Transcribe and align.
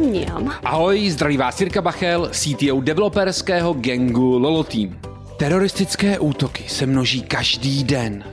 Mňam. 0.00 0.54
Ahoj, 0.64 1.10
zdraví 1.10 1.36
vás 1.36 1.60
Jirka 1.60 1.82
Bachel, 1.82 2.28
CTO 2.32 2.80
developerského 2.80 3.72
gangu 3.72 4.38
Lolo 4.38 4.64
Team. 4.64 4.98
Teroristické 5.36 6.18
útoky 6.18 6.64
se 6.68 6.86
množí 6.86 7.22
každý 7.22 7.84
den. 7.84 8.24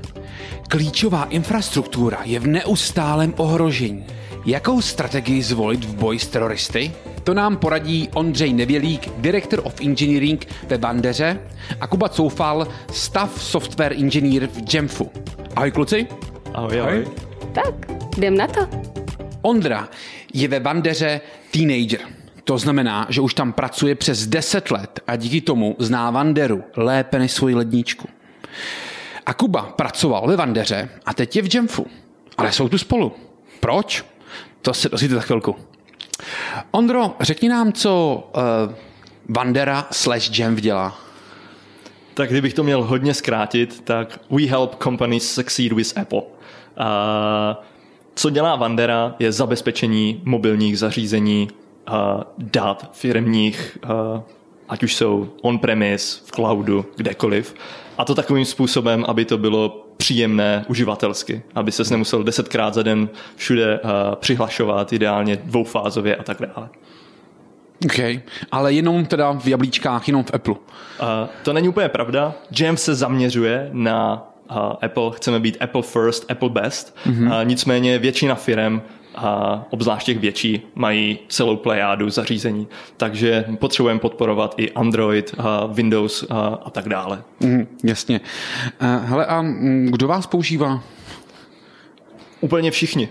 Klíčová 0.69 1.23
infrastruktura 1.23 2.19
je 2.23 2.39
v 2.39 2.47
neustálém 2.47 3.33
ohrožení. 3.37 4.05
Jakou 4.45 4.81
strategii 4.81 5.43
zvolit 5.43 5.85
v 5.85 5.95
boji 5.95 6.19
s 6.19 6.27
teroristy? 6.27 6.91
To 7.23 7.33
nám 7.33 7.57
poradí 7.57 8.09
Ondřej 8.13 8.53
Nevělík, 8.53 9.09
Director 9.17 9.61
of 9.63 9.81
Engineering 9.81 10.45
ve 10.67 10.77
Bandeře 10.77 11.39
a 11.81 11.87
Kuba 11.87 12.09
Coufal, 12.09 12.67
Staff 12.91 13.43
Software 13.43 13.93
Engineer 13.93 14.47
v 14.47 14.73
Jamfu. 14.73 15.11
Ahoj 15.55 15.71
kluci. 15.71 16.07
Ahoj, 16.53 16.81
ahoj. 16.81 17.07
Tak, 17.53 17.75
jdem 18.17 18.37
na 18.37 18.47
to. 18.47 18.67
Ondra 19.41 19.89
je 20.33 20.47
ve 20.47 20.59
Bandeře 20.59 21.21
teenager. 21.51 21.99
To 22.43 22.57
znamená, 22.57 23.07
že 23.09 23.21
už 23.21 23.33
tam 23.33 23.53
pracuje 23.53 23.95
přes 23.95 24.27
10 24.27 24.71
let 24.71 24.99
a 25.07 25.15
díky 25.15 25.41
tomu 25.41 25.75
zná 25.79 26.11
Vanderu 26.11 26.63
lépe 26.75 27.19
než 27.19 27.31
svoji 27.31 27.55
ledničku. 27.55 28.09
A 29.25 29.33
Kuba 29.33 29.61
pracoval 29.61 30.27
ve 30.27 30.35
Vandeře 30.35 30.89
a 31.05 31.13
teď 31.13 31.35
je 31.35 31.41
v 31.41 31.55
Jamfu. 31.55 31.87
Ale 32.37 32.51
jsou 32.51 32.69
tu 32.69 32.77
spolu. 32.77 33.13
Proč? 33.59 34.05
To 34.61 34.73
se 34.73 34.89
dozvíte 34.89 35.15
za 35.15 35.21
chvilku. 35.21 35.55
Ondro, 36.71 37.15
řekni 37.19 37.49
nám, 37.49 37.73
co 37.73 38.23
uh, 38.35 38.73
Vandera 39.29 39.87
slash 39.91 40.39
Jamf 40.39 40.61
dělá. 40.61 40.99
Tak 42.13 42.29
kdybych 42.29 42.53
to 42.53 42.63
měl 42.63 42.83
hodně 42.83 43.13
zkrátit, 43.13 43.81
tak 43.81 44.19
we 44.29 44.45
help 44.45 44.83
companies 44.83 45.33
succeed 45.33 45.71
with 45.71 45.97
Apple. 45.97 46.21
Uh, 46.21 46.25
co 48.17 48.29
dělá 48.29 48.55
Vandera, 48.55 49.15
je 49.19 49.31
zabezpečení 49.31 50.21
mobilních 50.23 50.79
zařízení, 50.79 51.47
uh, 51.89 51.95
dat 52.37 52.89
firmních, 52.93 53.77
uh, 53.83 54.21
ať 54.69 54.83
už 54.83 54.95
jsou 54.95 55.29
on-premise, 55.41 56.19
v 56.25 56.31
cloudu, 56.31 56.85
kdekoliv. 56.95 57.55
A 57.97 58.05
to 58.05 58.15
takovým 58.15 58.45
způsobem, 58.45 59.05
aby 59.07 59.25
to 59.25 59.37
bylo 59.37 59.85
příjemné 59.97 60.65
uživatelsky, 60.67 61.41
aby 61.55 61.71
ses 61.71 61.89
nemusel 61.89 62.23
desetkrát 62.23 62.73
za 62.73 62.83
den 62.83 63.09
všude 63.35 63.79
uh, 63.79 63.89
přihlašovat, 64.15 64.93
ideálně 64.93 65.35
dvoufázově 65.35 66.15
a 66.15 66.23
tak 66.23 66.37
dále. 66.39 66.69
OK, 67.85 68.21
ale 68.51 68.73
jenom 68.73 69.05
teda 69.05 69.31
v 69.31 69.47
jablíčkách, 69.47 70.07
jenom 70.07 70.23
v 70.23 70.33
Apple. 70.33 70.53
Uh, 70.53 70.59
to 71.43 71.53
není 71.53 71.69
úplně 71.69 71.89
pravda. 71.89 72.33
Jam 72.59 72.77
se 72.77 72.95
zaměřuje 72.95 73.69
na 73.73 74.27
Apple, 74.81 75.11
chceme 75.15 75.39
být 75.39 75.57
Apple 75.61 75.81
first, 75.81 76.31
Apple 76.31 76.49
best, 76.49 76.97
mm-hmm. 77.05 77.45
nicméně 77.45 77.99
většina 77.99 78.35
firm 78.35 78.81
a 79.15 79.65
obzvlášť 79.69 80.05
těch 80.05 80.19
větší 80.19 80.61
mají 80.75 81.19
celou 81.27 81.55
plejádu 81.55 82.09
zařízení, 82.09 82.67
takže 82.97 83.45
potřebujeme 83.59 83.99
podporovat 83.99 84.55
i 84.57 84.71
Android, 84.71 85.35
Windows 85.71 86.25
a 86.63 86.69
tak 86.69 86.89
dále. 86.89 87.23
Mm, 87.39 87.67
jasně. 87.83 88.21
Hele, 88.79 89.25
a 89.25 89.41
mm, 89.41 89.89
kdo 89.91 90.07
vás 90.07 90.27
používá? 90.27 90.83
Úplně 92.41 92.71
všichni. 92.71 93.09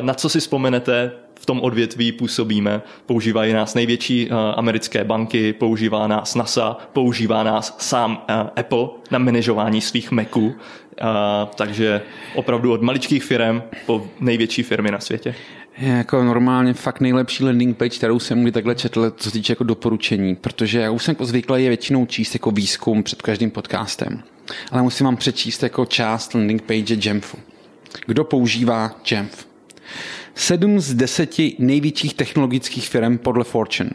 Na 0.00 0.14
co 0.14 0.28
si 0.28 0.40
vzpomenete, 0.40 1.12
v 1.40 1.46
tom 1.46 1.60
odvětví 1.60 2.12
působíme. 2.12 2.82
Používají 3.06 3.52
nás 3.52 3.74
největší 3.74 4.30
americké 4.54 5.04
banky, 5.04 5.52
používá 5.52 6.06
nás 6.06 6.34
NASA, 6.34 6.76
používá 6.92 7.42
nás 7.42 7.76
sám 7.78 8.24
Apple 8.56 8.88
na 9.10 9.18
manažování 9.18 9.80
svých 9.80 10.10
Maců. 10.10 10.54
A, 11.00 11.50
takže 11.54 12.02
opravdu 12.34 12.72
od 12.72 12.82
maličkých 12.82 13.24
firm 13.24 13.62
po 13.86 14.06
největší 14.20 14.62
firmy 14.62 14.90
na 14.90 15.00
světě. 15.00 15.34
Je 15.78 15.88
jako 15.88 16.24
normálně 16.24 16.74
fakt 16.74 17.00
nejlepší 17.00 17.44
landing 17.44 17.76
page, 17.76 17.96
kterou 17.96 18.18
jsem 18.18 18.42
kdy 18.42 18.52
takhle 18.52 18.74
četl, 18.74 19.12
co 19.16 19.30
se 19.30 19.32
týče 19.32 19.52
jako 19.52 19.64
doporučení, 19.64 20.36
protože 20.36 20.80
já 20.80 20.90
už 20.90 21.04
jsem 21.04 21.12
jako 21.12 21.24
zvyklý 21.24 21.62
je 21.62 21.68
většinou 21.68 22.06
číst 22.06 22.34
jako 22.34 22.50
výzkum 22.50 23.02
před 23.02 23.22
každým 23.22 23.50
podcastem. 23.50 24.22
Ale 24.70 24.82
musím 24.82 25.04
vám 25.04 25.16
přečíst 25.16 25.62
jako 25.62 25.86
část 25.86 26.34
landing 26.34 26.62
page 26.62 26.96
Jamfu. 27.08 27.38
Kdo 28.06 28.24
používá 28.24 28.90
Jamf? 29.10 29.46
Sedm 30.40 30.80
z 30.80 30.94
deseti 30.94 31.56
největších 31.58 32.14
technologických 32.14 32.88
firm 32.88 33.18
podle 33.18 33.44
Fortune. 33.44 33.90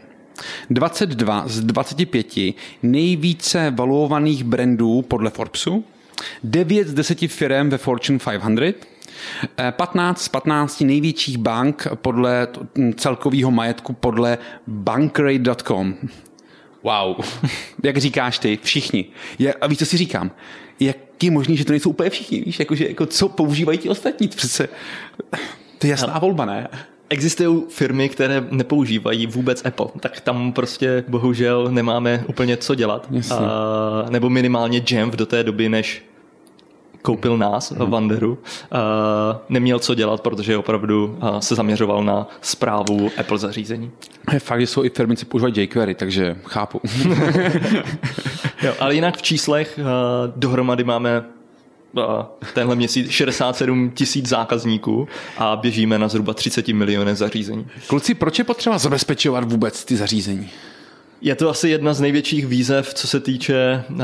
22 0.70 1.48
z 1.48 1.60
25 1.60 2.26
nejvíce 2.82 3.70
valuovaných 3.70 4.44
brandů 4.44 5.02
podle 5.02 5.30
Forbesu, 5.30 5.84
9 6.44 6.88
z 6.88 6.94
10 6.94 7.18
firm 7.18 7.68
ve 7.68 7.78
Fortune 7.78 8.18
500, 8.18 8.86
15 9.70 10.22
z 10.22 10.28
15 10.28 10.80
největších 10.80 11.38
bank 11.38 11.86
podle 11.94 12.48
celkového 12.96 13.50
majetku 13.50 13.92
podle 13.92 14.38
bankrate.com. 14.66 15.94
Wow. 16.82 17.16
Jak 17.82 17.96
říkáš 17.96 18.38
ty, 18.38 18.58
všichni. 18.62 19.04
a 19.60 19.66
víš, 19.66 19.78
co 19.78 19.86
si 19.86 19.96
říkám? 19.96 20.30
Jak 20.80 20.96
je 21.22 21.30
možný, 21.30 21.56
že 21.56 21.64
to 21.64 21.72
nejsou 21.72 21.90
úplně 21.90 22.10
všichni, 22.10 22.40
víš? 22.40 22.58
Jako, 22.58 22.74
že, 22.74 22.88
jako, 22.88 23.06
co 23.06 23.28
používají 23.28 23.78
ti 23.78 23.88
ostatní? 23.88 24.28
Přece 24.28 24.68
to 25.78 25.86
je 25.86 25.90
jasná 25.90 26.18
volba, 26.18 26.44
ne? 26.44 26.68
Existují 27.08 27.62
firmy, 27.68 28.08
které 28.08 28.44
nepoužívají 28.50 29.26
vůbec 29.26 29.66
Apple, 29.66 29.86
tak 30.00 30.20
tam 30.20 30.52
prostě 30.52 31.04
bohužel 31.08 31.68
nemáme 31.70 32.24
úplně 32.26 32.56
co 32.56 32.74
dělat. 32.74 33.08
A, 33.34 34.10
nebo 34.10 34.30
minimálně 34.30 34.82
Jamf 34.90 35.14
do 35.14 35.26
té 35.26 35.44
doby, 35.44 35.68
než 35.68 36.02
koupil 37.02 37.38
nás, 37.38 37.72
hmm. 37.72 37.90
Wanderu, 37.90 38.38
neměl 39.48 39.78
co 39.78 39.94
dělat, 39.94 40.20
protože 40.20 40.56
opravdu 40.56 41.18
se 41.38 41.54
zaměřoval 41.54 42.04
na 42.04 42.28
zprávu 42.40 43.10
Apple 43.20 43.38
zařízení. 43.38 43.90
Je 44.32 44.38
fakt, 44.38 44.60
že 44.60 44.66
jsou 44.66 44.84
i 44.84 44.90
firmy, 44.90 45.16
co 45.16 45.26
používají 45.26 45.54
jQuery, 45.56 45.94
takže 45.94 46.36
chápu. 46.44 46.80
jo, 48.62 48.74
ale 48.80 48.94
jinak 48.94 49.16
v 49.16 49.22
číslech 49.22 49.78
dohromady 50.36 50.84
máme 50.84 51.24
tenhle 52.54 52.76
měsíc 52.76 53.10
67 53.10 53.90
tisíc 53.90 54.28
zákazníků 54.28 55.08
a 55.38 55.56
běžíme 55.56 55.98
na 55.98 56.08
zhruba 56.08 56.34
30 56.34 56.68
miliony 56.68 57.16
zařízení. 57.16 57.66
Kluci, 57.86 58.14
proč 58.14 58.38
je 58.38 58.44
potřeba 58.44 58.78
zabezpečovat 58.78 59.52
vůbec 59.52 59.84
ty 59.84 59.96
zařízení? 59.96 60.50
Je 61.20 61.34
to 61.34 61.50
asi 61.50 61.68
jedna 61.68 61.94
z 61.94 62.00
největších 62.00 62.46
výzev, 62.46 62.94
co 62.94 63.06
se 63.06 63.20
týče 63.20 63.84
uh, 63.90 63.98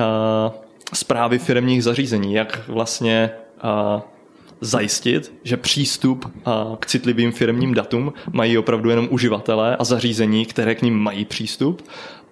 zprávy 0.94 1.38
firmních 1.38 1.84
zařízení, 1.84 2.34
jak 2.34 2.68
vlastně 2.68 3.30
uh, 3.94 4.02
zajistit, 4.62 5.32
že 5.44 5.56
přístup 5.56 6.24
uh, 6.24 6.76
k 6.76 6.86
citlivým 6.86 7.32
firmním 7.32 7.74
datům 7.74 8.12
mají 8.32 8.58
opravdu 8.58 8.90
jenom 8.90 9.08
uživatelé 9.10 9.76
a 9.76 9.84
zařízení, 9.84 10.46
které 10.46 10.74
k 10.74 10.82
ním 10.82 10.98
mají 10.98 11.24
přístup 11.24 11.82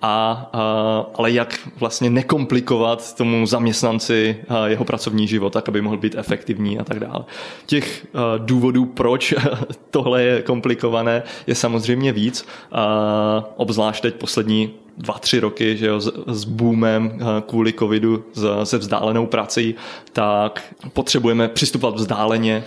a, 0.03 0.51
a, 0.53 1.07
ale 1.15 1.31
jak 1.31 1.59
vlastně 1.77 2.11
nekomplikovat 2.11 3.17
tomu 3.17 3.47
zaměstnanci 3.47 4.37
a, 4.49 4.67
jeho 4.67 4.85
pracovní 4.85 5.29
život, 5.29 5.53
tak 5.53 5.69
aby 5.69 5.81
mohl 5.81 5.97
být 5.97 6.15
efektivní 6.19 6.79
a 6.79 6.85
tak 6.85 7.01
dále. 7.01 7.25
Těch 7.67 8.07
a, 8.15 8.39
důvodů, 8.39 8.87
proč 8.87 9.35
tohle 9.91 10.23
je 10.23 10.43
komplikované, 10.43 11.23
je 11.47 11.55
samozřejmě 11.55 12.13
víc, 12.13 12.47
a, 12.73 13.45
obzvlášť 13.57 14.03
teď 14.03 14.15
poslední 14.15 14.71
dva, 15.01 15.19
tři 15.19 15.41
roky 15.41 15.77
že 15.77 15.87
jo, 15.87 16.01
s, 16.01 16.13
s 16.27 16.45
boomem 16.45 17.19
kvůli 17.47 17.73
covidu 17.73 18.25
se 18.65 18.79
vzdálenou 18.79 19.27
prací, 19.27 19.75
tak 20.13 20.75
potřebujeme 20.93 21.49
přistupovat 21.49 21.95
vzdáleně 21.95 22.65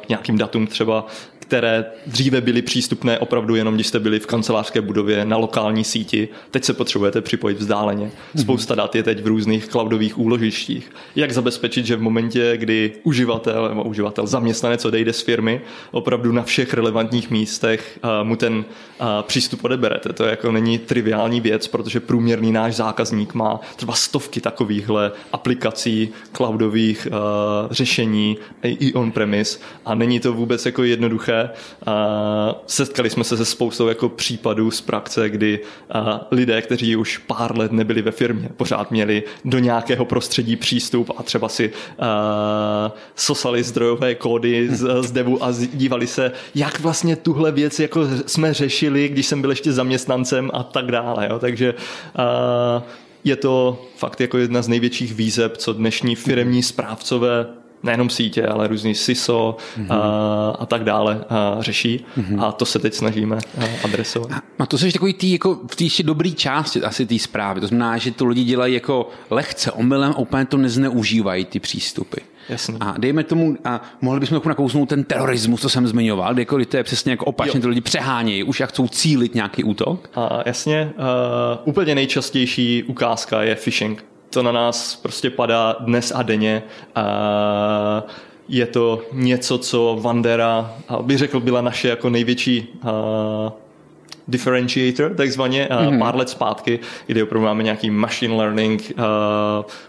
k 0.00 0.08
nějakým 0.08 0.38
datům 0.38 0.66
třeba 0.66 1.06
které 1.46 1.84
dříve 2.06 2.40
byly 2.40 2.62
přístupné 2.62 3.18
opravdu 3.18 3.54
jenom, 3.54 3.74
když 3.74 3.86
jste 3.86 4.00
byli 4.00 4.20
v 4.20 4.26
kancelářské 4.26 4.80
budově 4.80 5.24
na 5.24 5.36
lokální 5.36 5.84
síti. 5.84 6.28
Teď 6.50 6.64
se 6.64 6.72
potřebujete 6.72 7.20
připojit 7.20 7.58
vzdáleně. 7.58 8.04
Mhm. 8.04 8.42
Spousta 8.42 8.74
dat 8.74 8.94
je 8.94 9.02
teď 9.02 9.22
v 9.22 9.26
různých 9.26 9.68
cloudových 9.68 10.18
úložištích. 10.18 10.90
Jak 11.16 11.32
zabezpečit, 11.32 11.86
že 11.86 11.96
v 11.96 12.02
momentě, 12.02 12.56
kdy 12.56 12.92
uživatel 13.02 13.68
nebo 13.68 13.84
uživatel, 13.84 14.26
zaměstnanec 14.26 14.84
odejde 14.84 15.12
z 15.12 15.20
firmy, 15.20 15.60
opravdu 15.90 16.32
na 16.32 16.42
všech 16.42 16.74
relevantních 16.74 17.30
místech 17.30 17.98
uh, 18.04 18.28
mu 18.28 18.36
ten 18.36 18.56
uh, 18.56 19.06
přístup 19.22 19.64
odeberete. 19.64 20.12
To 20.12 20.24
jako 20.24 20.52
není 20.52 20.78
triviální 20.78 21.40
věc, 21.40 21.68
protože 21.68 22.00
průměrný 22.00 22.52
náš 22.52 22.74
zákazník 22.74 23.34
má 23.34 23.60
třeba 23.76 23.94
stovky 23.94 24.40
takovýchhle 24.40 25.12
aplikací, 25.32 26.08
cloudových 26.32 27.08
uh, 27.10 27.16
řešení 27.70 28.38
i 28.62 28.92
on-premise 28.92 29.58
a 29.84 29.94
není 29.94 30.20
to 30.20 30.32
vůbec 30.32 30.66
jako 30.66 30.82
jednoduché 30.82 31.35
a 31.86 32.54
setkali 32.66 33.10
jsme 33.10 33.24
se 33.24 33.36
se 33.36 33.44
spoustou 33.44 33.88
jako 33.88 34.08
případů 34.08 34.70
z 34.70 34.80
praxe, 34.80 35.28
kdy 35.28 35.60
lidé, 36.30 36.62
kteří 36.62 36.96
už 36.96 37.18
pár 37.18 37.58
let 37.58 37.72
nebyli 37.72 38.02
ve 38.02 38.10
firmě, 38.10 38.48
pořád 38.56 38.90
měli 38.90 39.22
do 39.44 39.58
nějakého 39.58 40.04
prostředí 40.04 40.56
přístup 40.56 41.10
a 41.16 41.22
třeba 41.22 41.48
si 41.48 41.72
sosali 43.16 43.62
zdrojové 43.62 44.14
kódy 44.14 44.68
z, 44.70 45.02
z 45.02 45.10
devu 45.10 45.44
a 45.44 45.52
dívali 45.72 46.06
se, 46.06 46.32
jak 46.54 46.80
vlastně 46.80 47.16
tuhle 47.16 47.52
věc 47.52 47.78
jako 47.78 48.00
jsme 48.26 48.54
řešili, 48.54 49.08
když 49.08 49.26
jsem 49.26 49.40
byl 49.40 49.50
ještě 49.50 49.72
zaměstnancem 49.72 50.50
a 50.54 50.62
tak 50.62 50.92
dále. 50.92 51.28
Jo. 51.30 51.38
Takže 51.38 51.74
je 53.24 53.36
to 53.36 53.82
fakt 53.96 54.20
jako 54.20 54.38
jedna 54.38 54.62
z 54.62 54.68
největších 54.68 55.14
výzeb, 55.14 55.56
co 55.56 55.72
dnešní 55.72 56.14
firemní 56.14 56.62
správcové 56.62 57.46
nejenom 57.86 58.10
sítě, 58.10 58.46
ale 58.46 58.68
různý 58.68 58.94
SISO 58.94 59.56
mm-hmm. 59.78 59.86
a, 59.90 60.56
a 60.58 60.66
tak 60.66 60.84
dále 60.84 61.24
a 61.28 61.56
řeší 61.60 62.04
mm-hmm. 62.18 62.44
a 62.44 62.52
to 62.52 62.64
se 62.66 62.78
teď 62.78 62.94
snažíme 62.94 63.38
adresovat. 63.84 64.30
A 64.58 64.66
to 64.66 64.78
jsi 64.78 64.92
takový 64.92 65.14
tý, 65.14 65.32
jako 65.32 65.54
v 65.70 65.76
té 65.76 65.84
ještě 65.84 66.02
dobrý 66.02 66.34
části 66.34 66.82
asi 66.82 67.06
té 67.06 67.18
zprávy. 67.18 67.60
To 67.60 67.66
znamená, 67.66 67.98
že 67.98 68.10
to 68.10 68.26
lidi 68.26 68.44
dělají 68.44 68.74
jako 68.74 69.08
lehce, 69.30 69.72
omylem 69.72 70.12
a 70.12 70.18
úplně 70.18 70.46
to 70.46 70.56
nezneužívají 70.56 71.44
ty 71.44 71.60
přístupy. 71.60 72.20
Jasně. 72.48 72.76
A 72.80 72.94
dejme 72.98 73.24
tomu, 73.24 73.56
a 73.64 73.82
mohli 74.00 74.20
bychom 74.20 74.36
jako 74.36 74.48
nakousnout 74.48 74.88
ten 74.88 75.04
terorismus, 75.04 75.60
co 75.60 75.68
jsem 75.68 75.86
zmiňoval, 75.86 76.34
kde 76.34 76.42
jako, 76.42 76.64
to 76.64 76.76
je 76.76 76.82
přesně 76.82 77.12
jako 77.12 77.24
opačně, 77.24 77.60
ty 77.60 77.66
lidi 77.66 77.80
přehánějí, 77.80 78.42
už 78.42 78.60
jak 78.60 78.70
chcou 78.70 78.88
cílit 78.88 79.34
nějaký 79.34 79.64
útok. 79.64 80.10
A 80.14 80.42
jasně, 80.46 80.92
uh, 80.98 81.04
úplně 81.64 81.94
nejčastější 81.94 82.82
ukázka 82.82 83.42
je 83.42 83.54
phishing. 83.54 84.04
To 84.36 84.42
na 84.42 84.52
nás 84.52 84.96
prostě 84.96 85.30
padá 85.30 85.76
dnes 85.80 86.12
a 86.14 86.22
denně. 86.22 86.62
Uh, 86.96 88.10
je 88.48 88.66
to 88.66 89.02
něco, 89.12 89.58
co 89.58 89.98
Vandera, 90.00 90.74
bych 91.02 91.18
řekl, 91.18 91.40
byla 91.40 91.60
naše 91.60 91.88
jako 91.88 92.10
největší 92.10 92.68
uh, 92.84 92.90
differentiator, 94.28 95.14
takzvaně, 95.14 95.68
mm-hmm. 95.70 95.98
pár 95.98 96.16
let 96.16 96.28
zpátky, 96.28 96.78
kde 97.06 97.22
opravdu 97.22 97.46
máme 97.46 97.62
nějaký 97.62 97.90
machine 97.90 98.34
learning, 98.34 98.92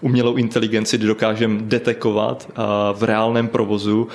umělou 0.01 0.35
inteligenci, 0.35 0.97
kdy 0.97 1.07
dokážeme 1.07 1.61
detekovat 1.61 2.51
v 2.93 3.03
reálném 3.03 3.47
provozu, 3.47 4.07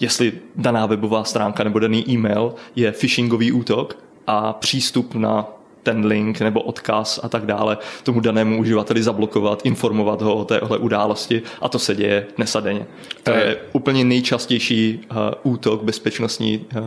jestli 0.00 0.32
daná 0.56 0.86
webová 0.86 1.24
stránka 1.24 1.64
nebo 1.64 1.78
daný 1.78 2.10
e-mail 2.10 2.54
je 2.76 2.92
phishingový 2.92 3.52
útok 3.52 3.96
a 4.26 4.52
přístup 4.52 5.14
na 5.14 5.46
ten 5.88 6.06
link 6.06 6.40
nebo 6.40 6.60
odkaz 6.60 7.20
a 7.22 7.28
tak 7.28 7.46
dále 7.46 7.78
tomu 8.02 8.20
danému 8.20 8.58
uživateli 8.58 9.02
zablokovat, 9.02 9.66
informovat 9.66 10.22
ho 10.22 10.34
o 10.34 10.44
téhle 10.44 10.78
události 10.78 11.42
a 11.60 11.68
to 11.68 11.78
se 11.78 11.94
děje 11.94 12.26
denně. 12.60 12.86
To 13.22 13.30
je 13.30 13.56
úplně 13.72 14.04
nejčastější 14.04 15.00
uh, 15.10 15.52
útok 15.52 15.82
bezpečnostní 15.82 16.58
uh, 16.58 16.82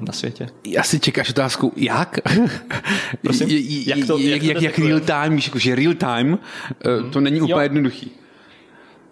na 0.00 0.12
světě. 0.12 0.48
Já 0.66 0.82
si 0.82 1.00
čekáš 1.00 1.30
otázku, 1.30 1.72
jak? 1.76 2.18
Prosím? 3.22 3.48
jak, 3.86 4.06
to, 4.06 4.18
jak, 4.18 4.42
jak, 4.42 4.62
jak 4.62 4.78
real 4.78 5.00
time, 5.00 5.36
víš, 5.36 5.50
že 5.56 5.74
real 5.74 5.94
time, 5.94 6.32
uh, 6.32 7.10
to 7.10 7.20
není 7.20 7.40
úplně 7.40 7.52
jo. 7.52 7.60
jednoduchý. 7.60 8.10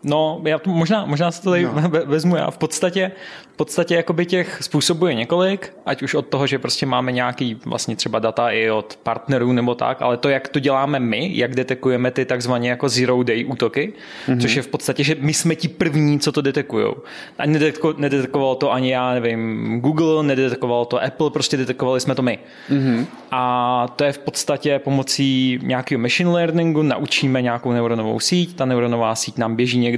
No, 0.06 0.41
já 0.44 0.58
to, 0.58 0.70
možná, 0.70 1.06
možná 1.06 1.31
si 1.31 1.43
to 1.43 1.50
tady 1.50 1.64
no. 1.64 1.73
vezmu 2.06 2.37
já. 2.37 2.50
V 2.50 2.58
podstatě, 2.58 3.12
v 3.53 3.56
podstatě 3.56 3.94
jakoby 3.94 4.26
těch 4.26 4.62
způsobů 4.62 5.06
je 5.06 5.14
několik, 5.14 5.73
ať 5.87 6.03
už 6.03 6.14
od 6.14 6.26
toho, 6.26 6.47
že 6.47 6.58
prostě 6.58 6.87
máme 6.87 7.12
nějaký 7.12 7.61
vlastně 7.64 7.97
třeba 7.97 8.19
data 8.19 8.50
i 8.50 8.70
od 8.70 8.99
partnerů 9.03 9.53
nebo 9.53 9.75
tak, 9.75 10.03
ale 10.03 10.17
to, 10.17 10.29
jak 10.29 10.49
to 10.49 10.61
děláme 10.61 11.00
my, 11.00 11.31
jak 11.32 11.55
detekujeme 11.55 12.11
ty 12.11 12.25
takzvané 12.25 12.67
jako 12.67 12.88
zero 12.88 13.23
day 13.23 13.44
útoky, 13.44 13.93
mm-hmm. 14.29 14.41
což 14.41 14.56
je 14.56 14.62
v 14.62 14.69
podstatě, 14.69 15.05
že 15.05 15.17
my 15.20 15.35
jsme 15.35 15.55
ti 15.55 15.69
první, 15.69 16.20
co 16.20 16.32
to 16.32 16.41
detekujou. 16.41 16.94
A 17.38 17.47
nedeteko, 17.47 17.94
nedetekoval 17.97 18.55
to 18.55 18.73
ani 18.73 18.91
já, 18.91 19.14
nevím, 19.14 19.81
Google, 19.81 20.23
nedetekoval 20.23 20.85
to 20.85 21.02
Apple, 21.02 21.31
prostě 21.31 21.56
detekovali 21.56 22.00
jsme 22.00 22.14
to 22.14 22.23
my. 22.23 22.38
Mm-hmm. 22.70 23.06
A 23.31 23.93
to 23.97 24.05
je 24.05 24.12
v 24.12 24.19
podstatě 24.19 24.79
pomocí 24.79 25.59
nějakého 25.62 26.00
machine 26.00 26.31
learningu 26.31 26.82
naučíme 26.82 27.43
nějakou 27.43 27.73
neuronovou 27.73 28.20
síť, 28.20 28.56
ta 28.56 28.64
neuronová 28.64 29.14
síť 29.14 29.38
nám 29.38 29.56
běží 29.56 29.79
někde 29.79 29.95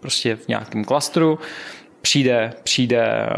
prostě 0.00 0.36
v 0.36 0.48
nějakém 0.48 0.84
klastru, 0.84 1.38
přijde, 2.02 2.52
přijde, 2.62 3.28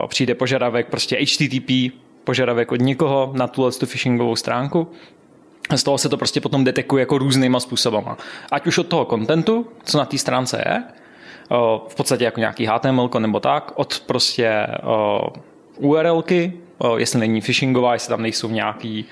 uh, 0.00 0.06
přijde 0.06 0.34
požadavek 0.34 0.86
prostě 0.86 1.16
HTTP, 1.16 1.94
požadavek 2.24 2.72
od 2.72 2.80
někoho 2.80 3.30
na 3.34 3.46
tuhle 3.46 3.72
tu 3.72 3.86
phishingovou 3.86 4.36
stránku. 4.36 4.88
Z 5.76 5.82
toho 5.82 5.98
se 5.98 6.08
to 6.08 6.16
prostě 6.16 6.40
potom 6.40 6.64
detekuje 6.64 7.00
jako 7.00 7.18
různýma 7.18 7.60
způsobama. 7.60 8.18
Ať 8.50 8.66
už 8.66 8.78
od 8.78 8.86
toho 8.86 9.04
kontentu, 9.04 9.66
co 9.84 9.98
na 9.98 10.04
té 10.04 10.18
stránce 10.18 10.64
je, 10.66 10.82
v 11.88 11.94
podstatě 11.96 12.24
jako 12.24 12.40
nějaký 12.40 12.66
HTML 12.66 13.10
nebo 13.18 13.40
tak, 13.40 13.72
od 13.74 14.00
prostě 14.00 14.66
URLky, 15.76 16.52
jestli 16.96 17.20
není 17.20 17.40
phishingová, 17.40 17.92
jestli 17.92 18.08
tam 18.08 18.22
nejsou 18.22 18.48
nějaký 18.48 19.04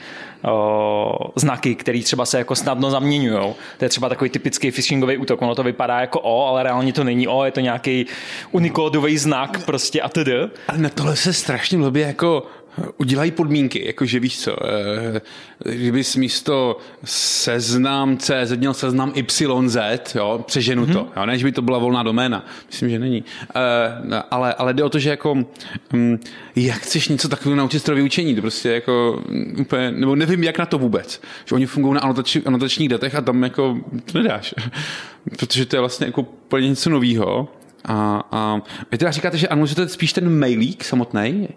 o, 0.44 1.32
znaky, 1.36 1.74
které 1.74 2.02
třeba 2.02 2.26
se 2.26 2.38
jako 2.38 2.54
snadno 2.56 2.90
zaměňují. 2.90 3.54
To 3.78 3.84
je 3.84 3.88
třeba 3.88 4.08
takový 4.08 4.30
typický 4.30 4.70
phishingový 4.70 5.16
útok. 5.16 5.42
Ono 5.42 5.54
to 5.54 5.62
vypadá 5.62 6.00
jako 6.00 6.20
O, 6.20 6.46
ale 6.46 6.62
reálně 6.62 6.92
to 6.92 7.04
není 7.04 7.28
O, 7.28 7.44
je 7.44 7.50
to 7.50 7.60
nějaký 7.60 8.06
unikódový 8.50 9.18
znak 9.18 9.64
prostě 9.64 10.00
a 10.00 10.08
td. 10.08 10.28
Ale 10.68 10.78
na 10.78 10.88
tohle 10.88 11.16
se 11.16 11.32
strašně 11.32 11.78
blbě 11.78 12.06
jako 12.06 12.46
udělají 12.96 13.30
podmínky, 13.30 13.86
jakože 13.86 14.20
víš 14.20 14.38
co, 14.38 14.56
eh, 14.66 15.20
kdybys 15.64 16.16
místo 16.16 16.78
seznam 17.04 18.16
CZ 18.16 18.56
měl 18.56 18.74
seznam 18.74 19.12
YZ, 19.14 20.14
jo, 20.14 20.44
přeženu 20.46 20.86
mm-hmm. 20.86 20.92
to, 20.92 21.08
jo, 21.16 21.26
než 21.26 21.44
by 21.44 21.52
to 21.52 21.62
byla 21.62 21.78
volná 21.78 22.02
doména, 22.02 22.46
myslím, 22.66 22.90
že 22.90 22.98
není, 22.98 23.24
eh, 23.54 24.22
ale, 24.30 24.54
ale 24.54 24.74
jde 24.74 24.84
o 24.84 24.88
to, 24.88 24.98
že 24.98 25.10
jako, 25.10 25.44
hm, 25.92 26.18
jak 26.56 26.78
chceš 26.78 27.08
něco 27.08 27.28
takového 27.28 27.56
naučit 27.56 27.80
strojové 27.80 28.04
učení, 28.04 28.34
to 28.34 28.40
prostě 28.40 28.70
jako 28.70 29.22
úplně, 29.58 29.90
nebo 29.90 30.16
nevím, 30.16 30.44
jak 30.44 30.58
na 30.58 30.66
to 30.66 30.78
vůbec, 30.78 31.22
že 31.44 31.54
oni 31.54 31.66
fungují 31.66 31.94
na 31.94 32.00
anotač, 32.00 32.36
anotačních 32.44 32.88
datech 32.88 33.14
a 33.14 33.20
tam 33.20 33.42
jako 33.42 33.78
to 34.12 34.18
nedáš, 34.18 34.54
protože 35.38 35.66
to 35.66 35.76
je 35.76 35.80
vlastně 35.80 36.06
jako 36.06 36.20
úplně 36.20 36.68
něco 36.68 36.90
nového. 36.90 37.48
A, 37.84 38.22
a 38.30 38.60
vy 38.90 38.98
teda 38.98 39.10
říkáte, 39.10 39.38
že 39.38 39.48
analyzujete 39.48 39.92
spíš 39.92 40.12
ten 40.12 40.38
mailík 40.38 40.84
samotný, 40.84 41.48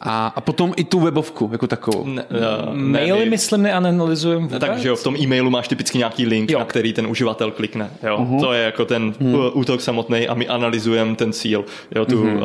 a, 0.00 0.32
a 0.36 0.40
potom 0.40 0.72
i 0.76 0.84
tu 0.84 1.00
webovku 1.00 1.48
jako 1.52 1.66
takovou. 1.66 2.06
Ne, 2.06 2.24
uh, 2.24 2.74
Maily, 2.74 3.24
ne, 3.24 3.30
myslím, 3.30 3.62
neanalizujeme 3.62 4.42
vůbec. 4.42 4.60
Takže 4.60 4.88
jo, 4.88 4.96
v 4.96 5.02
tom 5.02 5.16
e-mailu 5.16 5.50
máš 5.50 5.68
typicky 5.68 5.98
nějaký 5.98 6.26
link, 6.26 6.50
jo. 6.50 6.58
na 6.58 6.64
který 6.64 6.92
ten 6.92 7.06
uživatel 7.06 7.50
klikne. 7.50 7.90
Jo. 8.02 8.18
Uh-huh. 8.18 8.40
To 8.40 8.52
je 8.52 8.64
jako 8.64 8.84
ten 8.84 9.10
uh-huh. 9.10 9.50
útok 9.54 9.80
samotný 9.80 10.28
a 10.28 10.34
my 10.34 10.48
analyzujeme 10.48 11.16
ten 11.16 11.32
cíl, 11.32 11.64
jo, 11.94 12.04
tu 12.04 12.24
uh-huh. 12.24 12.34
uh, 12.34 12.42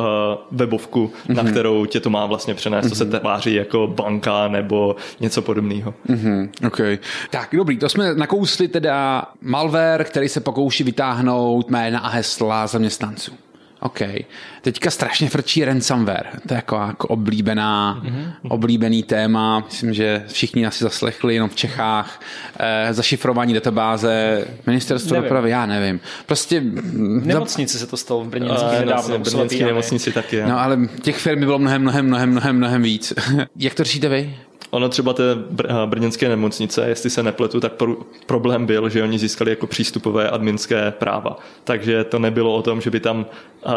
webovku, 0.50 1.12
uh-huh. 1.28 1.34
na 1.34 1.44
kterou 1.44 1.86
tě 1.86 2.00
to 2.00 2.10
má 2.10 2.26
vlastně 2.26 2.54
přenést. 2.54 2.86
Uh-huh. 2.86 2.88
To 2.88 2.94
se 2.94 3.04
tváří 3.04 3.54
jako 3.54 3.86
banka 3.86 4.48
nebo 4.48 4.96
něco 5.20 5.42
podobného. 5.42 5.94
Uh-huh. 6.08 6.48
Okay. 6.66 6.98
Tak, 7.30 7.48
dobrý, 7.52 7.78
to 7.78 7.88
jsme 7.88 8.14
nakousli 8.14 8.68
teda 8.68 9.24
malware, 9.40 10.04
který 10.04 10.28
se 10.28 10.40
pokouší 10.40 10.84
vytáhnout 10.84 11.70
jména 11.70 12.00
a 12.00 12.08
hesla 12.08 12.66
zaměstnanců. 12.66 13.32
OK. 13.86 14.00
Teďka 14.62 14.90
strašně 14.90 15.28
frčí 15.28 15.64
ransomware. 15.64 16.26
To 16.48 16.54
je 16.54 16.56
jako, 16.56 16.76
jako 16.76 17.08
oblíbená, 17.08 18.02
mm-hmm. 18.04 18.32
oblíbený 18.48 19.02
téma. 19.02 19.60
Myslím, 19.60 19.94
že 19.94 20.24
všichni 20.28 20.66
asi 20.66 20.84
zaslechli 20.84 21.34
jenom 21.34 21.50
v 21.50 21.54
Čechách. 21.54 22.20
E, 22.58 22.94
zašifrování 22.94 23.54
databáze, 23.54 24.44
ministerstvo 24.66 25.14
nevím. 25.14 25.22
dopravy, 25.22 25.50
já 25.50 25.66
nevím. 25.66 26.00
Prostě... 26.26 26.62
Nemocnici 27.22 27.78
se 27.78 27.86
to 27.86 27.96
stalo 27.96 28.24
v 28.24 28.28
Brněnské 28.28 28.80
nedávno. 28.80 29.18
V 29.18 29.20
Brněnské 29.20 29.64
nemocnici 29.64 30.12
taky. 30.12 30.42
No 30.42 30.60
ale 30.60 30.78
těch 31.02 31.16
firm 31.16 31.40
bylo 31.40 31.58
mnohem, 31.58 31.82
mnohem, 31.82 32.06
mnohem, 32.06 32.30
mnohem, 32.30 32.56
mnohem 32.56 32.82
víc. 32.82 33.12
Jak 33.56 33.74
to 33.74 33.84
řešíte 33.84 34.08
vy? 34.08 34.36
Ono 34.70 34.88
třeba 34.88 35.12
té 35.12 35.34
br- 35.34 35.86
brněnské 35.86 36.28
nemocnice, 36.28 36.88
jestli 36.88 37.10
se 37.10 37.22
nepletu, 37.22 37.60
tak 37.60 37.72
pro- 37.72 37.96
problém 38.26 38.66
byl, 38.66 38.88
že 38.88 39.02
oni 39.02 39.18
získali 39.18 39.50
jako 39.50 39.66
přístupové 39.66 40.30
adminské 40.30 40.90
práva. 40.90 41.36
Takže 41.64 42.04
to 42.04 42.18
nebylo 42.18 42.54
o 42.54 42.62
tom, 42.62 42.80
že 42.80 42.90
by 42.90 43.00
tam 43.00 43.18
uh, 43.66 43.72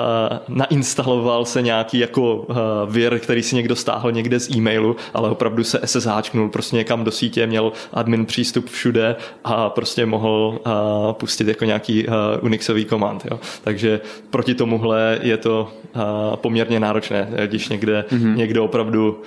nainstaloval 0.48 1.46
se 1.46 1.62
nějaký 1.62 2.00
jako 2.00 2.36
uh, 2.36 2.55
vir, 2.89 3.19
který 3.19 3.43
si 3.43 3.55
někdo 3.55 3.75
stáhl 3.75 4.12
někde 4.12 4.39
z 4.39 4.55
e-mailu, 4.55 4.96
ale 5.13 5.29
opravdu 5.29 5.63
se 5.63 5.79
SSHčknul 5.86 6.50
prostě 6.50 6.75
někam 6.75 7.03
do 7.03 7.12
sítě, 7.12 7.48
měl 7.48 7.72
admin 7.93 8.25
přístup 8.25 8.69
všude 8.69 9.15
a 9.43 9.69
prostě 9.69 10.05
mohl 10.05 10.60
uh, 10.65 11.13
pustit 11.13 11.48
jako 11.48 11.65
nějaký 11.65 12.08
uh, 12.08 12.13
Unixový 12.41 12.86
komand. 12.86 13.25
Jo. 13.31 13.39
Takže 13.63 14.01
proti 14.29 14.55
tomuhle 14.55 15.19
je 15.22 15.38
to 15.38 15.72
uh, 15.96 16.01
poměrně 16.36 16.79
náročné, 16.79 17.29
když 17.46 17.69
někde 17.69 18.05
mm-hmm. 18.10 18.36
někdo 18.36 18.65
opravdu 18.65 19.22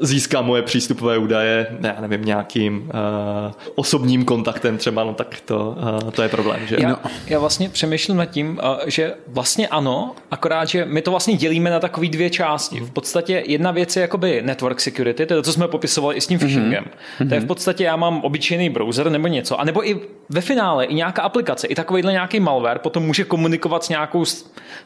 získá 0.00 0.42
moje 0.42 0.62
přístupové 0.62 1.18
údaje, 1.18 1.66
já 1.80 2.00
nevím, 2.00 2.24
nějakým 2.24 2.82
uh, 2.82 3.52
osobním 3.74 4.24
kontaktem 4.24 4.78
třeba, 4.78 5.04
no 5.04 5.14
tak 5.14 5.40
to, 5.44 5.76
uh, 6.02 6.10
to 6.10 6.22
je 6.22 6.28
problém. 6.28 6.66
Že? 6.66 6.76
Já, 6.80 6.88
no. 6.88 6.96
já 7.26 7.38
vlastně 7.38 7.68
přemýšlím 7.68 8.16
nad 8.16 8.24
tím, 8.24 8.60
uh, 8.62 8.78
že 8.86 9.14
vlastně 9.26 9.68
ano, 9.68 10.14
akorát, 10.30 10.68
že 10.68 10.84
my 10.84 11.02
to 11.02 11.10
vlastně 11.10 11.36
dělíme 11.36 11.70
na 11.70 11.80
takové 11.80 12.08
dvě 12.08 12.30
části. 12.30 12.80
V 12.80 12.90
podstatě 12.90 13.42
jedna 13.46 13.70
věc 13.70 13.96
je 13.96 14.02
jakoby 14.02 14.42
network 14.44 14.80
security, 14.80 15.26
to 15.26 15.34
je 15.34 15.36
to, 15.36 15.42
co 15.42 15.52
jsme 15.52 15.68
popisovali 15.68 16.16
i 16.16 16.20
s 16.20 16.26
tím 16.26 16.38
mhm. 16.38 16.46
phishingem. 16.46 16.84
Mm-hmm. 16.84 17.28
To 17.28 17.34
je 17.34 17.40
v 17.40 17.46
podstatě, 17.46 17.84
já 17.84 17.96
mám 17.96 18.20
obyčejný 18.20 18.70
browser 18.70 19.10
nebo 19.10 19.26
něco, 19.26 19.60
a 19.60 19.64
nebo 19.64 19.88
i 19.88 20.00
ve 20.28 20.40
finále 20.40 20.84
i 20.84 20.94
nějaká 20.94 21.22
aplikace, 21.22 21.66
i 21.66 21.74
takovýhle 21.74 22.12
nějaký 22.12 22.40
malware 22.40 22.78
potom 22.78 23.02
může 23.02 23.24
komunikovat 23.24 23.84
s 23.84 23.88
nějakou 23.88 24.24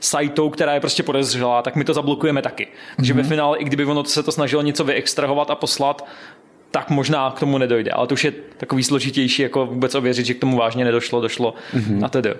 sajtou, 0.01 0.51
která 0.51 0.75
je 0.75 0.81
prostě 0.81 1.03
podezřelá, 1.03 1.63
tak 1.63 1.77
my 1.77 1.85
to 1.85 1.95
zablokujeme 1.95 2.43
taky. 2.43 2.69
Takže 2.97 3.15
mm-hmm. 3.15 3.17
ve 3.17 3.23
finále, 3.23 3.59
i 3.59 3.65
kdyby 3.65 3.85
ono 3.85 4.05
se 4.05 4.23
to 4.23 4.33
snažilo 4.33 4.63
něco 4.67 4.85
vyextrahovat 4.85 5.51
a 5.51 5.55
poslat, 5.55 6.07
tak 6.71 6.91
možná 6.91 7.31
k 7.31 7.41
tomu 7.41 7.59
nedojde. 7.59 7.91
Ale 7.91 8.07
to 8.07 8.15
už 8.15 8.25
je 8.25 8.33
takový 8.57 8.85
složitější, 8.85 9.43
jako 9.43 9.67
vůbec 9.67 9.95
ověřit, 9.95 10.27
že 10.27 10.35
k 10.35 10.41
tomu 10.41 10.57
vážně 10.57 10.85
nedošlo, 10.85 11.21
došlo 11.21 11.55
mm-hmm. 11.75 12.05
a 12.05 12.09
tedy. 12.09 12.35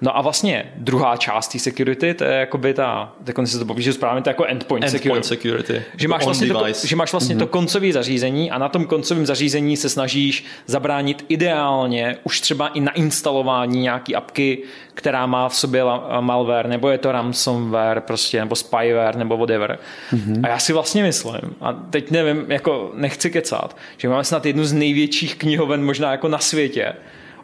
No 0.00 0.18
a 0.18 0.20
vlastně 0.20 0.72
druhá 0.76 1.16
část 1.16 1.48
té 1.48 1.58
security, 1.58 2.14
to 2.14 2.24
je 2.24 2.32
jakoby 2.32 2.74
ta, 2.74 3.12
tak 3.24 3.36
se 3.44 3.58
to 3.58 3.64
popíše 3.64 3.92
správně, 3.92 4.22
to 4.22 4.28
je 4.28 4.30
jako 4.30 4.44
endpoint, 4.44 4.84
endpoint 4.84 5.26
security. 5.26 5.62
security. 5.62 5.82
Že 5.96 6.08
máš, 6.08 6.24
vlastně 6.24 6.48
to, 6.48 6.64
že 6.84 6.96
máš 6.96 7.12
vlastně 7.12 7.34
mm-hmm. 7.34 7.38
to 7.38 7.46
koncové 7.46 7.92
zařízení 7.92 8.50
a 8.50 8.58
na 8.58 8.68
tom 8.68 8.84
koncovém 8.86 9.26
zařízení 9.26 9.76
se 9.76 9.88
snažíš 9.88 10.44
zabránit 10.66 11.24
ideálně 11.28 12.16
už 12.24 12.40
třeba 12.40 12.68
i 12.68 12.80
na 12.80 12.92
instalování 12.92 13.80
nějaký 13.80 14.14
apky, 14.14 14.62
která 15.00 15.26
má 15.26 15.48
v 15.48 15.54
sobě 15.54 15.82
malware, 16.20 16.68
nebo 16.68 16.88
je 16.88 16.98
to 16.98 17.12
ransomware, 17.12 18.00
prostě, 18.00 18.40
nebo 18.40 18.56
spyware, 18.56 19.18
nebo 19.18 19.36
whatever. 19.36 19.78
Mm-hmm. 20.12 20.40
A 20.42 20.48
já 20.48 20.58
si 20.58 20.72
vlastně 20.72 21.02
myslím, 21.02 21.56
a 21.60 21.72
teď 21.72 22.10
nevím, 22.10 22.44
jako 22.48 22.90
nechci 22.94 23.30
kecat, 23.30 23.76
že 23.96 24.08
máme 24.08 24.24
snad 24.24 24.46
jednu 24.46 24.64
z 24.64 24.72
největších 24.72 25.34
knihoven 25.34 25.84
možná 25.84 26.12
jako 26.12 26.28
na 26.28 26.38
světě, 26.38 26.92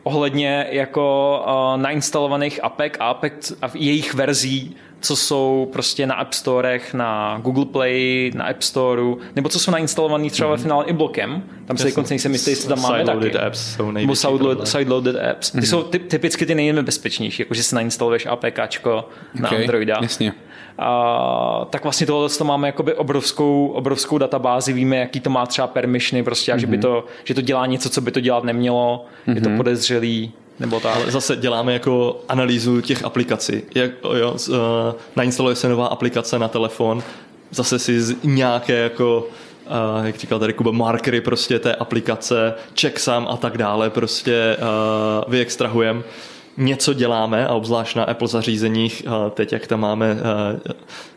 ohledně 0.02 0.66
jako 0.70 1.44
uh, 1.46 1.82
nainstalovaných 1.82 2.64
apek 2.64 2.96
a 3.00 3.08
apek 3.08 3.32
a 3.62 3.70
jejich 3.75 4.14
verzí 4.14 4.76
co 5.00 5.16
jsou 5.16 5.68
prostě 5.72 6.06
na 6.06 6.14
App 6.14 6.32
Storech, 6.32 6.94
na 6.94 7.38
Google 7.42 7.64
Play, 7.64 8.30
na 8.34 8.44
App 8.44 8.62
Storeu, 8.62 9.18
nebo 9.36 9.48
co 9.48 9.58
jsou 9.58 9.70
nainstalovaný 9.70 10.30
třeba 10.30 10.48
mm-hmm. 10.48 10.56
ve 10.56 10.62
finále 10.62 10.84
i 10.84 10.92
blokem. 10.92 11.42
Tam 11.66 11.76
se 11.76 11.92
konce 11.92 12.14
nejsem 12.14 12.32
jistý, 12.32 12.50
jestli 12.50 12.68
tam 12.68 12.82
máme 12.82 13.04
taky. 13.04 13.38
apps 13.38 13.74
jsou 13.74 13.90
nebo 13.90 14.16
sideload, 14.16 14.68
sideloaded 14.68 15.16
apps. 15.30 15.50
Ty 15.50 15.58
mm-hmm. 15.58 15.62
jsou 15.62 15.82
ty, 15.82 15.98
typicky 15.98 16.46
ty 16.46 16.54
nejnebezpečnější, 16.54 17.42
jakože 17.42 17.62
si 17.62 17.74
nainstaluješ 17.74 18.26
APKčko 18.26 19.08
na 19.34 19.48
okay, 19.48 19.60
Androida. 19.60 19.98
Jasně. 20.02 20.32
A, 20.78 21.66
tak 21.70 21.82
vlastně 21.82 22.06
tohle 22.06 22.28
to 22.28 22.44
máme 22.44 22.68
jakoby 22.68 22.94
obrovskou, 22.94 23.66
obrovskou 23.66 24.18
databázi, 24.18 24.72
víme, 24.72 24.96
jaký 24.96 25.20
to 25.20 25.30
má 25.30 25.46
třeba 25.46 25.66
permissiony, 25.66 26.22
prostě, 26.22 26.52
mm-hmm. 26.52 26.58
že, 26.58 26.66
by 26.66 26.76
mhm. 26.76 26.82
to, 26.82 27.04
že 27.24 27.34
to 27.34 27.40
dělá 27.40 27.66
něco, 27.66 27.90
co 27.90 28.00
by 28.00 28.10
to 28.10 28.20
dělat 28.20 28.44
nemělo, 28.44 29.04
mm-hmm. 29.26 29.34
je 29.34 29.40
to 29.40 29.48
mhm. 29.48 29.56
podezřelý, 29.56 30.32
nebo 30.60 30.80
tak. 30.80 30.96
Ale 30.96 31.10
zase 31.10 31.36
děláme 31.36 31.72
jako 31.72 32.20
analýzu 32.28 32.80
těch 32.80 33.04
aplikací. 33.04 33.62
Jak, 33.75 33.90
jo, 34.18 34.36
uh, 34.48 34.56
nainstaluje 35.16 35.54
se 35.54 35.68
nová 35.68 35.86
aplikace 35.86 36.38
na 36.38 36.48
telefon, 36.48 37.02
zase 37.50 37.78
si 37.78 38.00
z 38.00 38.14
nějaké 38.22 38.72
jako 38.72 39.28
Uh, 39.98 40.06
jak 40.06 40.16
říkal 40.16 40.38
tady 40.38 40.52
Kuba, 40.52 40.70
markery 40.70 41.20
prostě 41.20 41.58
té 41.58 41.75
aplikace, 41.75 42.54
checksum 42.80 43.26
a 43.28 43.36
tak 43.36 43.58
dále, 43.58 43.90
prostě 43.90 44.56
uh, 44.58 45.32
vyextrahujeme 45.32 46.02
něco 46.56 46.92
děláme 46.92 47.46
a 47.46 47.54
obzvlášť 47.54 47.96
na 47.96 48.04
Apple 48.04 48.28
zařízeních, 48.28 49.02
teď 49.30 49.52
jak 49.52 49.66
tam 49.66 49.80
máme 49.80 50.16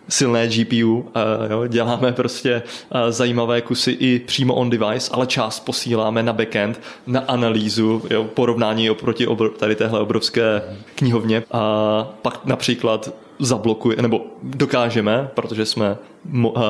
silné 0.09 0.47
GPU, 0.47 1.11
jo, 1.49 1.67
děláme 1.67 2.11
prostě 2.11 2.61
zajímavé 3.09 3.61
kusy 3.61 3.91
i 3.91 4.19
přímo 4.19 4.55
on 4.55 4.69
device, 4.69 5.11
ale 5.13 5.27
část 5.27 5.59
posíláme 5.59 6.23
na 6.23 6.33
backend 6.33 6.81
na 7.07 7.19
analýzu, 7.19 8.03
porovnání 8.33 8.89
oproti 8.89 9.27
tady 9.57 9.75
téhle 9.75 9.99
obrovské 9.99 10.61
knihovně. 10.95 11.43
A 11.51 12.07
pak 12.21 12.45
například 12.45 13.13
zablokuje, 13.39 14.01
nebo 14.01 14.21
dokážeme, 14.43 15.29
protože 15.33 15.65
jsme 15.65 15.97
mo, 16.25 16.49
uh, 16.49 16.61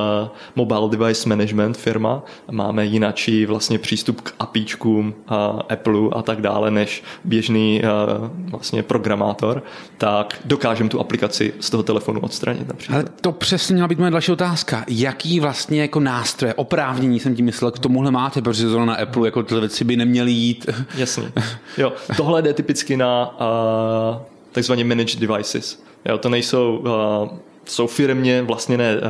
mobile 0.56 0.90
device 0.90 1.30
management 1.30 1.78
firma, 1.78 2.24
máme 2.52 2.86
jinačí 2.86 3.46
vlastně 3.46 3.80
přístup 3.80 4.22
k 4.22 4.34
APIčkům 4.40 5.14
uh, 5.32 5.36
Apple 5.70 6.10
a 6.12 6.22
tak 6.22 6.42
dále, 6.42 6.72
než 6.72 7.04
běžný 7.24 7.82
uh, 7.84 8.50
vlastně 8.52 8.84
programátor, 8.84 9.64
tak 9.98 10.40
dokážeme 10.46 10.90
tu 10.90 11.00
aplikaci 11.00 11.54
z 11.60 11.70
toho 11.70 11.84
telefonu 11.84 12.20
odstranit 12.20 12.68
například. 12.68 12.96
Ale 12.96 13.06
to 13.22 13.32
přesně 13.32 13.74
měla 13.74 13.88
být 13.88 14.00
moje 14.00 14.12
další 14.12 14.32
otázka. 14.32 14.86
Jaký 14.88 15.40
vlastně 15.40 15.82
jako 15.82 16.00
nástroje, 16.00 16.54
oprávnění 16.54 17.20
jsem 17.20 17.36
tím 17.36 17.46
myslel, 17.46 17.72
k 17.72 17.80
tomuhle 17.80 18.12
máte, 18.12 18.42
protože 18.42 18.70
zrovna 18.70 18.94
Apple 18.94 19.28
jako 19.28 19.44
tyhle 19.44 19.60
věci 19.60 19.84
by 19.84 19.96
neměly 19.96 20.32
jít. 20.32 20.70
Jasně. 20.98 21.32
Jo, 21.78 21.94
tohle 22.18 22.42
jde 22.42 22.54
typicky 22.54 22.98
na 22.98 23.32
uh, 23.32 24.22
takzvaně 24.52 24.84
managed 24.84 25.20
devices. 25.20 25.89
Jo, 26.06 26.18
to 26.18 26.30
nejsou 26.30 26.78
uh, 26.78 27.38
jsou 27.66 27.88
firmně 27.88 28.42
vlastněné 28.42 28.98
uh, 28.98 29.02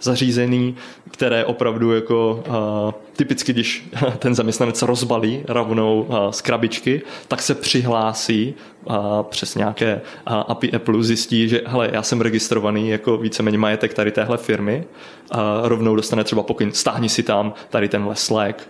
zařízení, 0.00 0.76
které 1.10 1.44
opravdu 1.44 1.94
jako 1.94 2.44
uh, 2.48 3.05
typicky, 3.16 3.52
když 3.52 3.88
ten 4.18 4.34
zaměstnanec 4.34 4.82
rozbalí 4.82 5.42
rovnou 5.48 6.02
uh, 6.02 6.30
z 6.30 6.40
krabičky, 6.40 7.02
tak 7.28 7.42
se 7.42 7.54
přihlásí 7.54 8.54
a 8.86 9.22
přes 9.22 9.54
nějaké 9.54 10.00
API 10.26 10.72
Apple 10.72 11.02
zjistí, 11.02 11.48
že 11.48 11.62
hele, 11.66 11.90
já 11.92 12.02
jsem 12.02 12.20
registrovaný 12.20 12.88
jako 12.88 13.16
víceméně 13.16 13.58
majetek 13.58 13.94
tady 13.94 14.10
téhle 14.10 14.38
firmy 14.38 14.84
a 15.30 15.60
rovnou 15.64 15.96
dostane 15.96 16.24
třeba 16.24 16.42
pokyn, 16.42 16.72
stáhni 16.72 17.08
si 17.08 17.22
tam 17.22 17.54
tady 17.70 17.88
tenhle 17.88 18.16
Slack, 18.16 18.68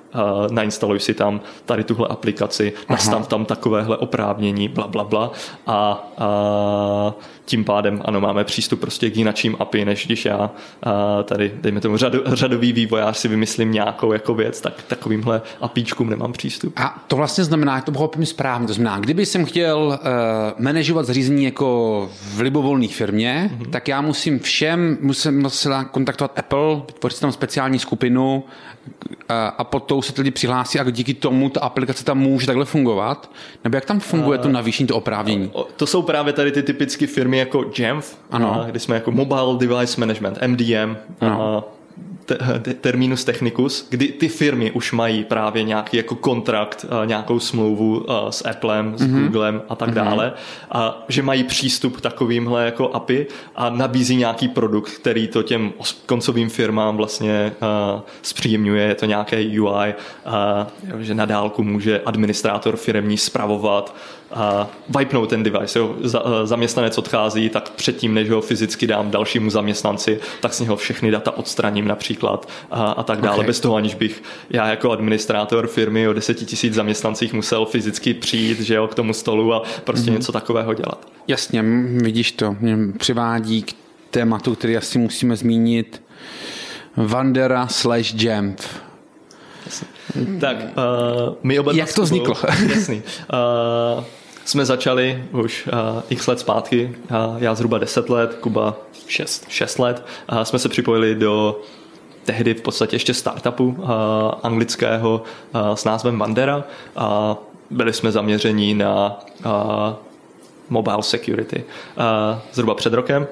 nainstaluj 0.50 1.00
si 1.00 1.14
tam 1.14 1.40
tady 1.64 1.84
tuhle 1.84 2.08
aplikaci, 2.08 2.72
nastav 2.90 3.28
tam 3.28 3.44
takovéhle 3.44 3.96
oprávnění, 3.96 4.68
bla, 4.68 4.86
bla, 4.86 5.04
bla. 5.04 5.32
A, 5.66 6.10
a 6.18 7.14
tím 7.44 7.64
pádem 7.64 8.02
ano, 8.04 8.20
máme 8.20 8.44
přístup 8.44 8.80
prostě 8.80 9.10
k 9.10 9.16
jinačím 9.16 9.56
API, 9.58 9.84
než 9.84 10.06
když 10.06 10.24
já 10.24 10.50
a 10.82 11.22
tady, 11.22 11.52
dejme 11.54 11.80
tomu 11.80 11.96
řadu, 11.96 12.22
řadový 12.26 12.72
vývojář 12.72 13.16
si 13.16 13.28
vymyslím 13.28 13.72
nějakou 13.72 14.12
jako 14.12 14.34
věc, 14.36 14.60
tak 14.60 14.82
takovýmhle 14.82 15.42
APIčkům 15.60 16.10
nemám 16.10 16.32
přístup. 16.32 16.72
A 16.76 17.04
to 17.06 17.16
vlastně 17.16 17.44
znamená, 17.44 17.80
to 17.80 17.92
pochopím 17.92 18.26
správně, 18.26 18.66
to 18.66 18.74
znamená, 18.74 18.98
kdyby 18.98 19.26
jsem 19.26 19.44
chtěl 19.44 19.78
uh, 19.78 20.64
manažovat 20.64 21.06
zařízení 21.06 21.44
jako 21.44 22.08
v 22.34 22.40
libovolné 22.40 22.88
firmě, 22.88 23.50
mm-hmm. 23.52 23.70
tak 23.70 23.88
já 23.88 24.00
musím 24.00 24.38
všem, 24.38 24.98
musím 25.00 25.42
musela 25.42 25.84
kontaktovat 25.84 26.38
Apple, 26.38 26.76
vytvořit 26.86 27.20
tam 27.20 27.32
speciální 27.32 27.78
skupinu 27.78 28.44
uh, 28.44 29.06
a 29.58 29.64
potom 29.64 30.02
se 30.02 30.12
lidi 30.18 30.30
přihlásí 30.30 30.80
a 30.80 30.90
díky 30.90 31.14
tomu 31.14 31.50
ta 31.50 31.60
aplikace 31.60 32.04
tam 32.04 32.18
může 32.18 32.46
takhle 32.46 32.64
fungovat? 32.64 33.30
Nebo 33.64 33.76
jak 33.76 33.84
tam 33.84 34.00
funguje 34.00 34.38
uh, 34.38 34.42
to 34.42 34.48
navýšení, 34.48 34.86
to 34.86 34.96
oprávnění? 34.96 35.50
To 35.76 35.86
jsou 35.86 36.02
právě 36.02 36.32
tady 36.32 36.52
ty 36.52 36.62
typické 36.62 37.06
firmy 37.06 37.38
jako 37.38 37.64
Jamf, 37.78 38.16
ano. 38.30 38.64
kdy 38.70 38.80
jsme 38.80 38.94
jako 38.94 39.10
Mobile 39.10 39.58
Device 39.58 40.00
Management, 40.00 40.38
MDM, 40.46 40.96
ano 41.20 41.64
te, 42.26 42.74
terminus 42.74 43.24
technicus, 43.24 43.86
kdy 43.90 44.08
ty 44.08 44.28
firmy 44.28 44.70
už 44.70 44.92
mají 44.92 45.24
právě 45.24 45.62
nějaký 45.62 45.96
jako 45.96 46.14
kontrakt, 46.14 46.86
nějakou 47.04 47.40
smlouvu 47.40 48.06
s 48.30 48.48
Applem, 48.48 48.98
s 48.98 49.02
mm-hmm. 49.02 49.22
Googlem 49.22 49.62
a 49.68 49.74
tak 49.74 49.88
mm-hmm. 49.88 49.94
dále, 49.94 50.32
a 50.70 51.04
že 51.08 51.22
mají 51.22 51.44
přístup 51.44 51.96
k 51.96 52.00
takovýmhle 52.00 52.64
jako 52.64 52.88
API 52.88 53.26
a 53.56 53.70
nabízí 53.70 54.16
nějaký 54.16 54.48
produkt, 54.48 54.90
který 54.90 55.28
to 55.28 55.42
těm 55.42 55.72
koncovým 56.06 56.48
firmám 56.48 56.96
vlastně 56.96 57.52
uh, 57.94 58.00
zpříjemňuje, 58.22 58.82
je 58.82 58.94
to 58.94 59.06
nějaké 59.06 59.36
UI, 59.36 59.94
uh, 60.94 61.00
že 61.00 61.14
na 61.14 61.24
dálku 61.24 61.62
může 61.62 62.00
administrátor 62.00 62.76
firmní 62.76 63.16
spravovat 63.16 63.94
a 64.30 64.68
wipenou 64.98 65.26
ten 65.26 65.42
device. 65.42 65.78
Jo. 65.78 65.94
Za, 66.00 66.22
eh, 66.26 66.46
zaměstnanec 66.46 66.98
odchází, 66.98 67.48
tak 67.48 67.70
předtím, 67.70 68.14
než 68.14 68.30
ho 68.30 68.40
fyzicky 68.40 68.86
dám 68.86 69.10
dalšímu 69.10 69.50
zaměstnanci, 69.50 70.20
tak 70.40 70.54
z 70.54 70.60
něho 70.60 70.76
všechny 70.76 71.10
data 71.10 71.36
odstraním 71.36 71.88
například 71.88 72.15
a, 72.70 72.92
a 72.92 73.02
tak 73.02 73.20
dále. 73.20 73.36
Okay. 73.36 73.46
Bez 73.46 73.60
toho, 73.60 73.76
aniž 73.76 73.94
bych 73.94 74.22
já 74.50 74.66
jako 74.66 74.90
administrátor 74.90 75.66
firmy 75.66 76.08
o 76.08 76.12
deseti 76.12 76.44
tisíc 76.44 76.74
zaměstnancích 76.74 77.32
musel 77.32 77.66
fyzicky 77.66 78.14
přijít 78.14 78.60
že 78.60 78.74
jo, 78.74 78.86
k 78.88 78.94
tomu 78.94 79.12
stolu 79.12 79.54
a 79.54 79.62
prostě 79.84 80.10
mm-hmm. 80.10 80.14
něco 80.14 80.32
takového 80.32 80.74
dělat. 80.74 81.08
Jasně, 81.28 81.64
vidíš 81.96 82.32
to. 82.32 82.56
Mě 82.60 82.78
přivádí 82.98 83.62
k 83.62 83.72
tématu, 84.10 84.54
který 84.54 84.76
asi 84.76 84.98
musíme 84.98 85.36
zmínit. 85.36 86.02
Vandera 86.96 87.68
slash 87.68 88.22
Jamf. 88.22 88.80
Tak, 90.40 90.56
uh, 90.56 91.34
my 91.42 91.58
oba 91.58 91.72
Jak 91.72 91.94
to 91.94 92.02
vzniklo? 92.02 92.34
jasný. 92.68 93.02
Uh, 93.96 94.04
jsme 94.44 94.64
začali 94.64 95.24
už 95.32 95.68
uh, 95.72 96.02
x 96.08 96.26
let 96.26 96.40
zpátky, 96.40 96.96
uh, 97.10 97.42
já 97.42 97.54
zhruba 97.54 97.78
10 97.78 98.10
let, 98.10 98.34
Kuba 98.40 98.76
6, 99.06 99.44
6 99.48 99.78
let. 99.78 100.06
Uh, 100.32 100.42
jsme 100.42 100.58
se 100.58 100.68
připojili 100.68 101.14
do 101.14 101.60
tehdy 102.26 102.54
v 102.54 102.62
podstatě 102.62 102.96
ještě 102.96 103.14
startupu 103.14 103.64
uh, 103.64 103.90
anglického 104.42 105.22
uh, 105.54 105.74
s 105.74 105.84
názvem 105.84 106.18
Vandera 106.18 106.64
a 106.96 107.36
byli 107.70 107.92
jsme 107.92 108.12
zaměření 108.12 108.74
na 108.74 109.20
uh, 109.44 109.52
mobile 110.70 111.02
security. 111.02 111.64
Uh, 111.96 112.38
zhruba 112.52 112.74
před 112.74 112.92
rokem 112.92 113.26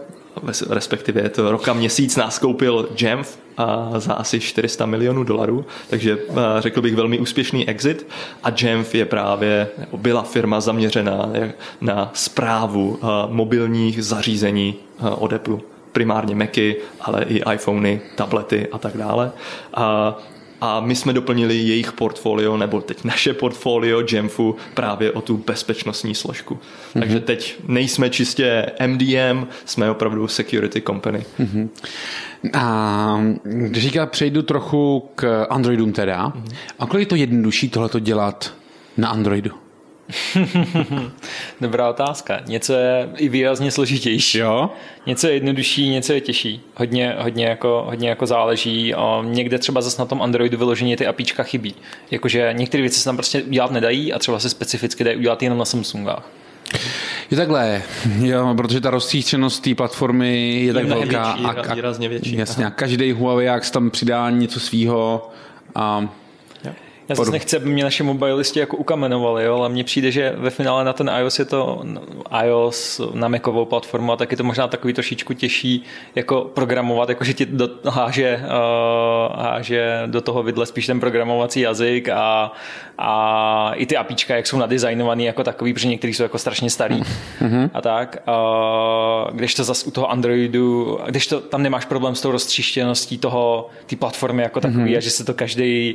respektive 0.70 1.20
je 1.20 1.28
to 1.28 1.50
roka 1.50 1.72
měsíc 1.72 2.16
nás 2.16 2.38
koupil 2.38 2.88
Jamf 3.00 3.38
a 3.56 3.90
za 3.96 4.12
asi 4.12 4.40
400 4.40 4.86
milionů 4.86 5.24
dolarů, 5.24 5.64
takže 5.90 6.18
řekl 6.58 6.82
bych 6.82 6.94
velmi 6.96 7.18
úspěšný 7.18 7.68
exit 7.68 8.06
a 8.42 8.52
Jamf 8.62 8.94
je 8.94 9.04
právě, 9.04 9.68
byla 9.96 10.22
firma 10.22 10.60
zaměřená 10.60 11.32
na 11.80 12.10
zprávu 12.14 12.98
mobilních 13.28 14.04
zařízení 14.04 14.74
od 15.18 15.32
Apple 15.32 15.58
primárně 15.94 16.34
Macy, 16.34 16.76
ale 17.00 17.24
i 17.24 17.42
iPhony, 17.54 18.00
tablety 18.16 18.68
a 18.72 18.78
tak 18.78 18.96
dále. 18.96 19.32
A 19.74 20.18
a 20.60 20.80
my 20.80 20.96
jsme 20.96 21.12
doplnili 21.12 21.56
jejich 21.56 21.92
portfolio, 21.92 22.56
nebo 22.56 22.80
teď 22.80 23.04
naše 23.04 23.34
portfolio 23.34 24.02
Jamfu 24.12 24.56
právě 24.74 25.12
o 25.12 25.20
tu 25.20 25.36
bezpečnostní 25.36 26.14
složku. 26.14 26.54
Mm-hmm. 26.54 27.00
Takže 27.00 27.20
teď 27.20 27.56
nejsme 27.68 28.10
čistě 28.10 28.66
MDM, 28.86 29.46
jsme 29.64 29.90
opravdu 29.90 30.28
security 30.28 30.82
company. 30.82 31.24
Mm-hmm. 31.40 31.68
A 32.52 33.20
když 33.44 33.82
říká, 33.82 34.06
přejdu 34.06 34.42
trochu 34.42 35.10
k 35.14 35.46
Androidům 35.50 35.92
teda, 35.92 36.28
mm-hmm. 36.28 36.54
a 36.78 36.86
kolik 36.86 37.06
je 37.06 37.06
to 37.08 37.16
jednodušší 37.16 37.68
tohleto 37.68 37.98
dělat 37.98 38.54
na 38.96 39.08
Androidu? 39.08 39.63
Dobrá 41.61 41.90
otázka. 41.90 42.40
Něco 42.46 42.73
je 42.73 43.08
i 43.16 43.28
výrazně 43.28 43.70
složitější. 43.70 44.38
Jo? 44.38 44.70
Něco 45.06 45.26
je 45.26 45.34
jednodušší, 45.34 45.88
něco 45.88 46.12
je 46.12 46.20
těžší. 46.20 46.61
Hodně, 46.76 47.14
hodně, 47.18 47.46
jako, 47.46 47.82
hodně 47.87 48.08
jako 48.08 48.26
záleží. 48.26 48.94
Někde 49.23 49.58
třeba 49.58 49.80
zase 49.80 50.02
na 50.02 50.06
tom 50.06 50.23
Androidu 50.23 50.58
vyloženě 50.58 50.96
ty 50.96 51.06
apíčka 51.06 51.42
chybí. 51.42 51.75
Jakože 52.11 52.50
některé 52.52 52.80
věci 52.80 52.99
se 52.99 53.04
tam 53.04 53.16
prostě 53.16 53.42
udělat 53.42 53.70
nedají 53.70 54.12
a 54.12 54.18
třeba 54.18 54.38
se 54.38 54.49
specificky 54.49 55.04
dají 55.04 55.16
udělat 55.16 55.42
jenom 55.42 55.58
na 55.58 55.64
Samsungách. 55.64 56.30
Je 57.30 57.37
takhle, 57.37 57.82
jo, 58.20 58.54
protože 58.56 58.80
ta 58.80 58.90
rozstříštěnost 58.90 59.64
té 59.64 59.75
platformy 59.75 60.62
je 60.64 60.75
tak 60.75 60.84
mnohem 60.84 61.08
velká. 61.08 61.34
větší, 61.34 61.70
a, 61.70 61.75
výrazně 61.75 62.08
větší. 62.08 62.37
Jasně, 62.37 62.66
a 62.66 62.70
každý 62.70 63.12
Huawei 63.12 63.46
jak 63.46 63.70
tam 63.70 63.90
přidá 63.90 64.30
něco 64.30 64.61
svýho 64.61 65.30
a 65.75 66.08
já 67.08 67.14
zase 67.14 67.30
nechci, 67.30 67.56
aby 67.56 67.70
mě 67.70 67.84
naše 67.84 68.04
mobilisti 68.04 68.61
jako 68.61 68.76
ukamenovali, 68.76 69.44
jo, 69.44 69.56
ale 69.56 69.68
mně 69.68 69.84
přijde, 69.84 70.11
že 70.11 70.34
ve 70.37 70.50
finále 70.50 70.84
na 70.84 70.92
ten 70.92 71.11
iOS 71.20 71.38
je 71.38 71.44
to 71.44 71.82
iOS 72.44 73.00
na 73.14 73.28
Macovou 73.28 73.64
platformu 73.64 74.12
a 74.12 74.16
tak 74.16 74.30
je 74.30 74.37
to 74.37 74.44
možná 74.44 74.68
takový 74.68 74.94
trošičku 74.94 75.34
těžší 75.34 75.84
jako 76.14 76.50
programovat, 76.54 77.08
jako 77.08 77.25
že 77.25 77.34
ti 77.34 77.46
do, 77.46 77.68
háže, 77.84 78.40
uh, 78.44 79.37
háže 79.37 80.02
do 80.06 80.20
toho 80.20 80.42
vidle 80.42 80.66
spíš 80.66 80.87
ten 80.87 81.00
programovací 81.00 81.61
jazyk 81.61 82.08
a, 82.08 82.52
a 82.99 83.73
i 83.75 83.87
ty 83.87 83.96
apíčka, 83.96 84.37
jak 84.37 84.46
jsou 84.46 84.58
nadizajnovaný 84.58 85.25
jako 85.25 85.44
takový, 85.44 85.75
protože 85.75 85.88
některý 85.88 86.14
jsou 86.14 86.23
jako 86.23 86.38
strašně 86.38 86.70
starý 86.70 87.02
mm-hmm. 87.02 87.70
a 87.75 87.80
tak. 87.80 88.16
Uh, 88.28 89.37
když 89.37 89.54
to 89.54 89.64
zase 89.64 89.87
u 89.87 89.90
toho 89.90 90.11
Androidu, 90.11 90.99
když 91.06 91.26
to 91.26 91.40
tam 91.40 91.62
nemáš 91.62 91.84
problém 91.84 92.14
s 92.14 92.20
tou 92.20 92.30
roztříštěností 92.30 93.18
toho, 93.18 93.68
ty 93.87 93.96
platformy 93.96 94.42
jako 94.42 94.61
takový 94.61 94.84
mm-hmm. 94.84 94.96
a 94.96 95.00
že 95.00 95.11
se 95.11 95.25
to 95.25 95.34
každý 95.34 95.94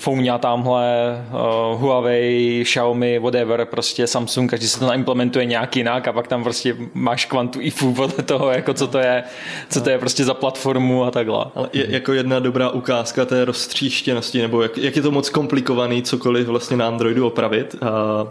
Fouňa 0.00 0.38
tamhle, 0.38 1.24
uh, 1.30 1.80
Huawei, 1.80 2.64
Xiaomi, 2.64 3.18
whatever, 3.18 3.64
prostě 3.64 4.06
Samsung, 4.06 4.50
každý 4.50 4.68
se 4.68 4.80
to 4.80 4.94
implementuje 4.94 5.44
nějak 5.44 5.76
jinak 5.76 6.08
a 6.08 6.12
pak 6.12 6.28
tam 6.28 6.42
prostě 6.42 6.76
máš 6.94 7.24
kvantu 7.24 7.60
IFU 7.60 7.94
podle 7.94 8.24
toho, 8.24 8.50
jako 8.50 8.74
co 8.74 8.86
to 8.86 8.98
je, 8.98 9.24
co 9.70 9.80
to 9.80 9.90
je 9.90 9.98
prostě 9.98 10.24
za 10.24 10.34
platformu 10.34 11.04
a 11.04 11.10
takhle. 11.10 11.46
Ale 11.54 11.68
je, 11.72 11.86
jako 11.88 12.12
jedna 12.12 12.38
dobrá 12.38 12.70
ukázka 12.70 13.24
té 13.24 13.44
roztříštěnosti, 13.44 14.42
nebo 14.42 14.62
jak, 14.62 14.78
jak 14.78 14.96
je 14.96 15.02
to 15.02 15.10
moc 15.10 15.30
komplikovaný 15.30 16.02
cokoliv 16.02 16.46
vlastně 16.46 16.76
na 16.76 16.86
Androidu 16.86 17.26
opravit. 17.26 17.76
Uh, 17.82 18.28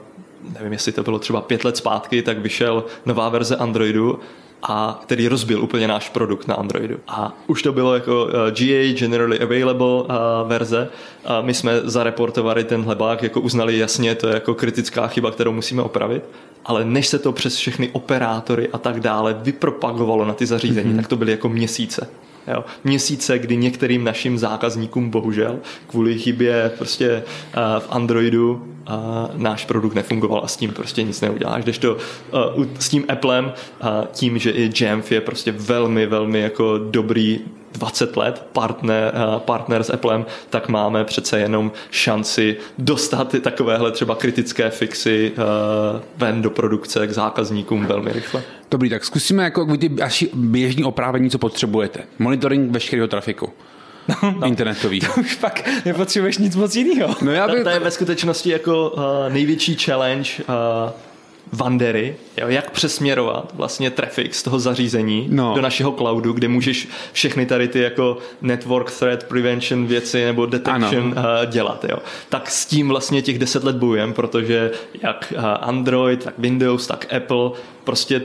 nevím, 0.53 0.73
jestli 0.73 0.91
to 0.91 1.03
bylo 1.03 1.19
třeba 1.19 1.41
pět 1.41 1.63
let 1.63 1.77
zpátky, 1.77 2.21
tak 2.21 2.37
vyšel 2.37 2.83
nová 3.05 3.29
verze 3.29 3.55
Androidu 3.55 4.19
a 4.63 4.99
který 5.03 5.27
rozbil 5.27 5.63
úplně 5.63 5.87
náš 5.87 6.09
produkt 6.09 6.47
na 6.47 6.55
Androidu. 6.55 6.97
A 7.07 7.37
už 7.47 7.61
to 7.61 7.73
bylo 7.73 7.93
jako 7.93 8.25
uh, 8.25 8.31
GA, 8.31 8.93
Generally 8.99 9.39
Available 9.39 9.87
uh, 9.87 10.05
verze. 10.47 10.89
A 11.25 11.41
my 11.41 11.53
jsme 11.53 11.81
zareportovali 11.83 12.63
tenhle 12.63 12.95
bug, 12.95 13.23
jako 13.23 13.41
uznali 13.41 13.77
jasně, 13.77 14.15
to 14.15 14.27
je 14.27 14.33
jako 14.33 14.53
kritická 14.53 15.07
chyba, 15.07 15.31
kterou 15.31 15.51
musíme 15.51 15.81
opravit. 15.81 16.23
Ale 16.65 16.85
než 16.85 17.07
se 17.07 17.19
to 17.19 17.31
přes 17.31 17.55
všechny 17.55 17.89
operátory 17.89 18.69
a 18.73 18.77
tak 18.77 18.99
dále 18.99 19.35
vypropagovalo 19.41 20.25
na 20.25 20.33
ty 20.33 20.45
zařízení, 20.45 20.93
mm-hmm. 20.93 20.97
tak 20.97 21.07
to 21.07 21.15
byly 21.15 21.31
jako 21.31 21.49
měsíce. 21.49 22.07
Jo. 22.47 22.65
Měsíce, 22.83 23.39
kdy 23.39 23.57
některým 23.57 24.03
našim 24.03 24.37
zákazníkům 24.37 25.09
bohužel 25.09 25.59
kvůli 25.87 26.19
chybě 26.19 26.71
prostě 26.77 27.11
uh, 27.13 27.79
v 27.79 27.87
Androidu 27.89 28.65
uh, 28.89 29.41
náš 29.41 29.65
produkt 29.65 29.93
nefungoval 29.93 30.41
a 30.43 30.47
s 30.47 30.57
tím 30.57 30.71
prostě 30.71 31.03
nic 31.03 31.21
neuděláš. 31.21 31.63
Když 31.63 31.77
to 31.77 31.93
uh, 31.95 32.65
s 32.79 32.89
tím 32.89 33.05
Applem, 33.09 33.45
uh, 33.45 33.89
tím, 34.11 34.37
že 34.37 34.51
i 34.51 34.71
Jamf 34.81 35.11
je 35.11 35.21
prostě 35.21 35.51
velmi, 35.51 36.05
velmi 36.05 36.39
jako 36.39 36.77
dobrý 36.77 37.39
20 37.71 38.17
let 38.17 38.45
partner, 38.53 39.13
partner 39.37 39.83
s 39.83 39.93
Applem, 39.93 40.25
tak 40.49 40.69
máme 40.69 41.03
přece 41.03 41.39
jenom 41.39 41.71
šanci 41.91 42.57
dostat 42.77 43.35
takovéhle 43.41 43.91
třeba 43.91 44.15
kritické 44.15 44.69
fixy 44.69 45.31
ven 46.17 46.41
do 46.41 46.49
produkce 46.49 47.07
k 47.07 47.11
zákazníkům 47.11 47.85
velmi 47.85 48.13
rychle. 48.13 48.43
Dobrý, 48.71 48.89
tak 48.89 49.05
zkusíme 49.05 49.43
jako 49.43 49.77
ty 49.77 49.91
běžní 50.33 50.83
oprávení, 50.83 51.29
co 51.29 51.37
potřebujete. 51.37 51.99
Monitoring 52.19 52.71
veškerého 52.71 53.07
trafiku. 53.07 53.49
No, 54.09 54.35
no, 54.39 54.47
internetový. 54.47 54.99
To 54.99 55.21
už 55.21 55.35
pak 55.35 55.69
nepotřebuješ 55.85 56.37
nic 56.37 56.55
moc 56.55 56.75
jiného. 56.75 57.15
No 57.21 57.31
já 57.31 57.47
bych... 57.47 57.57
to, 57.57 57.63
to 57.63 57.69
je 57.69 57.79
ve 57.79 57.91
skutečnosti 57.91 58.49
jako 58.49 58.89
uh, 58.89 59.03
největší 59.33 59.75
challenge 59.75 60.29
uh, 60.39 60.91
Wandery, 61.51 62.15
jo, 62.37 62.47
jak 62.47 62.71
přesměrovat 62.71 63.51
vlastně 63.53 63.91
traffic 63.91 64.35
z 64.35 64.43
toho 64.43 64.59
zařízení 64.59 65.27
no. 65.29 65.53
do 65.55 65.61
našeho 65.61 65.91
cloudu, 65.91 66.33
kde 66.33 66.47
můžeš 66.47 66.87
všechny 67.13 67.45
tady 67.45 67.67
ty 67.67 67.79
jako 67.79 68.17
network 68.41 68.91
threat 68.91 69.23
prevention 69.23 69.87
věci 69.87 70.25
nebo 70.25 70.45
detection 70.45 71.05
uh, 71.05 71.15
dělat. 71.45 71.85
Jo. 71.89 71.97
Tak 72.29 72.51
s 72.51 72.65
tím 72.65 72.87
vlastně 72.87 73.21
těch 73.21 73.39
deset 73.39 73.63
let 73.63 73.75
bojujem, 73.75 74.13
protože 74.13 74.71
jak 75.03 75.33
uh, 75.37 75.43
Android, 75.61 76.23
tak 76.23 76.33
Windows, 76.37 76.87
tak 76.87 77.13
Apple 77.13 77.51
prostě 77.83 78.21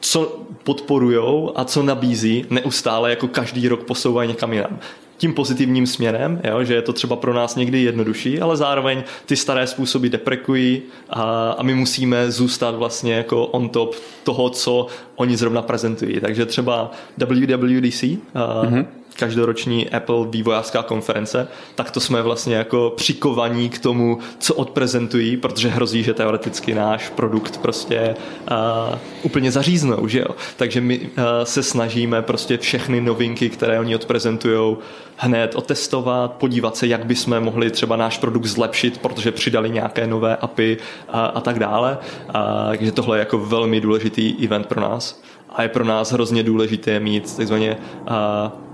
co 0.00 0.42
podporujou 0.64 1.52
a 1.54 1.64
co 1.64 1.82
nabízí, 1.82 2.44
neustále 2.50 3.10
jako 3.10 3.28
každý 3.28 3.68
rok 3.68 3.84
posouvají 3.84 4.28
někam 4.28 4.52
jinam 4.52 4.78
tím 5.16 5.34
pozitivním 5.34 5.86
směrem, 5.86 6.40
jo, 6.44 6.64
že 6.64 6.74
je 6.74 6.82
to 6.82 6.92
třeba 6.92 7.16
pro 7.16 7.34
nás 7.34 7.56
někdy 7.56 7.82
jednodušší, 7.82 8.40
ale 8.40 8.56
zároveň 8.56 9.02
ty 9.26 9.36
staré 9.36 9.66
způsoby 9.66 10.08
deprekují 10.08 10.82
a, 11.10 11.50
a 11.58 11.62
my 11.62 11.74
musíme 11.74 12.30
zůstat 12.30 12.74
vlastně 12.74 13.14
jako 13.14 13.46
on 13.46 13.68
top 13.68 13.94
toho, 14.24 14.50
co 14.50 14.86
oni 15.16 15.36
zrovna 15.36 15.62
prezentují. 15.62 16.20
Takže 16.20 16.46
třeba 16.46 16.90
WWDC, 17.18 18.02
mm-hmm 18.02 18.86
každoroční 19.16 19.90
Apple 19.90 20.26
vývojářská 20.30 20.82
konference, 20.82 21.48
tak 21.74 21.90
to 21.90 22.00
jsme 22.00 22.22
vlastně 22.22 22.54
jako 22.54 22.92
přikovaní 22.96 23.68
k 23.68 23.78
tomu, 23.78 24.18
co 24.38 24.54
odprezentují, 24.54 25.36
protože 25.36 25.68
hrozí, 25.68 26.02
že 26.02 26.14
teoreticky 26.14 26.74
náš 26.74 27.08
produkt 27.08 27.58
prostě 27.58 28.14
uh, 28.50 28.98
úplně 29.22 29.52
zaříznou, 29.52 30.08
že 30.08 30.18
jo. 30.18 30.36
Takže 30.56 30.80
my 30.80 30.98
uh, 30.98 31.08
se 31.44 31.62
snažíme 31.62 32.22
prostě 32.22 32.58
všechny 32.58 33.00
novinky, 33.00 33.50
které 33.50 33.80
oni 33.80 33.94
odprezentují, 33.94 34.76
hned 35.16 35.54
otestovat, 35.54 36.32
podívat 36.32 36.76
se, 36.76 36.86
jak 36.86 37.06
bychom 37.06 37.40
mohli 37.40 37.70
třeba 37.70 37.96
náš 37.96 38.18
produkt 38.18 38.46
zlepšit, 38.46 38.98
protože 38.98 39.32
přidali 39.32 39.70
nějaké 39.70 40.06
nové 40.06 40.36
API 40.36 40.76
a, 41.08 41.26
a 41.26 41.40
tak 41.40 41.58
dále. 41.58 41.98
A, 42.34 42.66
takže 42.68 42.92
tohle 42.92 43.16
je 43.16 43.18
jako 43.18 43.38
velmi 43.38 43.80
důležitý 43.80 44.44
event 44.44 44.66
pro 44.66 44.80
nás. 44.80 45.22
A 45.50 45.62
je 45.62 45.68
pro 45.68 45.84
nás 45.84 46.12
hrozně 46.12 46.42
důležité 46.42 47.00
mít 47.00 47.36
takzvaně 47.36 47.76
uh, 48.00 48.66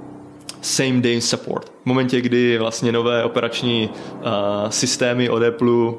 same 0.62 1.00
day 1.00 1.20
support. 1.20 1.72
V 1.82 1.86
momentě, 1.86 2.20
kdy 2.20 2.58
vlastně 2.58 2.92
nové 2.92 3.24
operační 3.24 3.90
uh, 3.90 4.30
systémy 4.68 5.30
od 5.30 5.42
Apple 5.42 5.68
uh, 5.68 5.94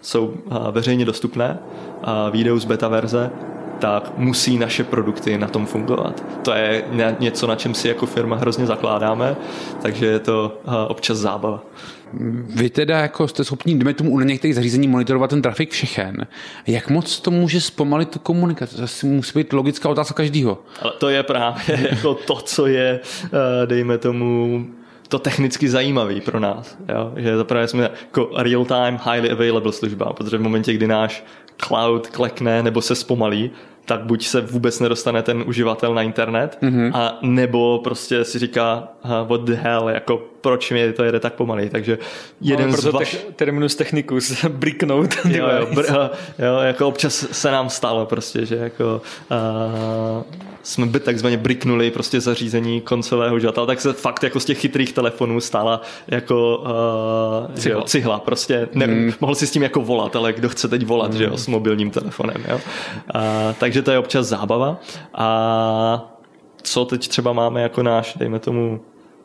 jsou 0.00 0.26
uh, 0.26 0.68
veřejně 0.70 1.04
dostupné, 1.04 1.58
uh, 1.58 2.32
výjdou 2.32 2.58
z 2.58 2.64
beta 2.64 2.88
verze, 2.88 3.30
tak 3.78 4.12
musí 4.16 4.58
naše 4.58 4.84
produkty 4.84 5.38
na 5.38 5.48
tom 5.48 5.66
fungovat. 5.66 6.24
To 6.42 6.52
je 6.52 6.84
něco, 7.18 7.46
na 7.46 7.56
čem 7.56 7.74
si 7.74 7.88
jako 7.88 8.06
firma 8.06 8.36
hrozně 8.36 8.66
zakládáme, 8.66 9.36
takže 9.82 10.06
je 10.06 10.18
to 10.18 10.58
uh, 10.64 10.74
občas 10.88 11.18
zábava. 11.18 11.62
Vy 12.54 12.70
teda 12.70 12.98
jako 12.98 13.28
jste 13.28 13.44
schopni, 13.44 13.74
jdeme 13.74 13.94
tomu 13.94 14.10
u 14.10 14.20
některých 14.20 14.54
zařízení 14.54 14.88
monitorovat 14.88 15.30
ten 15.30 15.42
trafik 15.42 15.70
všechen. 15.70 16.26
Jak 16.66 16.90
moc 16.90 17.20
to 17.20 17.30
může 17.30 17.60
zpomalit 17.60 18.08
tu 18.08 18.18
komunikaci? 18.18 18.76
To 18.76 18.82
asi 18.82 19.06
musí 19.06 19.38
být 19.38 19.52
logická 19.52 19.88
otázka 19.88 20.14
každého. 20.14 20.58
Ale 20.82 20.92
to 20.98 21.08
je 21.08 21.22
právě 21.22 21.88
jako 21.90 22.14
to, 22.14 22.34
co 22.36 22.66
je, 22.66 23.00
eh, 23.24 23.66
dejme 23.66 23.98
tomu, 23.98 24.66
to 25.08 25.18
technicky 25.18 25.68
zajímavý 25.68 26.20
pro 26.20 26.40
nás. 26.40 26.76
Jo? 26.88 27.12
Že 27.16 27.36
zaprvé 27.36 27.68
jsme 27.68 27.82
jako 27.82 28.30
real-time, 28.36 29.00
highly 29.12 29.30
available 29.30 29.72
služba, 29.72 30.12
protože 30.12 30.38
v 30.38 30.42
momentě, 30.42 30.72
kdy 30.72 30.86
náš 30.86 31.24
cloud 31.56 32.06
klekne 32.06 32.62
nebo 32.62 32.82
se 32.82 32.94
zpomalí, 32.94 33.50
tak 33.84 34.00
buď 34.00 34.26
se 34.26 34.40
vůbec 34.40 34.80
nedostane 34.80 35.22
ten 35.22 35.44
uživatel 35.46 35.94
na 35.94 36.02
internet, 36.02 36.58
mm-hmm. 36.62 36.90
a 36.94 37.18
nebo 37.22 37.80
prostě 37.84 38.24
si 38.24 38.38
říká 38.38 38.88
what 39.28 39.40
the 39.40 39.54
hell, 39.54 39.88
jako 39.88 40.22
proč 40.46 40.70
mi 40.70 40.92
to 40.92 41.04
jede 41.04 41.20
tak 41.20 41.34
pomalej, 41.34 41.70
takže 41.70 41.98
jeden 42.40 42.70
no, 42.70 42.76
z 42.76 42.84
vaš... 42.84 43.10
te- 43.10 43.32
terminus 43.32 43.74
technicus, 43.74 44.44
bricknout. 44.48 45.14
jo, 45.24 45.48
jo, 45.58 45.66
br- 45.66 46.10
jo, 46.38 46.58
jako 46.58 46.88
občas 46.88 47.26
se 47.32 47.50
nám 47.50 47.70
stalo 47.70 48.06
prostě, 48.06 48.46
že 48.46 48.56
jako 48.56 49.02
uh, 49.30 50.22
jsme 50.62 50.86
by 50.86 51.00
takzvaně 51.00 51.36
bricknuli 51.36 51.90
prostě 51.90 52.20
zařízení 52.20 52.80
koncového 52.80 53.36
uživatele, 53.36 53.66
tak 53.66 53.80
se 53.80 53.92
fakt 53.92 54.22
jako 54.22 54.40
z 54.40 54.44
těch 54.44 54.58
chytrých 54.58 54.92
telefonů 54.92 55.40
stala 55.40 55.80
jako 56.08 56.56
uh, 57.48 57.54
cihla. 57.54 57.78
Jo, 57.78 57.84
cihla, 57.86 58.18
prostě 58.18 58.68
ne, 58.74 58.86
mm. 58.86 59.12
mohl 59.20 59.34
si 59.34 59.46
s 59.46 59.50
tím 59.50 59.62
jako 59.62 59.80
volat, 59.80 60.16
ale 60.16 60.32
kdo 60.32 60.48
chce 60.48 60.68
teď 60.68 60.86
volat, 60.86 61.10
mm. 61.10 61.18
že 61.18 61.24
jo, 61.24 61.36
s 61.36 61.46
mobilním 61.46 61.90
telefonem, 61.90 62.44
jo. 62.48 62.56
Uh, 62.56 63.20
takže 63.60 63.82
to 63.82 63.90
je 63.90 63.98
občas 63.98 64.26
zábava 64.26 64.80
a 65.14 66.12
co 66.62 66.84
teď 66.84 67.08
třeba 67.08 67.32
máme 67.32 67.62
jako 67.62 67.82
náš, 67.82 68.14
dejme 68.14 68.38
tomu, 68.38 68.80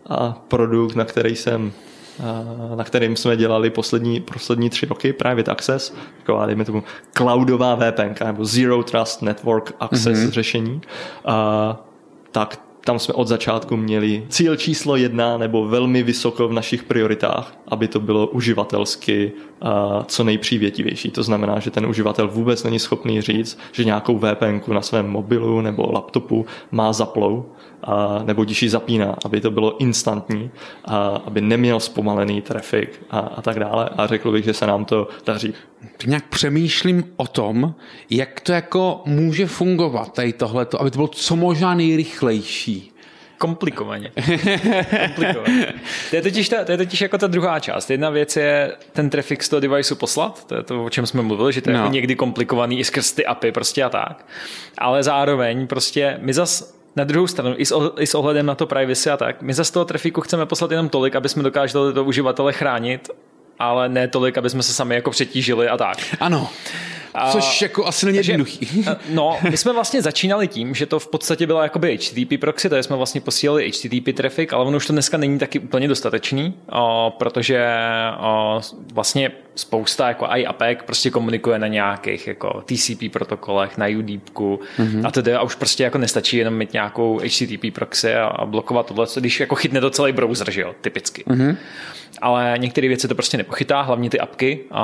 a 0.09 0.41
produkt, 0.47 0.95
na 0.95 1.05
který 1.05 1.35
jsem 1.35 1.71
na 2.75 2.83
kterým 2.83 3.15
jsme 3.15 3.37
dělali 3.37 3.69
poslední, 3.69 4.19
poslední 4.19 4.69
tři 4.69 4.85
roky, 4.85 5.13
Private 5.13 5.51
Access, 5.51 5.93
taková, 6.17 6.45
dejme 6.45 6.65
tomu, 6.65 6.83
cloudová 7.13 7.75
VPN, 7.75 8.25
nebo 8.25 8.45
Zero 8.45 8.83
Trust 8.83 9.21
Network 9.21 9.75
Access 9.79 10.19
mm-hmm. 10.19 10.29
řešení, 10.29 10.81
a, 11.25 11.79
tak 12.31 12.59
tam 12.85 12.99
jsme 12.99 13.13
od 13.13 13.27
začátku 13.27 13.77
měli 13.77 14.25
cíl 14.29 14.55
číslo 14.55 14.95
jedna 14.95 15.37
nebo 15.37 15.67
velmi 15.67 16.03
vysoko 16.03 16.47
v 16.47 16.53
našich 16.53 16.83
prioritách, 16.83 17.57
aby 17.67 17.87
to 17.87 17.99
bylo 17.99 18.27
uživatelsky 18.27 19.31
co 20.05 20.23
nejpřívětivější. 20.23 21.11
To 21.11 21.23
znamená, 21.23 21.59
že 21.59 21.71
ten 21.71 21.85
uživatel 21.85 22.27
vůbec 22.27 22.63
není 22.63 22.79
schopný 22.79 23.21
říct, 23.21 23.59
že 23.71 23.83
nějakou 23.83 24.17
VPN 24.17 24.73
na 24.73 24.81
svém 24.81 25.09
mobilu 25.09 25.61
nebo 25.61 25.91
laptopu 25.91 26.45
má 26.71 26.93
zaplou, 26.93 27.45
nebo 28.23 28.43
když 28.43 28.63
ji 28.63 28.69
zapíná, 28.69 29.15
aby 29.25 29.41
to 29.41 29.51
bylo 29.51 29.77
instantní, 29.77 30.51
aby 31.25 31.41
neměl 31.41 31.79
zpomalený 31.79 32.41
trafik 32.41 33.01
a, 33.09 33.19
a 33.19 33.41
tak 33.41 33.59
dále. 33.59 33.89
A 33.97 34.07
řekl 34.07 34.31
bych, 34.31 34.45
že 34.45 34.53
se 34.53 34.67
nám 34.67 34.85
to 34.85 35.07
daří 35.25 35.53
nějak 36.05 36.27
přemýšlím 36.27 37.03
o 37.17 37.27
tom, 37.27 37.75
jak 38.09 38.39
to 38.39 38.51
jako 38.51 39.01
může 39.05 39.47
fungovat 39.47 40.13
tady 40.13 40.33
tohleto, 40.33 40.81
aby 40.81 40.91
to 40.91 40.97
bylo 40.97 41.07
co 41.07 41.35
možná 41.35 41.73
nejrychlejší. 41.73 42.91
Komplikovaně. 43.37 44.11
Komplikovaně. 45.05 45.73
To 46.09 46.15
je, 46.15 46.21
totiž 46.21 46.49
ta, 46.49 46.63
to 46.65 46.71
je 46.71 46.77
totiž 46.77 47.01
jako 47.01 47.17
ta 47.17 47.27
druhá 47.27 47.59
část. 47.59 47.89
Jedna 47.91 48.09
věc 48.09 48.35
je 48.35 48.71
ten 48.93 49.09
traffic 49.09 49.41
z 49.43 49.49
toho 49.49 49.59
deviceu 49.59 49.95
poslat, 49.95 50.45
to 50.45 50.55
je 50.55 50.63
to, 50.63 50.85
o 50.85 50.89
čem 50.89 51.05
jsme 51.05 51.21
mluvili, 51.21 51.53
že 51.53 51.61
to 51.61 51.69
je 51.69 51.73
No. 51.73 51.79
jako 51.79 51.93
někdy 51.93 52.15
komplikovaný 52.15 52.79
i 52.79 52.83
skrz 52.83 53.11
ty 53.11 53.25
apy 53.25 53.51
prostě 53.51 53.83
a 53.83 53.89
tak. 53.89 54.25
Ale 54.77 55.03
zároveň 55.03 55.67
prostě 55.67 56.17
my 56.21 56.33
zas 56.33 56.75
na 56.95 57.03
druhou 57.03 57.27
stranu, 57.27 57.55
i 57.57 57.65
s, 57.65 57.91
i 57.99 58.07
s 58.07 58.15
ohledem 58.15 58.45
na 58.45 58.55
to 58.55 58.67
privacy 58.67 59.09
a 59.09 59.17
tak, 59.17 59.41
my 59.41 59.53
zase 59.53 59.73
toho 59.73 59.85
trafiku 59.85 60.21
chceme 60.21 60.45
poslat 60.45 60.71
jenom 60.71 60.89
tolik, 60.89 61.15
aby 61.15 61.29
jsme 61.29 61.43
dokázali 61.43 61.93
to 61.93 62.03
uživatele 62.05 62.53
chránit, 62.53 63.09
ale 63.61 63.89
ne 63.89 64.07
tolik, 64.07 64.37
aby 64.37 64.49
jsme 64.49 64.63
se 64.63 64.73
sami 64.73 64.95
jako 64.95 65.11
přetížili 65.11 65.67
a 65.67 65.77
tak. 65.77 65.97
Ano. 66.19 66.49
Což 67.31 67.61
jako 67.61 67.85
asi 67.85 68.05
není 68.05 68.17
jednoduchý. 68.17 68.85
No, 69.09 69.37
my 69.49 69.57
jsme 69.57 69.73
vlastně 69.73 70.01
začínali 70.01 70.47
tím, 70.47 70.75
že 70.75 70.85
to 70.85 70.99
v 70.99 71.07
podstatě 71.07 71.47
byla 71.47 71.63
jakoby 71.63 71.97
HTTP 71.97 72.39
proxy, 72.39 72.69
takže 72.69 72.83
jsme 72.83 72.95
vlastně 72.95 73.21
posílali 73.21 73.71
HTTP 73.71 74.15
traffic, 74.15 74.53
ale 74.53 74.65
ono 74.65 74.77
už 74.77 74.87
to 74.87 74.93
dneska 74.93 75.17
není 75.17 75.39
taky 75.39 75.59
úplně 75.59 75.87
dostatečný, 75.87 76.53
o, 76.71 77.13
protože 77.19 77.67
o, 78.19 78.61
vlastně 78.93 79.31
spousta 79.55 80.07
jako 80.07 80.25
i 80.25 80.45
APEK 80.45 80.83
prostě 80.83 81.09
komunikuje 81.09 81.59
na 81.59 81.67
nějakých 81.67 82.27
jako 82.27 82.63
TCP 82.65 83.11
protokolech, 83.11 83.77
na 83.77 83.85
UDIPku 83.97 84.59
mm-hmm. 84.77 85.07
a 85.07 85.11
tedy 85.11 85.33
a 85.33 85.41
už 85.41 85.55
prostě 85.55 85.83
jako 85.83 85.97
nestačí 85.97 86.37
jenom 86.37 86.53
mít 86.53 86.73
nějakou 86.73 87.19
HTTP 87.19 87.73
proxy 87.73 88.15
a, 88.15 88.25
a 88.25 88.45
blokovat 88.45 88.85
tohle, 88.85 89.07
když 89.19 89.39
jako 89.39 89.55
chytne 89.55 89.81
to 89.81 89.89
celý 89.89 90.11
browser, 90.11 90.51
že 90.51 90.61
jo, 90.61 90.75
typicky. 90.81 91.23
Mm-hmm. 91.27 91.55
Ale 92.21 92.53
některé 92.57 92.87
věci 92.87 93.07
to 93.07 93.15
prostě 93.15 93.37
nepochytá, 93.37 93.81
hlavně 93.81 94.09
ty 94.09 94.19
apky 94.19 94.59
a, 94.71 94.83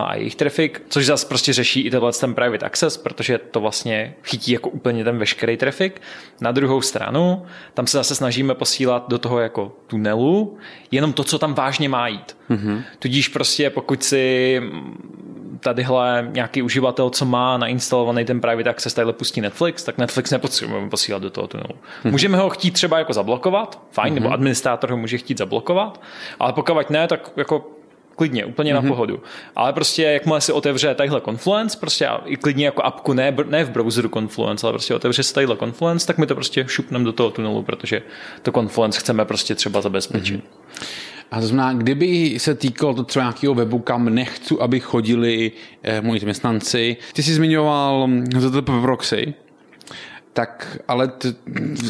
a 0.00 0.14
jejich 0.14 0.36
traffic, 0.36 0.72
což 0.88 1.06
zase 1.06 1.26
prostě 1.26 1.52
řeší 1.52 1.80
i 1.80 1.90
tenhle 1.90 2.12
ten 2.12 2.34
private 2.34 2.66
access, 2.66 2.96
protože 2.96 3.38
to 3.38 3.60
vlastně 3.60 4.14
chytí 4.22 4.52
jako 4.52 4.70
úplně 4.70 5.04
ten 5.04 5.18
veškerý 5.18 5.56
traffic. 5.56 5.92
Na 6.40 6.52
druhou 6.52 6.82
stranu, 6.82 7.46
tam 7.74 7.86
se 7.86 7.98
zase 7.98 8.14
snažíme 8.14 8.54
posílat 8.54 9.08
do 9.08 9.18
toho 9.18 9.40
jako 9.40 9.72
tunelu 9.86 10.58
jenom 10.90 11.12
to, 11.12 11.24
co 11.24 11.38
tam 11.38 11.54
vážně 11.54 11.88
má 11.88 12.08
jít. 12.08 12.37
Mm-hmm. 12.50 12.82
Tudíž 12.98 13.28
prostě 13.28 13.70
pokud 13.70 14.04
si 14.04 14.62
tadyhle 15.60 16.28
nějaký 16.32 16.62
uživatel, 16.62 17.10
co 17.10 17.24
má 17.24 17.58
nainstalovaný 17.58 18.24
ten 18.24 18.40
private 18.40 18.70
access, 18.70 18.94
tadyhle 18.94 19.12
pustí 19.12 19.40
Netflix, 19.40 19.84
tak 19.84 19.98
Netflix 19.98 20.30
nepotřebujeme 20.30 20.90
posílat 20.90 21.22
do 21.22 21.30
toho 21.30 21.46
tunelu. 21.46 21.68
Mm-hmm. 21.68 22.10
Můžeme 22.10 22.38
ho 22.38 22.50
chtít 22.50 22.70
třeba 22.70 22.98
jako 22.98 23.12
zablokovat, 23.12 23.82
fajn, 23.90 24.12
mm-hmm. 24.12 24.14
nebo 24.14 24.32
administrátor 24.32 24.90
ho 24.90 24.96
může 24.96 25.18
chtít 25.18 25.38
zablokovat, 25.38 26.00
ale 26.38 26.52
pokud 26.52 26.90
ne, 26.90 27.08
tak 27.08 27.32
jako 27.36 27.70
klidně, 28.16 28.44
úplně 28.44 28.72
mm-hmm. 28.72 28.82
na 28.82 28.88
pohodu. 28.88 29.22
Ale 29.56 29.72
prostě, 29.72 30.02
jakmile 30.02 30.40
si 30.40 30.52
otevře 30.52 30.94
tadyhle 30.94 31.20
Confluence, 31.20 31.78
prostě 31.78 32.06
a 32.06 32.20
i 32.24 32.36
klidně 32.36 32.64
jako 32.64 32.82
apku, 32.82 33.12
ne, 33.12 33.36
ne 33.48 33.64
v 33.64 33.70
browseru 33.70 34.08
Confluence, 34.08 34.66
ale 34.66 34.72
prostě 34.72 34.94
otevře 34.94 35.22
se 35.22 35.34
tadyhle 35.34 35.56
Confluence, 35.56 36.06
tak 36.06 36.18
my 36.18 36.26
to 36.26 36.34
prostě 36.34 36.64
šupneme 36.68 37.04
do 37.04 37.12
toho 37.12 37.30
tunelu, 37.30 37.62
protože 37.62 38.02
to 38.42 38.52
Confluence 38.52 39.00
chceme 39.00 39.24
prostě 39.24 39.54
třeba 39.54 39.80
zabezpečit. 39.80 40.40
Mm-hmm. 40.40 40.86
A 41.30 41.40
to 41.40 41.46
znamená, 41.46 41.78
kdyby 41.78 42.38
se 42.38 42.54
týkalo 42.54 42.94
to 42.94 43.04
třeba 43.04 43.24
nějakého 43.24 43.54
webu, 43.54 43.78
kam 43.78 44.14
nechci, 44.14 44.54
aby 44.60 44.80
chodili 44.80 45.52
eh, 45.82 46.00
moji 46.00 46.20
zaměstnanci. 46.20 46.96
Ty 47.12 47.22
jsi 47.22 47.34
zmiňoval 47.34 48.06
hm, 48.06 48.26
ZTP 48.38 48.70
proxy, 48.82 49.34
tak 50.38 50.78
ale 50.88 51.08
t, 51.08 51.34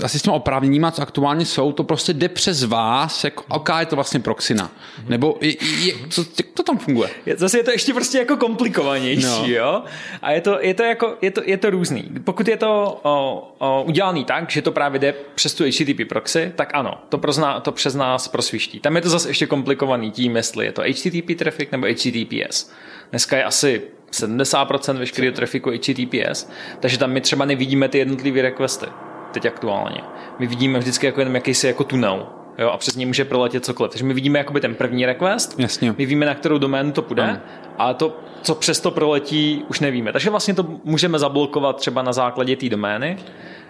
asi 0.02 0.18
s 0.18 0.22
těma 0.22 0.36
oprávněníma, 0.36 0.90
co 0.90 1.02
aktuálně 1.02 1.44
jsou, 1.46 1.72
to 1.72 1.84
prostě 1.84 2.12
jde 2.12 2.28
přes 2.28 2.64
vás, 2.64 3.24
jako, 3.24 3.44
ok, 3.48 3.68
je 3.80 3.86
to 3.86 3.96
vlastně 3.96 4.20
proxina. 4.20 4.70
Nebo 5.08 5.38
je, 5.40 5.54
je, 5.84 5.92
co, 6.10 6.24
jak 6.38 6.46
to 6.54 6.62
tam 6.62 6.78
funguje? 6.78 7.10
Je- 7.26 7.36
Zase 7.36 7.58
je 7.58 7.64
to 7.64 7.70
ještě 7.70 7.94
prostě 7.94 8.18
jako 8.18 8.36
komplikovanější, 8.36 9.22
no. 9.26 9.46
jo? 9.46 9.82
A 10.22 10.30
je 10.32 10.40
to, 10.40 10.58
je 10.60 10.74
to, 10.74 10.82
jako, 10.82 11.16
je 11.22 11.30
to, 11.30 11.42
je 11.44 11.56
to 11.56 11.70
různý. 11.70 12.04
Pokud 12.24 12.48
je 12.48 12.56
to 12.56 13.00
o, 13.02 13.48
o, 13.58 13.82
udělaný 13.86 14.24
tak, 14.24 14.50
že 14.50 14.62
to 14.62 14.72
právě 14.72 14.98
jde 14.98 15.14
přes 15.34 15.54
tu 15.54 15.64
HTTP 15.64 16.08
proxy, 16.08 16.52
tak 16.56 16.70
ano, 16.74 16.94
to, 17.08 17.18
prozná, 17.18 17.60
to 17.60 17.72
přes 17.72 17.94
nás 17.94 18.28
prosviští. 18.28 18.80
Tam 18.80 18.96
je 18.96 19.02
to 19.02 19.08
zase 19.08 19.28
ještě 19.30 19.46
komplikovaný 19.46 20.10
tím, 20.10 20.36
jestli 20.36 20.64
je 20.66 20.72
to 20.72 20.82
HTTP 20.82 21.38
traffic 21.38 21.68
nebo 21.72 21.86
HTTPS. 21.86 22.70
Dneska 23.10 23.36
je 23.36 23.44
asi 23.44 23.82
70% 24.12 24.98
veškerého 24.98 25.34
trafiku 25.34 25.70
HTTPS, 25.70 26.48
takže 26.80 26.98
tam 26.98 27.10
my 27.10 27.20
třeba 27.20 27.44
nevidíme 27.44 27.88
ty 27.88 27.98
jednotlivé 27.98 28.42
requesty 28.42 28.86
teď 29.32 29.46
aktuálně. 29.46 30.00
My 30.38 30.46
vidíme 30.46 30.78
vždycky 30.78 31.06
jako 31.06 31.20
jenom 31.20 31.34
jakýsi 31.34 31.66
jako 31.66 31.84
tunel, 31.84 32.26
jo, 32.58 32.68
a 32.68 32.76
přes 32.76 32.96
něj 32.96 33.06
může 33.06 33.24
proletět 33.24 33.64
cokoliv. 33.64 33.92
Takže 33.92 34.04
my 34.04 34.14
vidíme 34.14 34.38
jakoby 34.38 34.60
ten 34.60 34.74
první 34.74 35.06
request, 35.06 35.58
Jasně. 35.58 35.94
my 35.98 36.06
víme, 36.06 36.26
na 36.26 36.34
kterou 36.34 36.58
doménu 36.58 36.92
to 36.92 37.02
půjde, 37.02 37.40
ale 37.78 37.94
to, 37.94 38.16
co 38.42 38.54
přes 38.54 38.80
to 38.80 38.90
proletí, 38.90 39.64
už 39.68 39.80
nevíme. 39.80 40.12
Takže 40.12 40.30
vlastně 40.30 40.54
to 40.54 40.66
můžeme 40.84 41.18
zablokovat 41.18 41.76
třeba 41.76 42.02
na 42.02 42.12
základě 42.12 42.56
té 42.56 42.68
domény, 42.68 43.18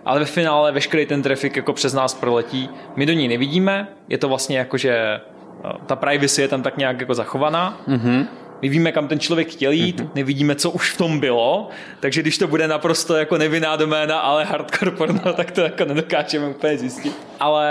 ale 0.05 0.19
ve 0.19 0.27
finále 0.27 0.73
veškerý 0.73 1.07
ten 1.07 1.23
trafik 1.23 1.57
jako 1.57 1.73
přes 1.73 1.95
nás 1.95 2.15
proletí. 2.15 2.69
My 2.97 3.07
do 3.07 3.13
ní 3.13 3.29
nevidíme, 3.29 3.89
je 4.09 4.19
to 4.19 4.29
vlastně 4.29 4.59
jako, 4.59 4.77
že 4.77 4.91
eh, 4.91 5.73
ta 5.87 5.97
privacy 5.97 6.43
je 6.43 6.49
tam 6.49 6.63
tak 6.63 6.77
nějak 6.77 7.01
jako 7.01 7.15
zachovaná. 7.15 7.81
Mm-hmm. 7.89 8.27
My 8.63 8.69
víme, 8.69 8.93
kam 8.93 9.09
ten 9.09 9.19
člověk 9.21 9.49
chtěl 9.51 9.73
jít, 9.73 10.01
mm-hmm. 10.01 10.09
nevidíme, 10.15 10.55
co 10.55 10.71
už 10.71 10.91
v 10.93 10.97
tom 10.97 11.21
bylo, 11.21 11.69
takže 12.01 12.23
když 12.23 12.39
to 12.39 12.47
bude 12.47 12.69
naprosto 12.69 13.17
jako 13.17 13.39
nevinná 13.39 13.77
doména, 13.77 14.19
ale 14.19 14.45
hardcore 14.45 14.91
porno, 14.91 15.33
tak 15.37 15.51
to 15.51 15.61
jako 15.61 15.85
nedokážeme 15.85 16.47
úplně 16.49 16.79
zjistit. 16.79 17.13
Ale 17.41 17.69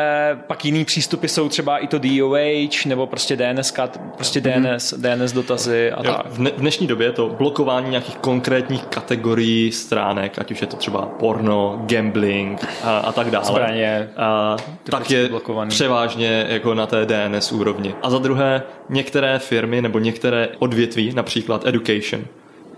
pak 0.48 0.66
jiný 0.66 0.86
přístupy 0.86 1.28
jsou 1.28 1.50
třeba 1.50 1.78
i 1.78 1.88
to 1.88 1.98
DOH, 2.00 2.86
nebo 2.86 3.08
prostě 3.08 3.36
DNS, 3.36 3.74
prostě 4.16 4.42
DNS, 4.42 4.94
DNS 4.98 5.32
dotazy 5.32 5.92
a 5.92 6.08
Jo, 6.08 6.14
tak. 6.14 6.26
v, 6.26 6.40
ne- 6.40 6.52
v 6.58 6.60
dnešní 6.60 6.88
době 6.88 7.12
to 7.12 7.30
blokování 7.30 7.90
nějakých 7.90 8.16
konkrétních 8.18 8.84
kategorií 8.84 9.72
stránek, 9.72 10.40
ať 10.40 10.52
už 10.52 10.62
je 10.62 10.68
to 10.68 10.78
třeba 10.78 11.02
porno, 11.02 11.82
gambling 11.86 12.68
a, 12.84 12.98
a 12.98 13.12
tak 13.12 13.32
dále. 13.32 13.46
Zbraně, 13.46 14.10
A, 14.18 14.58
tak 14.92 15.12
je 15.12 15.30
blokovaný. 15.30 15.70
převážně 15.70 16.46
jako 16.50 16.74
na 16.74 16.86
té 16.86 17.06
DNS 17.06 17.52
úrovni. 17.52 17.96
A 18.02 18.10
za 18.10 18.18
druhé, 18.20 18.64
některé 18.90 19.40
firmy 19.40 19.82
nebo 19.82 20.00
některé 20.00 20.48
odvětví, 20.60 20.77
například 21.14 21.68
education, 21.68 22.26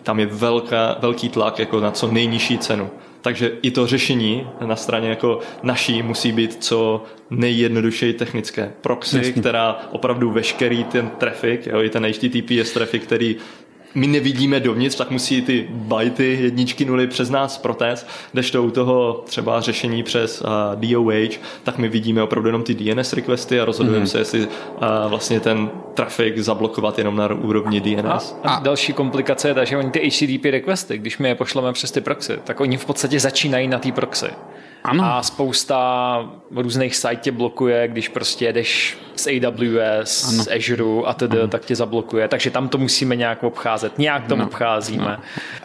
tam 0.04 0.20
je 0.20 0.26
velká, 0.26 0.98
velký 1.00 1.30
tlak 1.30 1.60
jako 1.60 1.80
na 1.80 1.92
co 1.92 2.12
nejnižší 2.12 2.58
cenu. 2.58 2.90
Takže 3.22 3.52
i 3.62 3.72
to 3.72 3.88
řešení 3.88 4.48
na 4.66 4.76
straně 4.76 5.10
jako 5.10 5.40
naší 5.64 6.02
musí 6.02 6.32
být 6.32 6.64
co 6.64 7.04
nejjednodušeji 7.30 8.14
technické. 8.14 8.72
Proxy, 8.82 9.18
Jasně. 9.18 9.34
která 9.34 9.80
opravdu 9.92 10.32
veškerý 10.32 10.84
ten 10.84 11.10
traffic, 11.10 11.62
jo, 11.66 11.82
i 11.82 11.90
ten 11.90 12.06
HTTPS 12.06 12.72
traffic, 12.72 13.04
který 13.04 13.36
my 13.96 14.08
nevidíme 14.08 14.60
dovnitř, 14.60 14.96
tak 14.96 15.12
musí 15.12 15.42
ty 15.42 15.68
bajty, 15.70 16.38
jedničky, 16.42 16.86
nuly 16.86 17.08
přes 17.08 17.30
nás 17.30 17.58
protéct, 17.58 18.08
kdežto 18.32 18.64
u 18.64 18.72
toho 18.72 19.24
třeba 19.28 19.62
řešení 19.62 20.04
přes 20.04 20.42
uh, 20.42 20.48
DOH, 20.76 21.38
tak 21.64 21.78
my 21.78 21.90
vidíme 21.90 22.24
opravdu 22.24 22.48
jenom 22.50 22.64
ty 22.64 22.74
DNS 22.74 23.14
requesty 23.14 23.60
a 23.60 23.66
rozhodujeme 23.66 24.06
mm-hmm. 24.06 24.10
se, 24.10 24.18
jestli 24.18 24.40
uh, 24.40 24.48
vlastně 25.08 25.40
ten 25.40 25.70
trafik 25.94 26.38
zablokovat 26.38 26.98
jenom 26.98 27.16
na 27.16 27.34
úrovni 27.34 27.82
DNS. 27.82 28.36
A, 28.44 28.54
a 28.54 28.60
další 28.60 28.94
komplikace 28.94 29.48
je 29.48 29.54
ta, 29.54 29.64
že 29.64 29.78
oni 29.78 29.92
ty 29.92 30.10
HTTP 30.10 30.46
requesty, 30.46 30.98
když 30.98 31.18
my 31.18 31.30
je 31.30 31.36
pošleme 31.36 31.74
přes 31.74 31.92
ty 31.92 32.02
proxy, 32.02 32.40
tak 32.44 32.60
oni 32.60 32.78
v 32.78 32.86
podstatě 32.86 33.20
začínají 33.20 33.68
na 33.68 33.80
té 33.80 33.92
proxy. 33.92 34.28
Ano. 34.84 35.04
A 35.06 35.24
spousta 35.24 36.30
různých 36.56 36.96
sajt 36.96 37.22
tě 37.22 37.32
blokuje, 37.32 37.88
když 37.88 38.10
prostě 38.10 38.46
jedeš 38.46 38.98
z 39.16 39.28
AWS, 39.28 40.30
ano. 40.30 40.44
z 40.44 40.48
Azure 40.48 41.06
a 41.06 41.14
tedy, 41.14 41.38
tak 41.50 41.66
tě 41.66 41.76
zablokuje. 41.76 42.28
Takže 42.28 42.52
tam 42.52 42.70
to 42.70 42.78
musíme 42.78 43.16
nějak 43.16 43.44
obcházet. 43.44 43.98
Nějak 43.98 44.28
to 44.28 44.36
no. 44.36 44.46
obcházíme. 44.46 45.06
No. 45.06 45.18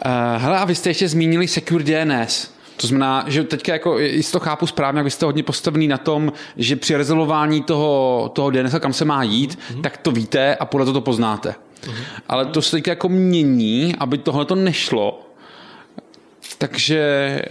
Uh, 0.05 0.41
hele, 0.41 0.59
a 0.59 0.65
vy 0.65 0.75
jste 0.75 0.89
ještě 0.89 1.07
zmínili 1.07 1.47
Secure 1.47 1.83
DNS. 1.83 2.55
To 2.77 2.87
znamená, 2.87 3.25
že 3.27 3.43
teďka 3.43 3.73
jako, 3.73 3.99
jestli 3.99 4.31
to 4.31 4.39
chápu 4.39 4.67
správně, 4.67 4.99
jak 4.99 5.03
vy 5.03 5.11
jste 5.11 5.25
hodně 5.25 5.43
postavený 5.43 5.87
na 5.87 5.97
tom, 5.97 6.33
že 6.57 6.75
při 6.75 6.95
rezolvování 6.97 7.63
toho, 7.63 8.31
toho 8.35 8.49
DNS, 8.49 8.75
kam 8.79 8.93
se 8.93 9.05
má 9.05 9.23
jít, 9.23 9.59
mm-hmm. 9.59 9.81
tak 9.81 9.97
to 9.97 10.11
víte 10.11 10.55
a 10.55 10.65
podle 10.65 10.85
toho 10.85 10.93
to 10.93 11.01
poznáte. 11.01 11.49
Mm-hmm. 11.49 12.03
Ale 12.27 12.45
to 12.45 12.61
se 12.61 12.71
teďka 12.71 12.91
jako 12.91 13.09
mění, 13.09 13.95
aby 13.99 14.17
tohle 14.17 14.45
to 14.45 14.55
nešlo, 14.55 15.24
takže, 16.57 16.99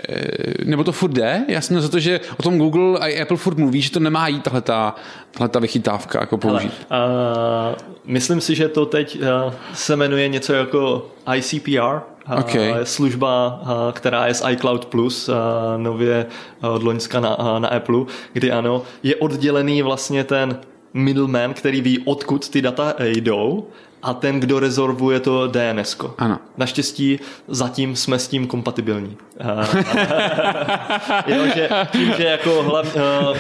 eh, 0.09 0.65
nebo 0.65 0.85
to 0.85 0.93
furt 0.93 1.13
jde? 1.13 1.45
Já 1.49 1.61
jsem 1.61 1.81
za 1.81 1.89
to, 1.89 2.01
že 2.01 2.21
o 2.37 2.43
tom 2.43 2.59
Google 2.59 2.99
a 2.99 3.23
Apple 3.23 3.37
furt 3.37 3.59
mluví, 3.59 3.83
že 3.83 3.91
to 3.91 4.01
nemá 4.01 4.29
jít 4.29 4.43
tahle 4.43 4.61
ta, 4.61 4.95
tahle 5.31 5.49
ta 5.49 5.59
vychytávka 5.59 6.21
jako 6.21 6.39
použít. 6.39 6.73
Hele, 6.91 7.07
uh, 7.71 7.77
myslím 8.05 8.41
si, 8.41 8.55
že 8.55 8.69
to 8.69 8.87
teď 8.87 9.19
uh, 9.21 9.53
se 9.75 9.97
jmenuje 9.97 10.29
něco 10.29 10.53
jako 10.53 11.07
ICPR, 11.35 11.81
uh, 11.81 12.39
Okay. 12.39 12.75
služba, 12.85 13.61
uh, 13.63 13.69
která 13.93 14.27
je 14.27 14.35
z 14.35 14.43
iCloud 14.51 14.85
Plus, 14.85 15.29
uh, 15.29 15.35
nově 15.77 16.27
od 16.61 16.83
Loňska 16.83 17.21
na, 17.21 17.39
uh, 17.39 17.61
na 17.61 17.69
Apple, 17.69 18.05
kdy 18.33 18.53
ano, 18.53 18.83
je 19.03 19.17
oddělený 19.17 19.83
vlastně 19.83 20.25
ten 20.25 20.59
middleman, 20.95 21.55
který 21.55 21.81
ví, 21.81 21.99
odkud 22.05 22.49
ty 22.49 22.63
data 22.63 22.95
jdou 22.99 23.67
a 24.03 24.15
ten, 24.15 24.41
kdo 24.41 24.61
rezervuje 24.61 25.21
to 25.21 25.47
DNS. 25.47 25.97
-ko. 25.99 26.11
Ano. 26.19 26.39
Naštěstí 26.57 27.21
zatím 27.49 27.97
jsme 27.97 28.19
s 28.19 28.29
tím 28.29 28.47
kompatibilní. 28.47 29.17
Uh, 29.41 29.81
jo, 31.37 31.47
že 31.55 31.69
tím, 31.93 32.13
že 32.17 32.25
jako 32.25 32.63
hlav, 32.63 32.97
uh, 32.97 33.37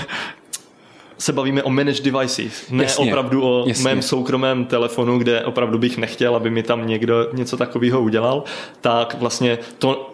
se 1.18 1.32
bavíme 1.32 1.62
o 1.62 1.70
managed 1.70 2.04
devices, 2.04 2.70
ne 2.70 2.82
Jasně, 2.84 3.06
opravdu 3.06 3.44
o 3.44 3.64
jasně. 3.68 3.84
mém 3.84 4.02
soukromém 4.02 4.64
telefonu, 4.64 5.18
kde 5.18 5.44
opravdu 5.44 5.78
bych 5.78 5.98
nechtěl, 5.98 6.36
aby 6.36 6.50
mi 6.50 6.62
tam 6.62 6.86
někdo 6.86 7.28
něco 7.32 7.56
takového 7.56 8.00
udělal, 8.00 8.44
tak 8.80 9.16
vlastně 9.18 9.58
to 9.78 10.13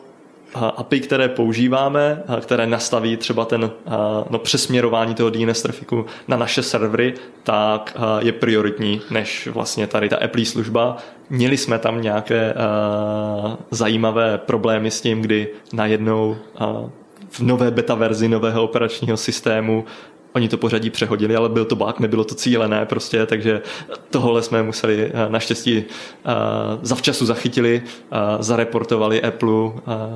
API, 0.54 1.00
které 1.00 1.28
používáme, 1.28 2.22
které 2.40 2.66
nastaví 2.66 3.16
třeba 3.16 3.44
ten 3.44 3.70
no, 4.30 4.38
přesměrování 4.38 5.14
toho 5.14 5.30
DNS 5.30 5.62
trafiku 5.62 6.06
na 6.28 6.36
naše 6.36 6.62
servery, 6.62 7.14
tak 7.42 7.96
je 8.18 8.32
prioritní 8.32 9.00
než 9.10 9.46
vlastně 9.46 9.86
tady 9.86 10.08
ta 10.08 10.16
Apple 10.16 10.44
služba. 10.44 10.96
Měli 11.30 11.56
jsme 11.56 11.78
tam 11.78 12.02
nějaké 12.02 12.54
zajímavé 13.70 14.38
problémy 14.38 14.90
s 14.90 15.00
tím, 15.00 15.22
kdy 15.22 15.48
najednou 15.72 16.36
v 17.30 17.40
nové 17.40 17.70
beta 17.70 17.94
verzi 17.94 18.28
nového 18.28 18.64
operačního 18.64 19.16
systému 19.16 19.84
Oni 20.32 20.48
to 20.48 20.56
pořadí 20.56 20.90
přehodili, 20.90 21.36
ale 21.36 21.48
byl 21.48 21.64
to 21.64 21.76
bug, 21.76 22.00
nebylo 22.00 22.24
to 22.24 22.34
cílené 22.34 22.86
prostě, 22.86 23.26
takže 23.26 23.62
tohle 24.10 24.42
jsme 24.42 24.62
museli 24.62 25.10
eh, 25.14 25.28
naštěstí 25.28 25.76
uh, 25.76 25.84
zavčasu 26.82 27.26
zachytili, 27.26 27.82
uh, 27.84 28.18
zareportovali 28.42 29.22
Apple, 29.22 29.50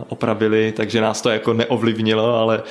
opravili, 0.08 0.72
takže 0.76 1.00
nás 1.00 1.22
to 1.22 1.30
jako 1.30 1.52
neovlivnilo, 1.52 2.34
ale 2.34 2.62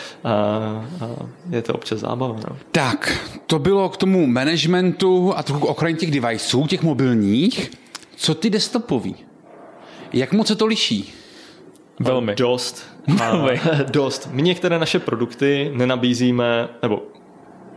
je 1.49 1.61
to 1.61 1.73
občas 1.73 1.99
zábava. 1.99 2.35
No. 2.49 2.57
Tak, 2.71 3.27
to 3.47 3.59
bylo 3.59 3.89
k 3.89 3.97
tomu 3.97 4.27
managementu 4.27 5.33
a 5.37 5.43
trochu 5.43 5.65
k 5.65 5.69
ochraně 5.69 5.95
těch 5.95 6.11
deviceů, 6.11 6.67
těch 6.67 6.81
mobilních. 6.81 7.71
Co 8.15 8.35
ty 8.35 8.49
desktopový? 8.49 9.15
Jak 10.13 10.33
moc 10.33 10.47
se 10.47 10.55
to 10.55 10.65
liší? 10.65 11.13
Velmi. 11.99 12.35
Dost. 12.35 12.85
Velmi. 13.07 13.61
dost. 13.91 14.29
My 14.31 14.41
některé 14.41 14.79
naše 14.79 14.99
produkty 14.99 15.71
nenabízíme, 15.73 16.69
nebo 16.81 17.03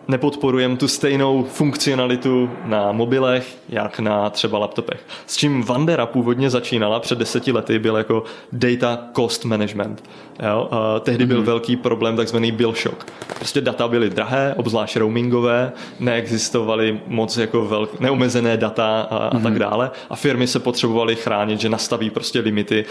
nepodporujeme 0.09 0.77
tu 0.77 0.89
stejnou 0.89 1.45
funkcionalitu 1.45 2.51
na 2.65 2.93
mobilech, 2.93 3.57
jak 3.69 3.99
na 4.01 4.31
třeba 4.31 4.59
laptopech. 4.59 5.01
S 5.27 5.37
čím 5.37 5.63
Vandera 5.63 6.07
původně 6.07 6.51
začínala 6.51 7.01
před 7.01 7.19
deseti 7.19 7.53
lety, 7.53 7.79
byl 7.79 7.97
jako 7.97 8.23
data 8.53 8.99
cost 9.17 9.45
management. 9.45 10.05
Jo? 10.49 10.69
A 10.71 11.01
tehdy 11.01 11.27
byl 11.27 11.41
mm-hmm. 11.41 11.45
velký 11.45 11.77
problém, 11.77 12.17
takzvaný 12.17 12.53
bill 12.53 12.75
shock. 12.83 13.13
Prostě 13.39 13.61
data 13.61 13.89
byly 13.89 14.11
drahé, 14.11 14.55
obzvlášť 14.57 14.97
roamingové, 14.97 15.73
neexistovaly 16.01 17.01
moc 17.07 17.37
jako 17.37 17.65
velk, 17.65 18.01
neomezené 18.01 18.57
data 18.57 19.01
a, 19.01 19.17
a 19.17 19.35
mm-hmm. 19.35 19.43
tak 19.43 19.59
dále. 19.59 19.91
A 20.11 20.17
firmy 20.17 20.47
se 20.47 20.59
potřebovaly 20.59 21.17
chránit, 21.17 21.61
že 21.61 21.69
nastaví 21.69 22.11
prostě 22.11 22.41
limity, 22.41 22.85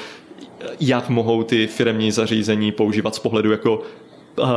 jak 0.80 1.10
mohou 1.10 1.44
ty 1.44 1.68
firmní 1.68 2.12
zařízení 2.12 2.72
používat 2.72 3.16
z 3.16 3.20
pohledu 3.20 3.52
jako 3.52 3.82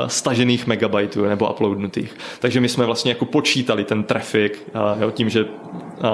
stažených 0.07 0.67
megabajtů 0.67 1.25
nebo 1.25 1.51
uploadnutých. 1.51 2.17
Takže 2.41 2.61
my 2.61 2.69
jsme 2.69 2.87
vlastně 2.87 3.11
jako 3.11 3.25
počítali 3.25 3.85
ten 3.85 4.05
traffic, 4.05 4.53
jo, 5.01 5.11
tím, 5.11 5.29
že 5.31 5.47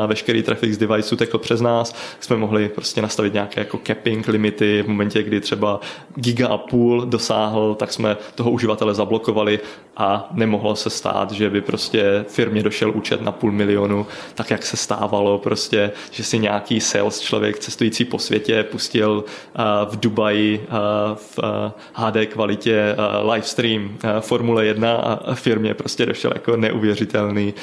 veškerý 0.06 0.42
traffic 0.42 0.74
z 0.74 0.78
deviceů 0.78 1.18
tekl 1.18 1.38
přes 1.38 1.60
nás, 1.60 1.94
jsme 2.20 2.36
mohli 2.36 2.68
prostě 2.68 3.02
nastavit 3.02 3.32
nějaké 3.32 3.60
jako 3.60 3.80
capping 3.86 4.28
limity 4.28 4.82
v 4.82 4.88
momentě, 4.88 5.22
kdy 5.22 5.40
třeba 5.40 5.80
giga 6.14 6.48
a 6.48 6.58
půl 6.58 7.06
dosáhl, 7.06 7.74
tak 7.74 7.92
jsme 7.92 8.16
toho 8.34 8.50
uživatele 8.50 8.94
zablokovali 8.94 9.60
a 9.96 10.28
nemohlo 10.32 10.76
se 10.76 10.90
stát, 10.90 11.32
že 11.32 11.50
by 11.50 11.60
prostě 11.60 12.24
firmě 12.28 12.62
došel 12.62 12.90
účet 12.94 13.22
na 13.22 13.32
půl 13.32 13.52
milionu, 13.52 14.06
tak 14.34 14.50
jak 14.50 14.66
se 14.66 14.76
stávalo 14.76 15.38
prostě, 15.38 15.92
že 16.10 16.24
si 16.24 16.38
nějaký 16.38 16.80
sales 16.80 17.20
člověk 17.20 17.58
cestující 17.58 18.04
po 18.04 18.18
světě 18.18 18.62
pustil 18.62 19.24
v 19.84 20.00
Dubaji 20.00 20.66
v 21.14 21.38
HD 21.92 22.16
kvalitě 22.28 22.96
live 23.32 23.46
stream 23.54 23.98
Formule 24.20 24.66
1 24.66 24.94
a 24.96 25.34
firmě 25.34 25.74
prostě 25.74 26.06
došel 26.06 26.30
jako 26.34 26.56
neuvěřitelný 26.56 27.54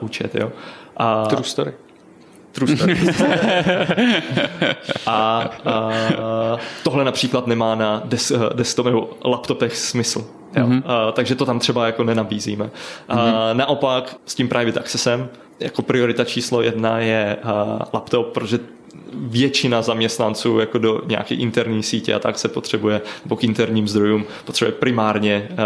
účet. 0.00 0.34
Jo. 0.34 0.52
A, 0.96 1.26
True 1.26 1.44
story. 1.44 1.72
True 2.52 2.76
story. 2.76 2.96
a, 5.06 5.50
a 5.64 6.58
tohle 6.82 7.04
například 7.04 7.46
nemá 7.46 7.74
na 7.74 8.02
des, 8.04 8.32
desktop 8.54 8.86
nebo 8.86 9.10
laptopech 9.24 9.76
smysl. 9.76 10.24
Jo. 10.56 10.66
Mm-hmm. 10.66 10.82
A, 10.86 11.12
takže 11.12 11.34
to 11.34 11.46
tam 11.46 11.58
třeba 11.58 11.86
jako 11.86 12.04
nenabízíme. 12.04 12.70
A, 13.08 13.16
mm-hmm. 13.16 13.56
Naopak 13.56 14.16
s 14.26 14.34
tím 14.34 14.48
private 14.48 14.80
accessem 14.80 15.28
jako 15.60 15.82
priorita 15.82 16.24
číslo 16.24 16.62
jedna 16.62 16.98
je 16.98 17.36
a, 17.42 17.78
laptop, 17.92 18.32
protože 18.32 18.58
většina 19.12 19.82
zaměstnanců 19.82 20.58
jako 20.58 20.78
do 20.78 21.00
nějaké 21.06 21.34
interní 21.34 21.82
sítě 21.82 22.14
a 22.14 22.18
tak 22.18 22.38
se 22.38 22.48
potřebuje, 22.48 23.00
nebo 23.24 23.36
k 23.36 23.44
interním 23.44 23.88
zdrojům, 23.88 24.24
potřebuje 24.44 24.72
primárně 24.72 25.48
uh, 25.50 25.56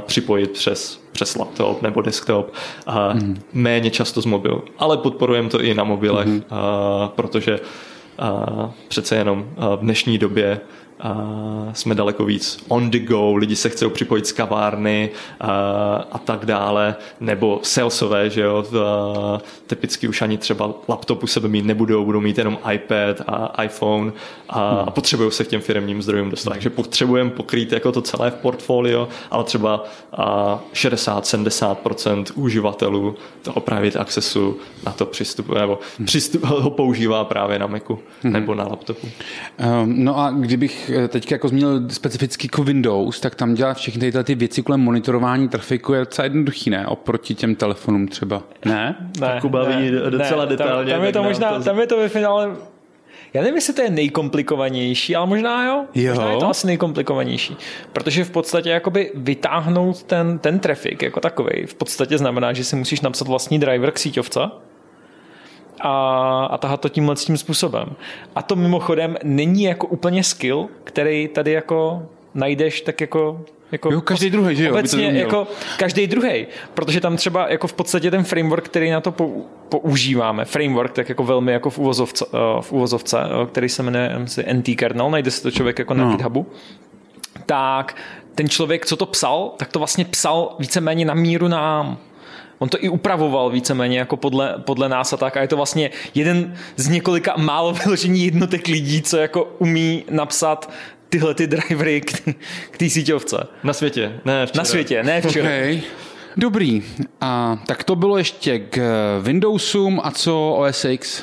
připojit 0.00 0.50
přes, 0.50 1.00
přes 1.12 1.36
laptop 1.36 1.82
nebo 1.82 2.02
desktop 2.02 2.52
a 2.86 3.12
mm. 3.12 3.40
méně 3.52 3.90
často 3.90 4.20
z 4.20 4.26
mobilu. 4.26 4.62
Ale 4.78 4.96
podporujeme 4.96 5.48
to 5.48 5.60
i 5.60 5.74
na 5.74 5.84
mobilech, 5.84 6.26
mm. 6.26 6.36
uh, 6.36 7.08
protože 7.08 7.60
uh, 7.60 8.70
přece 8.88 9.16
jenom 9.16 9.38
uh, 9.38 9.64
v 9.64 9.80
dnešní 9.80 10.18
době 10.18 10.60
a 11.02 11.68
jsme 11.72 11.94
daleko 11.94 12.24
víc 12.24 12.64
on 12.68 12.90
the 12.90 12.98
go, 12.98 13.34
lidi 13.34 13.56
se 13.56 13.68
chcou 13.68 13.90
připojit 13.90 14.26
z 14.26 14.32
kavárny 14.32 15.10
a, 15.40 15.50
a 16.12 16.18
tak 16.18 16.46
dále, 16.46 16.96
nebo 17.20 17.60
salesové, 17.62 18.30
že 18.30 18.40
jo, 18.40 18.64
a, 18.84 19.40
typicky 19.66 20.08
už 20.08 20.22
ani 20.22 20.38
třeba 20.38 20.74
laptop 20.88 21.22
u 21.22 21.26
sebe 21.26 21.48
mít 21.48 21.64
nebudou, 21.64 22.04
budou 22.04 22.20
mít 22.20 22.38
jenom 22.38 22.58
iPad 22.72 23.20
a 23.26 23.62
iPhone 23.62 24.12
a, 24.48 24.60
a 24.70 24.90
potřebují 24.90 25.32
se 25.32 25.44
k 25.44 25.48
těm 25.48 25.60
firmním 25.60 26.02
zdrojům 26.02 26.30
dostat. 26.30 26.50
Takže 26.50 26.70
potřebujeme 26.70 27.30
pokrýt 27.30 27.72
jako 27.72 27.92
to 27.92 28.02
celé 28.02 28.30
v 28.30 28.34
portfolio, 28.34 29.08
ale 29.30 29.44
třeba 29.44 29.84
60-70% 30.74 32.24
uživatelů 32.34 33.14
toho 33.42 33.60
private 33.60 33.98
accessu 33.98 34.56
na 34.86 34.92
to 34.92 35.06
přistupuje, 35.06 35.60
nebo 35.60 35.78
přistup, 36.04 36.44
ho 36.44 36.70
používá 36.70 37.24
právě 37.24 37.58
na 37.58 37.66
Macu 37.66 37.98
hmm. 38.22 38.32
nebo 38.32 38.54
na 38.54 38.64
laptopu. 38.64 39.06
Um, 39.82 40.04
no 40.04 40.18
a 40.18 40.30
kdybych 40.30 40.91
teď 41.08 41.32
jako 41.32 41.48
zmínil 41.48 41.90
specificky 41.90 42.46
jako 42.46 42.62
Windows, 42.64 43.20
tak 43.20 43.34
tam 43.34 43.54
dělá 43.54 43.74
všechny 43.74 44.00
tyhle 44.00 44.24
ty 44.24 44.34
věci 44.34 44.62
kolem 44.62 44.80
monitorování 44.80 45.48
trafiku 45.48 45.92
je 45.92 46.00
docela 46.00 46.24
jednoduchý, 46.24 46.70
ne? 46.70 46.86
Oproti 46.86 47.34
těm 47.34 47.54
telefonům 47.54 48.08
třeba. 48.08 48.42
Ne? 48.64 49.10
ne 49.20 49.38
Kuba 49.40 49.68
ne, 49.68 49.90
docela 49.90 50.44
ne, 50.44 50.50
detailně. 50.50 50.92
Tam, 50.92 51.00
tam 51.00 51.06
je 51.06 51.12
to 51.12 51.22
možná, 51.22 51.58
to... 51.58 51.64
tam 51.64 51.78
je 51.78 51.86
to 51.86 51.96
ve 51.96 52.08
finále 52.08 52.50
já 53.34 53.42
nevím, 53.42 53.54
jestli 53.54 53.74
to 53.74 53.82
je 53.82 53.90
nejkomplikovanější, 53.90 55.16
ale 55.16 55.26
možná 55.26 55.66
jo. 55.66 55.84
jo. 55.94 56.08
Možná 56.08 56.30
je 56.30 56.36
to 56.36 56.48
asi 56.48 56.66
nejkomplikovanější. 56.66 57.56
Protože 57.92 58.24
v 58.24 58.30
podstatě 58.30 58.70
jakoby 58.70 59.10
vytáhnout 59.14 60.02
ten, 60.02 60.38
ten 60.38 60.58
trafik 60.58 61.02
jako 61.02 61.20
takový 61.20 61.66
v 61.66 61.74
podstatě 61.74 62.18
znamená, 62.18 62.52
že 62.52 62.64
si 62.64 62.76
musíš 62.76 63.00
napsat 63.00 63.28
vlastní 63.28 63.58
driver 63.58 63.90
k 63.90 63.98
síťovce 63.98 64.40
a, 65.82 66.48
a 66.50 66.58
tahat 66.58 66.80
to 66.80 66.88
tímhle 66.88 67.14
tím 67.14 67.36
způsobem. 67.36 67.96
A 68.34 68.42
to 68.42 68.56
mimochodem 68.56 69.16
není 69.22 69.62
jako 69.62 69.86
úplně 69.86 70.24
skill, 70.24 70.68
který 70.84 71.28
tady 71.28 71.52
jako 71.52 72.02
najdeš 72.34 72.80
tak 72.80 73.00
jako 73.00 73.40
jako 73.72 73.92
jo, 73.92 74.00
každý 74.00 74.30
druhý, 74.30 74.56
že 74.56 74.64
jo? 74.64 74.72
Obecně 74.72 75.04
jako 75.04 75.46
každý 75.78 76.06
druhý, 76.06 76.46
protože 76.74 77.00
tam 77.00 77.16
třeba 77.16 77.48
jako 77.48 77.66
v 77.66 77.72
podstatě 77.72 78.10
ten 78.10 78.24
framework, 78.24 78.64
který 78.64 78.90
na 78.90 79.00
to 79.00 79.14
používáme, 79.68 80.44
framework, 80.44 80.92
tak 80.92 81.08
jako 81.08 81.24
velmi 81.24 81.52
jako 81.52 81.70
v 81.70 81.78
uvozovce, 81.78 82.24
v 82.60 82.72
uvozovce 82.72 83.18
který 83.50 83.68
se 83.68 83.82
jmenuje 83.82 84.18
NT 84.52 84.68
kernel, 84.76 85.10
najde 85.10 85.30
se 85.30 85.42
to 85.42 85.50
člověk 85.50 85.78
jako 85.78 85.94
na 85.94 86.04
no. 86.04 86.10
GitHubu, 86.10 86.46
tak 87.46 87.96
ten 88.34 88.48
člověk, 88.48 88.86
co 88.86 88.96
to 88.96 89.06
psal, 89.06 89.52
tak 89.56 89.68
to 89.72 89.78
vlastně 89.78 90.04
psal 90.04 90.56
víceméně 90.58 91.04
na 91.04 91.14
míru 91.14 91.48
nám. 91.48 91.98
On 92.62 92.68
to 92.68 92.78
i 92.80 92.88
upravoval 92.88 93.50
víceméně 93.50 93.98
jako 93.98 94.16
podle, 94.16 94.54
podle 94.58 94.88
nás 94.88 95.12
a 95.12 95.16
tak 95.16 95.36
a 95.36 95.40
je 95.40 95.48
to 95.48 95.56
vlastně 95.56 95.90
jeden 96.14 96.54
z 96.76 96.88
několika 96.88 97.34
málo 97.36 97.72
vyložení 97.72 98.24
jednotek 98.24 98.68
lidí, 98.68 99.02
co 99.02 99.16
jako 99.16 99.44
umí 99.58 100.04
napsat 100.10 100.70
tyhle 101.08 101.34
ty 101.34 101.46
drivery 101.46 102.00
k 102.70 102.78
té 102.78 102.90
síťovce. 102.90 103.46
Na 103.62 103.72
světě, 103.72 104.20
ne 104.24 104.46
včera. 104.46 104.60
Na 104.60 104.64
světě, 104.64 105.02
ne 105.02 105.20
včera. 105.20 105.48
Okay. 105.48 105.82
Dobrý. 106.36 106.82
A 107.20 107.58
tak 107.66 107.84
to 107.84 107.96
bylo 107.96 108.18
ještě 108.18 108.58
k 108.58 108.80
Windowsům 109.22 110.00
a 110.04 110.10
co 110.10 110.54
OS 110.54 110.84
X? 110.84 111.22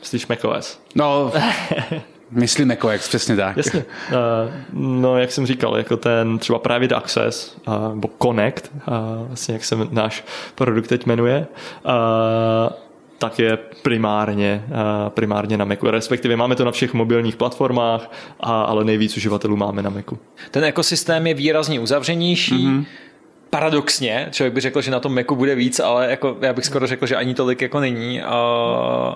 Myslíš 0.00 0.26
macOS? 0.26 0.80
No, 0.94 1.32
Myslím 2.30 2.68
macOS, 2.68 3.08
přesně 3.08 3.36
tak. 3.36 3.56
Jasně. 3.56 3.84
Uh, 4.08 4.16
no, 5.00 5.18
jak 5.18 5.32
jsem 5.32 5.46
říkal, 5.46 5.76
jako 5.76 5.96
ten 5.96 6.38
třeba 6.38 6.58
Private 6.58 6.94
Access, 6.94 7.56
uh, 7.68 7.94
nebo 7.94 8.10
Connect, 8.22 8.70
uh, 8.74 9.26
vlastně 9.26 9.54
jak 9.54 9.64
se 9.64 9.76
náš 9.90 10.24
produkt 10.54 10.86
teď 10.86 11.06
jmenuje, 11.06 11.46
uh, 11.84 11.92
tak 13.18 13.38
je 13.38 13.58
primárně, 13.82 14.64
primárně 15.08 15.56
na 15.56 15.64
Macu. 15.64 15.90
Respektive 15.90 16.36
máme 16.36 16.56
to 16.56 16.64
na 16.64 16.70
všech 16.70 16.94
mobilních 16.94 17.36
platformách, 17.36 18.12
a, 18.40 18.62
ale 18.62 18.84
nejvíc 18.84 19.16
uživatelů 19.16 19.56
máme 19.56 19.82
na 19.82 19.90
Macu. 19.90 20.18
Ten 20.50 20.64
ekosystém 20.64 21.26
je 21.26 21.34
výrazně 21.34 21.80
uzavřenější, 21.80 22.66
mm-hmm. 22.66 22.84
Paradoxně, 23.50 24.28
člověk 24.30 24.54
by 24.54 24.60
řekl, 24.60 24.82
že 24.82 24.90
na 24.90 25.00
tom 25.00 25.14
Macu 25.14 25.36
bude 25.36 25.54
víc, 25.54 25.80
ale 25.80 26.10
jako 26.10 26.36
já 26.40 26.52
bych 26.52 26.64
skoro 26.64 26.86
řekl, 26.86 27.06
že 27.06 27.16
ani 27.16 27.34
tolik 27.34 27.62
jako 27.62 27.80
není. 27.80 28.22
Uh, 28.22 29.14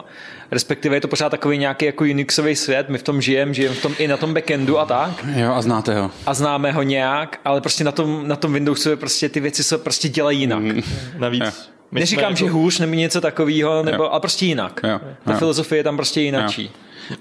respektive 0.51 0.97
je 0.97 1.01
to 1.01 1.09
pořád 1.09 1.29
takový 1.29 1.59
nějaký 1.59 1.87
jako 1.87 2.05
Unixový 2.05 2.57
svět, 2.57 2.89
my 2.89 2.99
v 2.99 3.03
tom 3.03 3.21
žijeme, 3.21 3.55
žijeme 3.55 3.75
v 3.75 3.83
tom 3.83 3.95
i 3.99 4.09
na 4.09 4.17
tom 4.17 4.35
backendu 4.35 4.79
a 4.79 4.87
tak. 4.87 5.25
Jo, 5.37 5.53
a 5.55 5.63
znáte 5.63 6.01
ho. 6.01 6.11
A 6.27 6.35
známe 6.35 6.73
ho 6.73 6.83
nějak, 6.83 7.41
ale 7.45 7.61
prostě 7.61 7.85
na 7.85 7.93
tom, 7.93 8.29
na 8.29 8.37
tom 8.37 8.53
Windowsu 8.53 8.91
je 8.91 8.97
prostě 8.97 9.29
ty 9.29 9.41
věci 9.41 9.65
se 9.65 9.79
prostě 9.79 10.09
dělají 10.09 10.41
jinak. 10.41 10.59
Mm. 10.63 10.83
Navíc. 11.19 11.71
My 11.91 12.01
Neříkám, 12.01 12.25
jako... 12.25 12.37
že 12.37 12.51
hůř 12.51 12.79
nebo 12.79 12.95
něco 12.95 13.21
takového, 13.21 13.83
nebo, 13.83 14.13
ale 14.13 14.21
prostě 14.21 14.47
jinak. 14.47 14.81
Jo. 14.85 15.01
Ta 15.25 15.33
Jo. 15.33 15.39
filozofie 15.39 15.79
je 15.79 15.85
tam 15.85 15.97
prostě 15.97 16.21
jinačí. 16.21 16.63
Jo. 16.63 16.71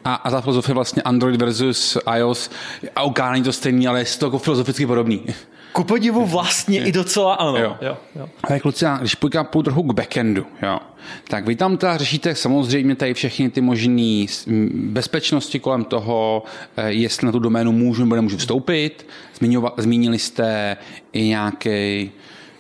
A, 0.06 0.14
a 0.16 0.32
ta 0.32 0.42
filozofie 0.42 0.76
vlastně 0.76 1.02
Android 1.02 1.42
versus 1.42 1.98
iOS, 2.18 2.50
a 2.96 3.02
OK, 3.02 3.20
není 3.32 3.44
to 3.44 3.54
stejný, 3.54 3.88
ale 3.88 4.00
je 4.00 4.06
to 4.20 4.26
jako 4.26 4.40
filozoficky 4.40 4.86
podobný. 4.86 5.26
Ku 5.74 5.84
podivu 5.84 6.26
vlastně 6.26 6.84
i 6.86 6.92
docela 6.92 7.34
ano. 7.34 7.58
Jo. 7.58 7.78
Jo, 7.82 7.98
jo. 8.16 8.30
Ale 8.44 8.60
kluci, 8.60 8.86
když 9.00 9.16
půjdu, 9.16 9.40
půjdu 9.44 9.64
trochu 9.64 9.84
k 9.84 9.94
backendu, 9.94 10.46
jo, 10.62 10.80
tak 11.28 11.46
vy 11.48 11.56
tam 11.56 11.78
teda 11.78 11.98
řešíte 11.98 12.36
samozřejmě 12.36 12.96
tady 12.96 13.14
všechny 13.14 13.50
ty 13.50 13.62
možné 13.62 14.26
bezpečnosti 14.74 15.60
kolem 15.60 15.84
toho, 15.84 16.44
eh, 16.78 16.92
jestli 16.92 17.26
na 17.26 17.32
tu 17.32 17.40
doménu 17.40 17.72
můžu 17.72 18.04
nebo 18.04 18.16
nemůžu 18.16 18.38
vstoupit. 18.38 19.08
Zmiňova, 19.38 19.74
zmínili 19.78 20.20
jste 20.20 20.78
i 21.14 21.28
nějaký 21.28 22.12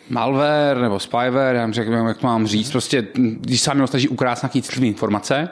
malware 0.09 0.77
nebo 0.81 0.99
spyware, 0.99 1.55
já 1.55 1.67
nevím, 1.67 1.93
jak- 1.93 2.07
jak 2.07 2.17
to 2.17 2.27
mám 2.27 2.47
říct, 2.47 2.71
prostě 2.71 3.07
když 3.15 3.62
se 3.62 3.69
vám 3.73 3.88
snaží 3.88 4.07
ukrást 4.09 4.41
nějaké 4.43 4.62
citlivé 4.62 4.88
informace. 4.88 5.49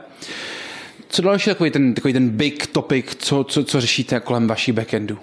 Co 1.12 1.22
další 1.22 1.50
takový 1.50 1.72
ten, 1.72 1.94
takový 1.94 2.14
ten 2.14 2.30
big 2.30 2.68
topic, 2.68 3.16
co, 3.20 3.44
co, 3.44 3.64
co 3.64 3.82
řešíte 3.82 4.20
kolem 4.20 4.48
vaší 4.48 4.72
backendu? 4.72 5.18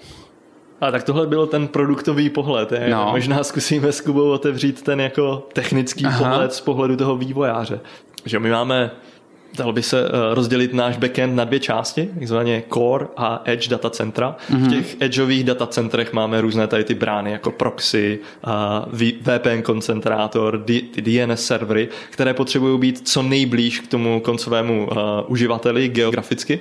A 0.81 0.91
tak 0.91 1.03
tohle 1.03 1.27
byl 1.27 1.47
ten 1.47 1.67
produktový 1.67 2.29
pohled. 2.29 2.71
Je. 2.71 2.89
No. 2.89 3.05
No. 3.05 3.11
Možná 3.11 3.43
zkusíme 3.43 3.91
s 3.91 4.01
Kubou 4.01 4.29
otevřít 4.29 4.81
ten 4.81 5.01
jako 5.01 5.47
technický. 5.53 6.05
Aha. 6.05 6.19
pohled 6.19 6.53
z 6.53 6.61
pohledu 6.61 6.97
toho 6.97 7.17
vývojáře. 7.17 7.79
Že 8.25 8.39
my 8.39 8.49
máme, 8.49 8.91
dalo 9.57 9.73
by 9.73 9.83
se 9.83 10.05
eh, 10.05 10.35
rozdělit 10.35 10.73
náš 10.73 10.97
backend 10.97 11.35
na 11.35 11.43
dvě 11.43 11.59
části, 11.59 12.09
takzvaně 12.19 12.63
core 12.73 13.07
a 13.17 13.41
edge 13.45 13.69
data 13.69 13.89
centra. 13.89 14.35
Mm-hmm. 14.51 14.65
V 14.65 14.69
těch 14.69 15.01
edgeových 15.01 15.43
data 15.43 15.67
centrech 15.67 16.13
máme 16.13 16.41
různé 16.41 16.67
tady 16.67 16.83
ty 16.83 16.93
brány 16.93 17.31
jako 17.31 17.51
proxy, 17.51 18.19
V- 18.91 19.13
VPN 19.21 19.61
koncentrátor, 19.61 20.63
ty 20.65 21.01
DNS 21.01 21.45
servery, 21.45 21.89
které 22.09 22.33
potřebují 22.33 22.79
být 22.79 23.07
co 23.07 23.21
nejblíž 23.21 23.79
k 23.79 23.87
tomu 23.87 24.19
koncovému 24.19 24.87
uh, 24.91 24.97
uživateli 25.27 25.89
geograficky, 25.89 26.59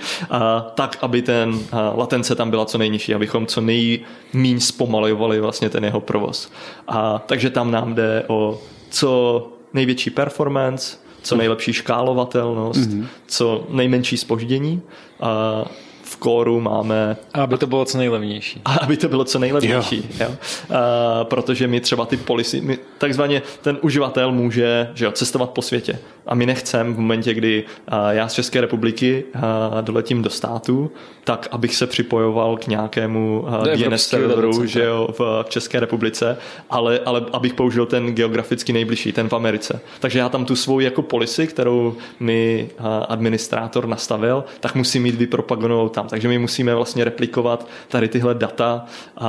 tak, 0.74 0.98
aby 1.00 1.22
ten 1.22 1.58
latence 1.94 2.34
tam 2.34 2.50
byla 2.50 2.64
co 2.64 2.78
nejnižší, 2.78 3.14
abychom 3.14 3.46
co 3.46 3.60
nejméně 3.60 4.60
zpomalovali 4.60 5.40
vlastně 5.40 5.70
ten 5.70 5.84
jeho 5.84 6.00
provoz. 6.00 6.52
A, 6.88 7.22
takže 7.26 7.50
tam 7.50 7.70
nám 7.70 7.94
jde 7.94 8.24
o 8.26 8.60
co 8.90 9.48
největší 9.72 10.10
performance, 10.10 10.96
co 11.28 11.36
nejlepší 11.36 11.72
škálovatelnost, 11.72 12.80
mm-hmm. 12.80 13.06
co 13.26 13.66
nejmenší 13.68 14.16
spoždění. 14.16 14.82
A 15.20 15.64
v 16.10 16.16
kóru 16.16 16.60
máme 16.60 17.16
A 17.34 17.42
aby 17.42 17.58
to 17.58 17.66
bylo 17.66 17.84
co 17.84 17.98
nejlevnější. 17.98 18.60
a 18.64 18.72
aby 18.72 18.96
to 18.96 19.08
bylo 19.08 19.24
co 19.24 19.38
nejlevnější. 19.38 20.08
Jo. 20.20 20.26
Jo. 20.28 20.36
A, 20.76 21.24
protože 21.24 21.66
my 21.66 21.80
třeba 21.80 22.06
ty 22.06 22.16
policy, 22.16 22.60
my, 22.60 22.78
takzvaně 22.98 23.42
ten 23.62 23.78
uživatel 23.80 24.32
může 24.32 24.90
že 24.94 25.04
jo, 25.04 25.12
cestovat 25.12 25.50
po 25.50 25.62
světě. 25.62 25.98
A 26.26 26.34
my 26.34 26.46
nechceme 26.46 26.92
v 26.92 26.98
momentě, 26.98 27.34
kdy 27.34 27.64
a, 27.88 28.12
já 28.12 28.28
z 28.28 28.32
České 28.32 28.60
republiky 28.60 29.24
a, 29.34 29.80
doletím 29.80 30.22
do 30.22 30.30
státu, 30.30 30.90
tak 31.24 31.48
abych 31.50 31.76
se 31.76 31.86
připojoval 31.86 32.56
k 32.56 32.66
nějakému 32.66 33.46
Do 33.64 33.76
DNS 33.76 34.06
serveru 34.06 34.66
že 34.66 34.84
jo, 34.84 35.08
v, 35.18 35.42
v 35.46 35.48
České 35.48 35.80
republice, 35.80 36.36
ale, 36.70 37.00
ale 37.06 37.22
abych 37.32 37.54
použil 37.54 37.86
ten 37.86 38.14
geograficky 38.14 38.72
nejbližší, 38.72 39.12
ten 39.12 39.28
v 39.28 39.32
Americe. 39.32 39.80
Takže 40.00 40.18
já 40.18 40.28
tam 40.28 40.44
tu 40.44 40.56
svou 40.56 40.80
jako 40.80 41.02
policy, 41.02 41.46
kterou 41.46 41.96
mi 42.20 42.70
a, 42.78 42.98
administrátor 42.98 43.86
nastavil, 43.86 44.44
tak 44.60 44.74
musím 44.74 45.02
mít 45.02 45.14
vypropagovanou 45.14 45.88
tam. 45.98 46.08
Takže 46.08 46.28
my 46.28 46.38
musíme 46.38 46.74
vlastně 46.74 47.04
replikovat 47.04 47.68
tady 47.88 48.08
tyhle 48.08 48.34
data 48.34 48.84
a, 49.16 49.28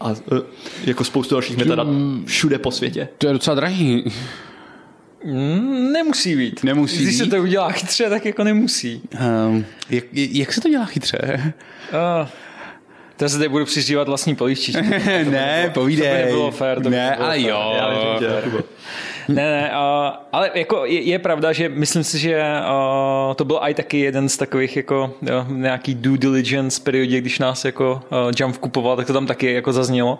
a 0.00 0.10
e, 0.10 0.14
jako 0.84 1.04
spoustu 1.04 1.34
dalších 1.34 1.56
metadat 1.56 1.86
všude 2.24 2.58
po 2.58 2.70
světě. 2.70 3.08
To 3.18 3.26
je 3.26 3.32
docela 3.32 3.54
drahý. 3.54 4.04
Mm, 5.24 5.92
nemusí 5.92 6.36
být. 6.36 6.64
Nemusí 6.64 7.02
Když 7.02 7.16
se 7.16 7.24
být? 7.24 7.30
to 7.30 7.36
udělá 7.36 7.72
chytře, 7.72 8.10
tak 8.10 8.24
jako 8.26 8.44
nemusí. 8.44 9.02
Um, 9.48 9.64
jak, 9.90 10.04
jak 10.12 10.52
se 10.52 10.60
to 10.60 10.68
dělá 10.68 10.84
chytře? 10.84 11.52
Uh, 12.22 12.28
to 13.16 13.28
se 13.28 13.36
tady 13.38 13.48
budu 13.48 13.64
přižívat 13.64 14.08
vlastní 14.08 14.36
polívčičky. 14.36 14.82
ne, 15.30 15.70
povídej. 15.74 16.08
To 16.08 16.16
by 16.16 16.22
nebylo 16.24 16.50
fér. 16.50 16.76
To 16.82 16.90
by 16.90 16.90
ne, 16.90 17.10
nebylo 17.10 17.26
ale 17.26 17.38
fér. 17.38 17.48
jo. 17.48 17.74
Já. 17.76 18.62
Ne, 19.28 19.34
ne, 19.34 19.70
uh, 19.70 20.16
ale 20.32 20.50
jako 20.54 20.84
je, 20.84 21.00
je 21.00 21.18
pravda, 21.18 21.52
že 21.52 21.68
myslím 21.68 22.04
si, 22.04 22.18
že 22.18 22.42
uh, 22.42 23.34
to 23.34 23.44
byl 23.44 23.58
i 23.62 23.74
taky 23.74 24.00
jeden 24.00 24.28
z 24.28 24.36
takových 24.36 24.76
jako 24.76 25.14
jo, 25.22 25.46
nějaký 25.48 25.94
due 25.94 26.18
diligence 26.18 26.82
periodě, 26.82 27.20
když 27.20 27.38
nás 27.38 27.64
jako 27.64 28.02
uh, 28.10 28.32
Jump 28.36 28.56
kupoval, 28.56 28.96
tak 28.96 29.06
to 29.06 29.12
tam 29.12 29.26
taky 29.26 29.52
jako 29.52 29.72
zaznělo, 29.72 30.18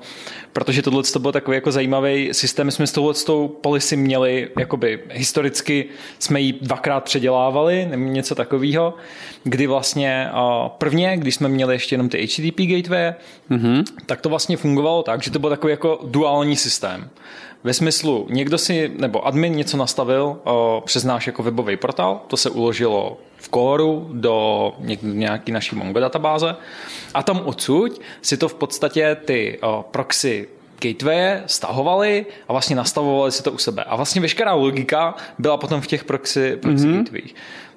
protože 0.52 0.82
tohle 0.82 1.02
to 1.02 1.18
byl 1.18 1.32
takový 1.32 1.54
jako 1.54 1.72
zajímavý 1.72 2.34
systém. 2.34 2.66
My 2.66 2.72
jsme 2.72 2.86
s 2.86 2.92
touhle 2.92 3.14
s 3.14 3.24
tou 3.24 3.48
policy 3.48 3.96
měli, 3.96 4.48
jakoby 4.58 5.00
historicky 5.12 5.84
jsme 6.18 6.40
ji 6.40 6.52
dvakrát 6.52 7.04
předělávali, 7.04 7.86
nebo 7.90 8.04
něco 8.04 8.34
takového, 8.34 8.94
kdy 9.44 9.66
vlastně 9.66 10.30
uh, 10.32 10.68
prvně, 10.68 11.16
když 11.16 11.34
jsme 11.34 11.48
měli 11.48 11.74
ještě 11.74 11.94
jenom 11.94 12.08
ty 12.08 12.26
HTTP 12.26 12.60
gateway, 12.60 13.12
mm-hmm. 13.50 13.84
tak 14.06 14.20
to 14.20 14.28
vlastně 14.28 14.56
fungovalo 14.56 15.02
tak, 15.02 15.22
že 15.22 15.30
to 15.30 15.38
byl 15.38 15.50
takový 15.50 15.70
jako 15.70 16.00
duální 16.04 16.56
systém. 16.56 17.10
Ve 17.64 17.74
smyslu, 17.74 18.26
někdo 18.30 18.58
si, 18.58 18.92
nebo 18.96 19.26
admin 19.26 19.56
něco 19.56 19.76
nastavil 19.76 20.36
o, 20.44 20.82
přes 20.86 21.04
náš 21.04 21.26
jako 21.26 21.42
webový 21.42 21.76
portál, 21.76 22.20
to 22.26 22.36
se 22.36 22.50
uložilo 22.50 23.18
v 23.36 23.48
kóru 23.48 24.10
do 24.12 24.72
nějaký 25.02 25.52
naší 25.52 25.76
Mongo 25.76 26.00
databáze 26.00 26.56
a 27.14 27.22
tam 27.22 27.40
odsud 27.44 28.00
si 28.22 28.36
to 28.36 28.48
v 28.48 28.54
podstatě 28.54 29.16
ty 29.24 29.58
o, 29.62 29.84
proxy 29.90 30.48
gateway 30.80 31.42
stahovali 31.46 32.26
a 32.48 32.52
vlastně 32.52 32.76
nastavovali 32.76 33.32
si 33.32 33.42
to 33.42 33.52
u 33.52 33.58
sebe. 33.58 33.84
A 33.84 33.96
vlastně 33.96 34.20
veškerá 34.20 34.54
logika 34.54 35.14
byla 35.38 35.56
potom 35.56 35.80
v 35.80 35.86
těch 35.86 36.04
proxy, 36.04 36.56
proxy 36.56 36.86
mm-hmm. 36.86 36.96
gateway. 36.96 37.22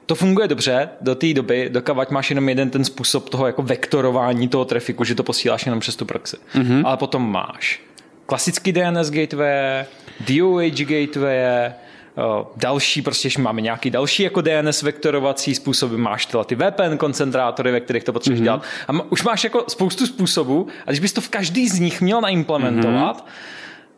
To 0.05 0.15
funguje 0.15 0.47
dobře 0.47 0.89
do 1.01 1.15
té 1.15 1.33
doby, 1.33 1.69
dokavať 1.69 2.09
máš 2.09 2.29
jenom 2.29 2.49
jeden 2.49 2.69
ten 2.69 2.85
způsob 2.85 3.29
toho 3.29 3.47
jako 3.47 3.61
vektorování 3.61 4.47
toho 4.47 4.65
trafiku, 4.65 5.03
že 5.03 5.15
to 5.15 5.23
posíláš 5.23 5.65
jenom 5.65 5.79
přes 5.79 5.95
tu 5.95 6.05
proxy. 6.05 6.37
Mm-hmm. 6.55 6.81
Ale 6.85 6.97
potom 6.97 7.31
máš 7.31 7.81
klasický 8.25 8.71
DNS 8.71 9.09
gateway, 9.09 9.85
DOH 10.19 10.85
gateway, 10.85 11.71
o, 12.15 12.51
další, 12.55 13.01
prostě 13.01 13.29
že 13.29 13.41
máme 13.41 13.61
nějaký 13.61 13.89
další 13.89 14.23
jako 14.23 14.41
DNS 14.41 14.81
vektorovací 14.81 15.55
způsoby, 15.55 15.95
máš 15.95 16.25
tyhle 16.25 16.45
ty 16.45 16.55
VPN 16.55 16.97
koncentrátory, 16.97 17.71
ve 17.71 17.79
kterých 17.79 18.03
to 18.03 18.13
potřebuješ 18.13 18.39
mm-hmm. 18.39 18.43
dělat. 18.43 18.63
A 18.87 18.93
ma- 18.93 19.05
už 19.09 19.23
máš 19.23 19.43
jako 19.43 19.65
spoustu 19.67 20.07
způsobů 20.07 20.67
a 20.85 20.91
když 20.91 20.99
bys 20.99 21.13
to 21.13 21.21
v 21.21 21.29
každý 21.29 21.67
z 21.67 21.79
nich 21.79 22.01
měl 22.01 22.21
naimplementovat, 22.21 23.17
mm-hmm. 23.17 23.31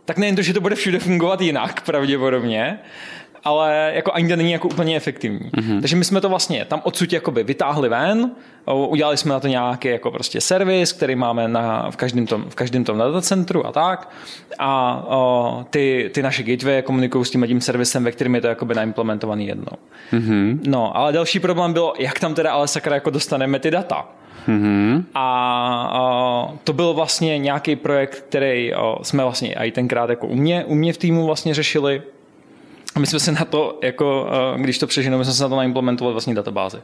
tak 0.05 0.17
nejen 0.17 0.35
to, 0.35 0.41
že 0.41 0.53
to 0.53 0.61
bude 0.61 0.75
všude 0.75 0.99
fungovat 0.99 1.41
jinak 1.41 1.81
pravděpodobně, 1.81 2.79
ale 3.45 3.91
jako 3.95 4.12
ani 4.13 4.29
to 4.29 4.36
není 4.36 4.51
jako 4.51 4.67
úplně 4.67 4.95
efektivní. 4.95 5.39
Mm-hmm. 5.39 5.81
Takže 5.81 5.95
my 5.95 6.05
jsme 6.05 6.21
to 6.21 6.29
vlastně 6.29 6.65
tam 6.65 6.81
odsud 6.84 7.13
jakoby 7.13 7.43
vytáhli 7.43 7.89
ven, 7.89 8.31
udělali 8.73 9.17
jsme 9.17 9.34
na 9.34 9.39
to 9.39 9.47
nějaký 9.47 9.88
jako 9.88 10.12
prostě 10.12 10.41
servis, 10.41 10.91
který 10.91 11.15
máme 11.15 11.47
na, 11.47 11.91
v, 11.91 11.95
každém 11.95 12.27
tom, 12.27 12.45
v 12.49 12.55
každém 12.55 12.84
tom 12.84 12.97
datacentru 12.97 13.65
a 13.65 13.71
tak. 13.71 14.10
A 14.60 15.03
o, 15.08 15.65
ty, 15.69 16.12
ty 16.13 16.21
naše 16.21 16.43
gateway 16.43 16.81
komunikují 16.81 17.25
s 17.25 17.29
tím 17.29 17.47
tím 17.47 17.62
servisem, 17.62 18.03
ve 18.03 18.12
kterém 18.12 18.36
je 18.36 18.41
to 18.41 18.47
jakoby 18.47 18.75
naimplementovaný 18.75 19.47
jednou. 19.47 19.77
Mm-hmm. 20.13 20.60
No, 20.67 20.97
ale 20.97 21.13
další 21.13 21.39
problém 21.39 21.73
bylo, 21.73 21.93
jak 21.99 22.19
tam 22.19 22.34
teda 22.34 22.51
ale 22.51 22.67
sakra 22.67 22.95
jako 22.95 23.10
dostaneme 23.10 23.60
ty 23.60 23.71
data. 23.71 24.05
Mm-hmm. 24.47 25.03
A 25.15 25.99
o, 25.99 26.53
to 26.63 26.73
byl 26.73 26.93
vlastně 26.93 27.38
nějaký 27.38 27.75
projekt, 27.75 28.25
který 28.29 28.73
o, 28.75 28.99
jsme 29.01 29.23
vlastně 29.23 29.55
i 29.55 29.71
tenkrát 29.71 30.10
jako 30.10 30.27
u 30.27 30.36
mě, 30.36 30.65
u 30.65 30.75
mě 30.75 30.93
v 30.93 30.97
týmu 30.97 31.25
vlastně 31.25 31.53
řešili. 31.53 32.01
A 32.95 32.99
my 32.99 33.08
jsme 33.08 33.19
se 33.19 33.31
na 33.31 33.45
to, 33.45 33.79
jako, 33.84 34.29
když 34.58 34.77
to 34.77 34.88
přeženu, 34.88 35.17
my 35.17 35.25
jsme 35.25 35.34
se 35.34 35.43
na 35.43 35.49
to 35.49 35.55
naimplementovali 35.55 36.13
vlastně 36.13 36.36
databázi. 36.36 36.77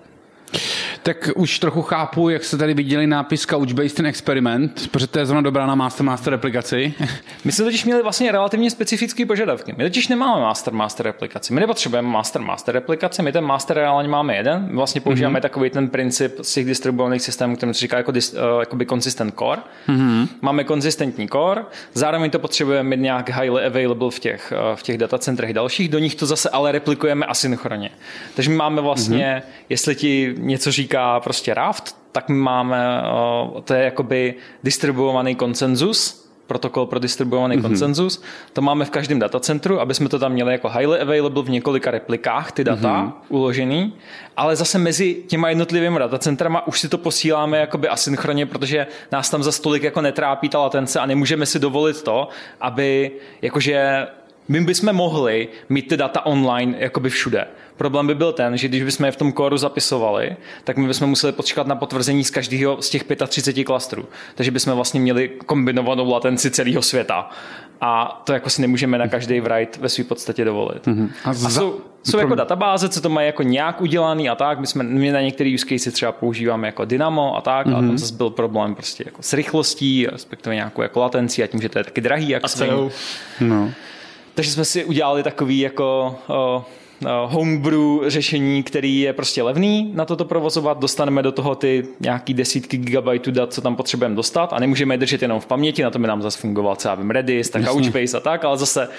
Tak 1.03 1.29
už 1.35 1.59
trochu 1.59 1.81
chápu, 1.81 2.29
jak 2.29 2.43
jste 2.43 2.57
tady 2.57 2.73
viděli 2.73 3.07
nápis 3.07 3.45
Couchbase 3.45 3.95
ten 3.95 4.05
experiment, 4.05 4.87
protože 4.91 5.07
to 5.07 5.19
je 5.19 5.25
zrovna 5.25 5.41
dobrá 5.41 5.65
na 5.65 5.75
Master 5.75 6.05
Master 6.05 6.31
replikaci. 6.31 6.93
My 7.45 7.51
jsme 7.51 7.65
totiž 7.65 7.85
měli 7.85 8.03
vlastně 8.03 8.31
relativně 8.31 8.71
specifické 8.71 9.25
požadavky. 9.25 9.73
My 9.77 9.83
totiž 9.83 10.07
nemáme 10.07 10.41
master 10.41 10.73
master 10.73 11.05
replikaci. 11.05 11.53
My 11.53 11.59
nepotřebujeme 11.59 12.07
master 12.07 12.41
master 12.41 12.75
replikaci, 12.75 13.21
my 13.21 13.31
ten 13.31 13.43
master 13.43 13.77
reálně 13.77 14.09
máme 14.09 14.35
jeden. 14.35 14.67
My 14.69 14.75
vlastně 14.75 15.01
používáme 15.01 15.39
mm-hmm. 15.39 15.41
takový 15.41 15.69
ten 15.69 15.89
princip 15.89 16.35
z 16.41 16.53
těch 16.53 16.65
distribuovaných 16.65 17.21
systémů, 17.21 17.55
který 17.55 17.73
se 17.73 17.79
říká 17.79 17.97
jako 17.97 18.11
dis, 18.11 18.33
uh, 18.33 18.59
jakoby 18.59 18.85
consistent 18.85 19.33
core. 19.39 19.61
Mm-hmm. 19.87 20.27
Máme 20.41 20.63
konzistentní 20.63 21.29
core, 21.29 21.61
zároveň 21.93 22.31
to 22.31 22.39
potřebujeme 22.39 22.89
mít 22.89 23.03
nějak 23.03 23.29
highly 23.29 23.65
available 23.65 24.11
v 24.11 24.19
těch, 24.19 24.53
uh, 24.71 24.75
v 24.75 24.83
těch 24.83 24.97
datacentrech 24.97 25.53
dalších, 25.53 25.89
do 25.89 25.99
nich 25.99 26.15
to 26.15 26.25
zase 26.25 26.49
ale 26.49 26.71
replikujeme 26.71 27.25
asynchronně. 27.25 27.89
Takže 28.35 28.49
my 28.49 28.55
máme 28.55 28.81
vlastně, 28.81 29.43
mm-hmm. 29.45 29.63
jestli 29.69 29.95
ti 29.95 30.35
něco 30.37 30.71
říká 30.71 30.90
prostě 31.19 31.53
Raft, 31.53 31.95
tak 32.11 32.29
my 32.29 32.35
máme, 32.35 33.01
uh, 33.53 33.61
to 33.61 33.73
je 33.73 33.83
jakoby 33.83 34.35
distribuovaný 34.63 35.35
konsenzus, 35.35 36.21
protokol 36.47 36.85
pro 36.85 36.99
distribuovaný 36.99 37.55
mm-hmm. 37.55 37.61
konsenzus. 37.61 38.21
To 38.53 38.61
máme 38.61 38.85
v 38.85 38.89
každém 38.89 39.19
datacentru, 39.19 39.79
aby 39.79 39.93
jsme 39.93 40.09
to 40.09 40.19
tam 40.19 40.31
měli 40.31 40.51
jako 40.51 40.69
highly 40.69 40.99
available 40.99 41.43
v 41.43 41.49
několika 41.49 41.91
replikách, 41.91 42.51
ty 42.51 42.63
data 42.63 43.03
mm-hmm. 43.03 43.13
uložený, 43.29 43.93
ale 44.37 44.55
zase 44.55 44.77
mezi 44.77 45.23
těma 45.27 45.49
jednotlivými 45.49 45.99
datacentrama 45.99 46.67
už 46.67 46.79
si 46.79 46.89
to 46.89 46.97
posíláme 46.97 47.57
jakoby 47.57 47.87
asynchronně, 47.87 48.45
protože 48.45 48.87
nás 49.11 49.29
tam 49.29 49.43
za 49.43 49.51
stolik 49.51 49.83
jako 49.83 50.01
netrápí 50.01 50.49
ta 50.49 50.59
latence 50.59 50.99
a 50.99 51.05
nemůžeme 51.05 51.45
si 51.45 51.59
dovolit 51.59 52.03
to, 52.03 52.27
aby 52.61 53.11
jakože 53.41 54.07
my 54.51 54.61
bychom 54.61 54.93
mohli 54.93 55.47
mít 55.69 55.87
ty 55.87 55.97
data 55.97 56.25
online 56.25 56.75
jakoby 56.79 57.09
všude. 57.09 57.47
Problém 57.77 58.07
by 58.07 58.15
byl 58.15 58.33
ten, 58.33 58.57
že 58.57 58.67
když 58.67 58.83
bychom 58.83 59.05
je 59.05 59.11
v 59.11 59.15
tom 59.15 59.31
kóru 59.31 59.57
zapisovali, 59.57 60.35
tak 60.63 60.77
my 60.77 60.87
bychom 60.87 61.09
museli 61.09 61.33
počkat 61.33 61.67
na 61.67 61.75
potvrzení 61.75 62.23
z 62.23 62.29
každého 62.29 62.81
z 62.81 62.89
těch 62.89 63.03
35 63.27 63.63
klastrů. 63.63 64.05
Takže 64.35 64.51
bychom 64.51 64.73
vlastně 64.73 64.99
měli 64.99 65.31
kombinovanou 65.45 66.11
latenci 66.11 66.51
celého 66.51 66.81
světa. 66.81 67.29
A 67.81 68.21
to 68.25 68.33
jako 68.33 68.49
si 68.49 68.61
nemůžeme 68.61 68.97
na 68.97 69.07
každý 69.07 69.39
write 69.39 69.79
ve 69.81 69.89
své 69.89 70.03
podstatě 70.03 70.45
dovolit. 70.45 70.87
Mm-hmm. 70.87 71.09
A, 71.23 71.33
za... 71.33 71.47
a 71.47 71.51
jsou, 71.51 71.79
jsou 72.03 72.17
jako 72.17 72.35
databáze, 72.35 72.89
co 72.89 73.01
to 73.01 73.09
mají 73.09 73.27
jako 73.27 73.43
nějak 73.43 73.81
udělaný 73.81 74.29
a 74.29 74.35
tak. 74.35 74.59
My 74.59 74.67
jsme 74.67 74.83
my 74.83 75.11
na 75.11 75.21
některé 75.21 75.53
use 75.53 75.65
cases 75.65 75.93
třeba 75.93 76.11
používáme 76.11 76.67
jako 76.67 76.85
Dynamo 76.85 77.37
a 77.37 77.41
tak, 77.41 77.67
mm-hmm. 77.67 77.71
a 77.71 77.75
tam 77.75 77.85
mhm. 77.85 77.97
zase 77.97 78.13
byl 78.13 78.29
problém 78.29 78.75
prostě 78.75 79.03
jako 79.07 79.21
s 79.21 79.33
rychlostí, 79.33 80.07
respektive 80.11 80.55
nějakou 80.55 80.81
jako 80.81 80.99
latencí 80.99 81.43
a 81.43 81.47
tím, 81.47 81.61
že 81.61 81.69
to 81.69 81.77
je 81.77 81.83
taky 81.83 82.01
drahý. 82.01 82.29
Jak 82.29 82.43
a 82.45 82.47
cenou. 82.47 82.91
No. 83.39 83.71
Takže 84.35 84.51
jsme 84.51 84.65
si 84.65 84.85
udělali 84.85 85.23
takový 85.23 85.59
jako 85.59 86.15
o, 86.27 86.65
homebrew 87.25 87.81
řešení, 88.07 88.63
který 88.63 88.99
je 88.99 89.13
prostě 89.13 89.43
levný 89.43 89.91
na 89.95 90.05
toto 90.05 90.25
provozovat, 90.25 90.79
dostaneme 90.79 91.23
do 91.23 91.31
toho 91.31 91.55
ty 91.55 91.87
nějaký 91.99 92.33
desítky 92.33 92.77
gigabajtů 92.77 93.31
dat, 93.31 93.53
co 93.53 93.61
tam 93.61 93.75
potřebujeme 93.75 94.15
dostat 94.15 94.53
a 94.53 94.59
nemůžeme 94.59 94.93
je 94.93 94.97
držet 94.97 95.21
jenom 95.21 95.39
v 95.39 95.45
paměti, 95.45 95.83
na 95.83 95.89
to 95.89 95.99
by 95.99 96.07
nám 96.07 96.21
zase 96.21 96.39
fungoval 96.39 96.75
třeba 96.75 96.95
vím, 96.95 97.09
Redis, 97.09 97.49
tak 97.49 97.65
Couchbase 97.65 98.17
a 98.17 98.19
tak, 98.19 98.45
ale 98.45 98.57
zase 98.57 98.89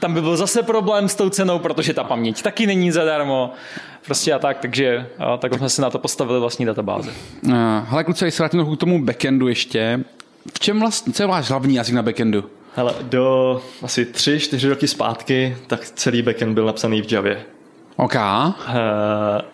tam 0.00 0.14
by 0.14 0.20
byl 0.20 0.36
zase 0.36 0.62
problém 0.62 1.08
s 1.08 1.14
tou 1.14 1.30
cenou, 1.30 1.58
protože 1.58 1.94
ta 1.94 2.04
paměť 2.04 2.42
taky 2.42 2.66
není 2.66 2.90
zadarmo. 2.90 3.52
Prostě 4.04 4.32
a 4.32 4.38
tak, 4.38 4.58
takže 4.58 5.06
a, 5.18 5.36
tak 5.36 5.54
jsme 5.54 5.68
si 5.68 5.82
na 5.82 5.90
to 5.90 5.98
postavili 5.98 6.40
vlastní 6.40 6.66
databáze. 6.66 7.10
Hele 7.84 8.04
kluci, 8.04 8.30
se 8.30 8.42
vrátím 8.42 8.76
k 8.76 8.78
tomu 8.78 9.04
backendu 9.04 9.48
ještě, 9.48 10.00
v 10.54 10.60
čem 10.60 10.80
vlastně, 10.80 11.12
co 11.12 11.22
je 11.22 11.26
váš 11.26 11.50
hlavní 11.50 11.74
jazyk 11.74 11.94
na 11.94 12.02
backendu? 12.02 12.44
Hele, 12.78 12.94
do 13.02 13.60
asi 13.82 14.04
tři, 14.04 14.40
čtyři 14.40 14.68
roky 14.68 14.88
zpátky, 14.88 15.56
tak 15.66 15.84
celý 15.84 16.22
backend 16.22 16.54
byl 16.54 16.66
napsaný 16.66 17.02
v 17.02 17.12
Javě. 17.12 17.42
OK. 17.96 18.14
Uh, 18.14 18.20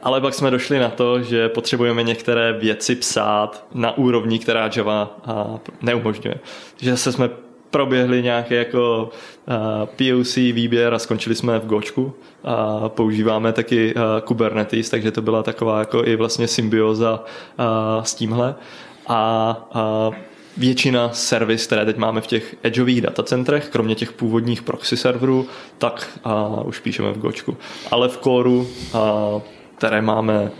ale 0.02 0.20
pak 0.20 0.34
jsme 0.34 0.50
došli 0.50 0.78
na 0.78 0.88
to, 0.88 1.22
že 1.22 1.48
potřebujeme 1.48 2.02
některé 2.02 2.52
věci 2.52 2.94
psát 2.94 3.66
na 3.74 3.98
úrovni, 3.98 4.38
která 4.38 4.70
Java 4.76 5.18
uh, 5.26 5.58
neumožňuje. 5.82 6.34
Takže 6.76 6.90
zase 6.90 7.12
jsme 7.12 7.30
proběhli 7.70 8.22
nějaké 8.22 8.54
jako 8.54 9.10
uh, 9.46 9.86
POC 9.86 10.36
výběr 10.36 10.94
a 10.94 10.98
skončili 10.98 11.34
jsme 11.34 11.58
v 11.58 11.66
Gočku. 11.66 12.14
A 12.44 12.88
používáme 12.88 13.52
taky 13.52 13.94
uh, 13.94 14.02
Kubernetes, 14.24 14.90
takže 14.90 15.10
to 15.10 15.22
byla 15.22 15.42
taková 15.42 15.78
jako 15.78 16.04
i 16.04 16.16
vlastně 16.16 16.48
symbioza 16.48 17.24
uh, 17.58 18.04
s 18.04 18.14
tímhle. 18.14 18.54
A 19.08 19.56
uh, 20.08 20.14
většina 20.56 21.10
servis, 21.12 21.66
které 21.66 21.84
teď 21.84 21.96
máme 21.96 22.20
v 22.20 22.26
těch 22.26 22.56
edgeových 22.62 23.00
datacentrech, 23.00 23.68
kromě 23.68 23.94
těch 23.94 24.12
původních 24.12 24.62
proxy 24.62 24.96
serverů, 24.96 25.46
tak 25.78 26.20
a, 26.24 26.60
už 26.64 26.78
píšeme 26.78 27.12
v 27.12 27.18
Gočku. 27.18 27.56
Ale 27.90 28.08
v 28.08 28.16
Coreu, 28.18 28.66
a, 28.94 29.40
které 29.76 30.02
máme 30.02 30.50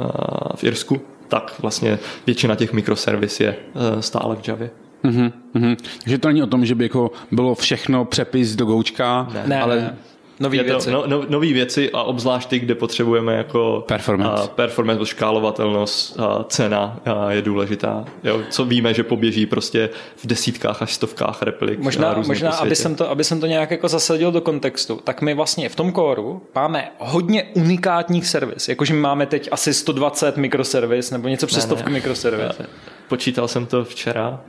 a, 0.00 0.56
v 0.56 0.64
Irsku, 0.64 1.00
tak 1.28 1.54
vlastně 1.62 1.98
většina 2.26 2.54
těch 2.54 2.72
mikroservis 2.72 3.40
je 3.40 3.56
a, 3.74 4.02
stále 4.02 4.36
v 4.36 4.48
Javě. 4.48 4.70
Mm-hmm, 5.04 5.32
mm-hmm. 5.54 5.76
Takže 6.02 6.18
to 6.18 6.28
není 6.28 6.42
o 6.42 6.46
tom, 6.46 6.66
že 6.66 6.74
by 6.74 6.84
jako 6.84 7.10
bylo 7.30 7.54
všechno 7.54 8.04
přepis 8.04 8.56
do 8.56 8.64
Goučka, 8.64 9.28
ne, 9.46 9.60
ale 9.60 9.76
ne 9.76 9.96
Nový 10.40 10.58
je 10.58 10.64
věci. 10.64 10.90
To, 10.90 10.92
no, 10.92 11.04
no, 11.06 11.24
nový 11.28 11.52
věci 11.52 11.90
a 11.90 12.02
obzvlášť 12.02 12.48
ty, 12.48 12.58
kde 12.58 12.74
potřebujeme 12.74 13.34
jako 13.34 13.84
performance, 13.88 14.42
a, 14.42 14.46
performance 14.46 15.06
škálovatelnost, 15.06 16.20
a 16.20 16.44
cena 16.44 17.00
a 17.04 17.30
je 17.30 17.42
důležitá. 17.42 18.04
Jo, 18.24 18.40
co 18.50 18.64
víme, 18.64 18.94
že 18.94 19.02
poběží 19.02 19.46
prostě 19.46 19.90
v 20.16 20.26
desítkách 20.26 20.82
až 20.82 20.94
stovkách 20.94 21.42
replik. 21.42 21.78
Možná, 21.78 22.22
možná 22.26 22.50
aby, 22.50 22.76
jsem 22.76 22.94
to, 22.94 23.10
aby 23.10 23.24
jsem 23.24 23.40
to 23.40 23.46
nějak 23.46 23.70
jako 23.70 23.88
zasadil 23.88 24.32
do 24.32 24.40
kontextu, 24.40 25.00
tak 25.04 25.22
my 25.22 25.34
vlastně 25.34 25.68
v 25.68 25.76
tom 25.76 25.92
kóru 25.92 26.42
máme 26.54 26.90
hodně 26.98 27.42
unikátních 27.54 28.26
servis. 28.26 28.68
Jakože 28.68 28.94
my 28.94 29.00
máme 29.00 29.26
teď 29.26 29.48
asi 29.52 29.74
120 29.74 30.36
mikroservis 30.36 31.10
nebo 31.10 31.28
něco 31.28 31.46
přes 31.46 31.62
stovku 31.62 31.90
mikroservis. 31.90 32.58
Ne. 32.58 32.66
Počítal 33.08 33.48
jsem 33.48 33.66
to 33.66 33.84
včera. 33.84 34.40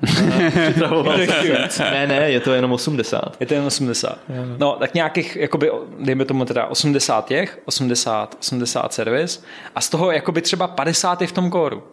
ne, 1.92 2.08
ne, 2.08 2.32
je 2.32 2.40
to 2.40 2.54
jenom 2.54 2.72
80. 2.72 3.38
Je 3.40 3.46
to 3.46 3.54
jenom 3.54 3.68
80. 3.68 4.20
No, 4.58 4.76
tak 4.80 4.94
nějakých, 4.94 5.36
jakoby, 5.36 5.72
dejme 6.00 6.26
tomu 6.26 6.46
teda 6.46 6.66
80 6.66 7.28
těch, 7.28 7.60
80, 7.66 8.38
80 8.40 8.94
servis 8.94 9.44
a 9.76 9.82
z 9.82 9.90
toho 9.90 10.12
jakoby 10.12 10.42
třeba 10.42 10.68
50 10.68 11.22
je 11.22 11.28
v 11.28 11.32
tom 11.32 11.50
kóru. 11.50 11.84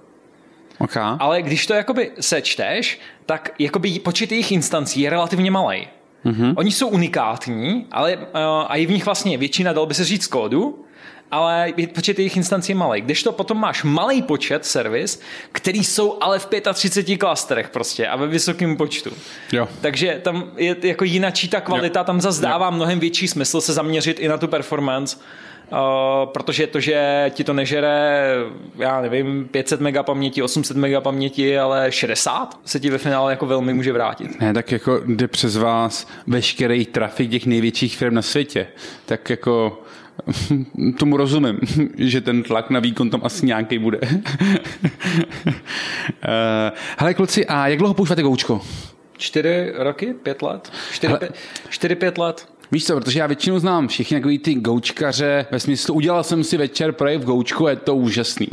Okay. 0.79 1.17
Ale 1.19 1.43
když 1.43 1.67
to 1.67 1.75
jakoby 1.75 2.11
sečteš, 2.21 3.01
tak 3.27 3.55
jakoby 3.59 3.99
počet 3.99 4.33
jejich 4.33 4.53
instancí 4.53 5.01
je 5.01 5.11
relativně 5.11 5.51
malý. 5.51 5.89
Mm-hmm. 6.25 6.55
Oni 6.57 6.71
jsou 6.71 6.89
unikátní, 6.89 7.87
ale 7.91 8.17
uh, 8.17 8.23
a 8.67 8.77
je 8.77 8.87
v 8.87 8.91
nich 8.91 9.05
vlastně 9.05 9.39
většina, 9.39 9.73
dal 9.73 9.87
by 9.87 9.95
se 9.95 10.05
říct, 10.05 10.27
kódu, 10.27 10.85
ale 11.33 11.73
počet 11.95 12.19
jejich 12.19 12.37
instancí 12.37 12.73
je 12.73 12.77
malý. 12.77 13.01
Když 13.01 13.23
to 13.23 13.33
potom 13.33 13.61
máš 13.61 13.85
malý 13.85 14.23
počet 14.23 14.65
servis, 14.65 15.21
který 15.53 15.85
jsou 15.85 16.19
ale 16.21 16.39
v 16.39 16.49
35 16.73 17.17
klasterech 17.17 17.71
prostě 17.71 18.09
a 18.09 18.17
ve 18.17 18.27
vysokém 18.27 18.77
počtu. 18.77 19.11
Jo. 19.53 19.69
Takže 19.81 20.21
tam 20.23 20.45
je 20.57 20.77
jako 20.83 21.05
jinačí 21.05 21.49
ta 21.49 21.61
kvalita, 21.61 22.01
jo. 22.01 22.05
tam 22.05 22.21
zase 22.21 22.43
dává 22.43 22.71
mnohem 22.71 23.01
větší 23.01 23.29
smysl 23.29 23.61
se 23.61 23.73
zaměřit 23.73 24.21
i 24.21 24.29
na 24.29 24.39
tu 24.39 24.49
performance, 24.49 25.17
Uh, 25.73 26.33
protože 26.33 26.67
to, 26.67 26.81
že 26.81 27.27
ti 27.35 27.45
to 27.45 27.53
nežere, 27.53 28.35
já 28.79 29.01
nevím, 29.01 29.49
500 29.51 29.81
mega 29.81 30.03
paměti, 30.03 30.43
800 30.43 30.77
mega 30.77 31.01
paměti, 31.01 31.59
ale 31.59 31.93
60 31.93 32.61
se 32.65 32.81
ti 32.81 32.91
ve 32.91 32.99
finále 32.99 33.33
jako 33.33 33.47
velmi 33.47 33.75
může 33.75 33.93
vrátit. 33.93 34.41
Ne, 34.41 34.55
tak 34.55 34.73
jako 34.73 35.01
jde 35.07 35.29
přes 35.29 35.57
vás 35.57 36.07
veškerý 36.27 36.87
trafik 36.87 37.31
těch 37.31 37.47
největších 37.47 37.97
firm 37.97 38.15
na 38.15 38.23
světě. 38.23 38.67
Tak 39.07 39.31
jako 39.31 39.83
tomu 40.99 41.17
rozumím, 41.17 41.59
že 41.99 42.21
ten 42.21 42.43
tlak 42.43 42.71
na 42.71 42.81
výkon 42.81 43.11
tam 43.11 43.21
asi 43.25 43.47
nějaký 43.47 43.79
bude. 43.79 44.01
Eh, 46.25 46.73
hele 46.99 47.15
kluci, 47.15 47.47
a 47.47 47.69
jak 47.69 47.79
dlouho 47.79 47.95
používáte 47.95 48.23
Goučko? 48.23 48.61
Čtyři 49.19 49.73
roky, 49.75 50.15
pět 50.23 50.43
let? 50.43 50.73
Čtyři, 50.93 51.15
pět, 51.19 51.35
čtyři, 51.69 51.95
pět 51.95 52.19
let. 52.19 52.49
Víš 52.73 52.85
co, 52.87 52.95
protože 52.95 53.19
já 53.19 53.27
většinou 53.27 53.59
znám 53.59 53.89
všichni 53.89 54.17
takový 54.17 54.39
ty 54.39 54.55
goučkaře, 54.55 55.47
ve 55.51 55.61
smyslu 55.61 55.95
udělal 55.95 56.25
jsem 56.25 56.45
si 56.45 56.57
večer 56.57 56.93
projekt 56.93 57.21
v 57.21 57.25
goučku, 57.25 57.67
je 57.67 57.77
to 57.77 57.97
úžasný. 57.97 58.49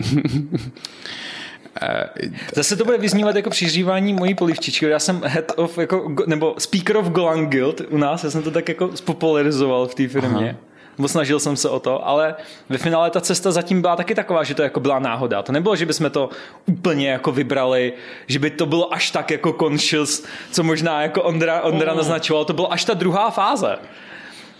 Eh, 1.81 2.09
Zase 2.55 2.75
to 2.75 2.85
bude 2.85 2.97
vyznívat 2.97 3.35
jako 3.35 3.49
přiřívání 3.49 4.13
mojí 4.13 4.35
polivčičky. 4.35 4.85
Já 4.85 4.99
jsem 4.99 5.21
head 5.25 5.51
of, 5.55 5.77
jako, 5.77 6.15
nebo 6.27 6.55
speaker 6.57 6.97
of 6.97 7.09
Golang 7.09 7.49
Guild 7.49 7.81
u 7.89 7.97
nás, 7.97 8.23
já 8.23 8.31
jsem 8.31 8.43
to 8.43 8.51
tak 8.51 8.69
jako 8.69 8.97
spopularizoval 8.97 9.87
v 9.87 9.95
té 9.95 10.07
firmě. 10.07 10.49
Aha 10.49 10.68
snažil 11.07 11.39
jsem 11.39 11.57
se 11.57 11.69
o 11.69 11.79
to, 11.79 12.07
ale 12.07 12.35
ve 12.69 12.77
finále 12.77 13.09
ta 13.09 13.21
cesta 13.21 13.51
zatím 13.51 13.81
byla 13.81 13.95
taky 13.95 14.15
taková, 14.15 14.43
že 14.43 14.55
to 14.55 14.61
jako 14.61 14.79
byla 14.79 14.99
náhoda. 14.99 15.41
To 15.41 15.51
nebylo, 15.51 15.75
že 15.75 15.85
bychom 15.85 16.09
to 16.09 16.29
úplně 16.65 17.09
jako 17.09 17.31
vybrali, 17.31 17.93
že 18.27 18.39
by 18.39 18.49
to 18.49 18.65
bylo 18.65 18.93
až 18.93 19.11
tak 19.11 19.31
jako 19.31 19.55
conscious, 19.59 20.25
co 20.51 20.63
možná 20.63 21.01
jako 21.01 21.23
Ondra, 21.23 21.61
Ondra 21.61 21.93
naznačoval, 21.93 22.45
to 22.45 22.53
bylo 22.53 22.73
až 22.73 22.85
ta 22.85 22.93
druhá 22.93 23.31
fáze. 23.31 23.77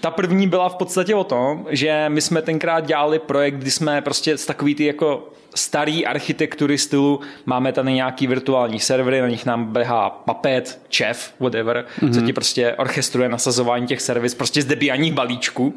Ta 0.01 0.11
první 0.11 0.47
byla 0.47 0.69
v 0.69 0.75
podstatě 0.75 1.15
o 1.15 1.23
tom, 1.23 1.65
že 1.69 2.05
my 2.07 2.21
jsme 2.21 2.41
tenkrát 2.41 2.85
dělali 2.85 3.19
projekt, 3.19 3.55
kdy 3.55 3.71
jsme 3.71 4.01
prostě 4.01 4.37
z 4.37 4.45
takový 4.45 4.75
ty 4.75 4.85
jako 4.85 5.29
starý 5.55 6.05
architektury 6.05 6.77
stylu, 6.77 7.19
máme 7.45 7.71
tady 7.71 7.93
nějaký 7.93 8.27
virtuální 8.27 8.79
servery, 8.79 9.21
na 9.21 9.27
nich 9.27 9.45
nám 9.45 9.65
běhá 9.65 10.09
Puppet, 10.09 10.81
Chef, 10.95 11.33
whatever, 11.39 11.85
mm-hmm. 11.99 12.13
co 12.13 12.21
ti 12.21 12.33
prostě 12.33 12.73
orchestruje 12.73 13.29
nasazování 13.29 13.87
těch 13.87 14.01
servis 14.01 14.35
prostě 14.35 14.61
z 14.61 14.65
debianích 14.65 15.13
balíčků 15.13 15.73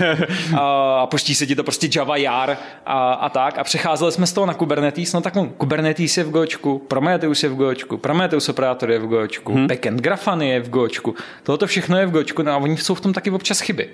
a 0.58 1.06
poští 1.06 1.34
se 1.34 1.46
ti 1.46 1.56
to 1.56 1.64
prostě 1.64 1.88
Java 1.96 2.16
Jar 2.16 2.56
a, 2.86 3.12
a 3.12 3.28
tak 3.28 3.58
a 3.58 3.64
přecházeli 3.64 4.12
jsme 4.12 4.26
z 4.26 4.32
toho 4.32 4.46
na 4.46 4.54
Kubernetes, 4.54 5.12
no 5.12 5.20
tak 5.20 5.34
no, 5.34 5.46
Kubernetes 5.46 6.16
je 6.16 6.24
v 6.24 6.30
Gočku, 6.30 6.78
Prometheus 6.78 7.42
je 7.42 7.48
v 7.48 7.54
Gočku, 7.54 7.96
Prometheus 7.96 8.48
operátor 8.48 8.90
je 8.90 8.98
v 8.98 9.06
Gočku, 9.06 9.52
mm-hmm. 9.52 9.66
backend 9.66 10.00
Grafany 10.00 10.48
je 10.48 10.60
v 10.60 10.68
Gočku, 10.68 11.14
tohoto 11.42 11.66
všechno 11.66 11.98
je 11.98 12.06
v 12.06 12.10
Gočku, 12.10 12.42
no 12.42 12.52
a 12.52 12.56
oni 12.56 12.76
jsou 12.76 12.94
v 12.94 13.00
tom 13.00 13.12
taky 13.12 13.30
občas 13.30 13.60
chyby. 13.60 13.90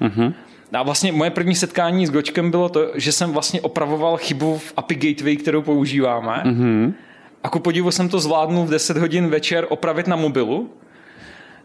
Mm-hmm. 0.00 0.34
A 0.72 0.82
vlastně 0.82 1.12
moje 1.12 1.30
první 1.30 1.54
setkání 1.54 2.06
s 2.06 2.10
Gočkem 2.10 2.50
bylo 2.50 2.68
to, 2.68 2.90
že 2.94 3.12
jsem 3.12 3.32
vlastně 3.32 3.60
opravoval 3.60 4.16
chybu 4.16 4.58
v 4.58 4.72
API 4.76 4.94
Gateway, 4.94 5.36
kterou 5.36 5.62
používáme. 5.62 6.42
Mm-hmm. 6.46 6.92
A 7.42 7.48
ku 7.48 7.58
podivu 7.58 7.90
jsem 7.90 8.08
to 8.08 8.20
zvládnul 8.20 8.64
v 8.64 8.70
10 8.70 8.96
hodin 8.96 9.28
večer 9.28 9.66
opravit 9.68 10.06
na 10.06 10.16
mobilu. 10.16 10.70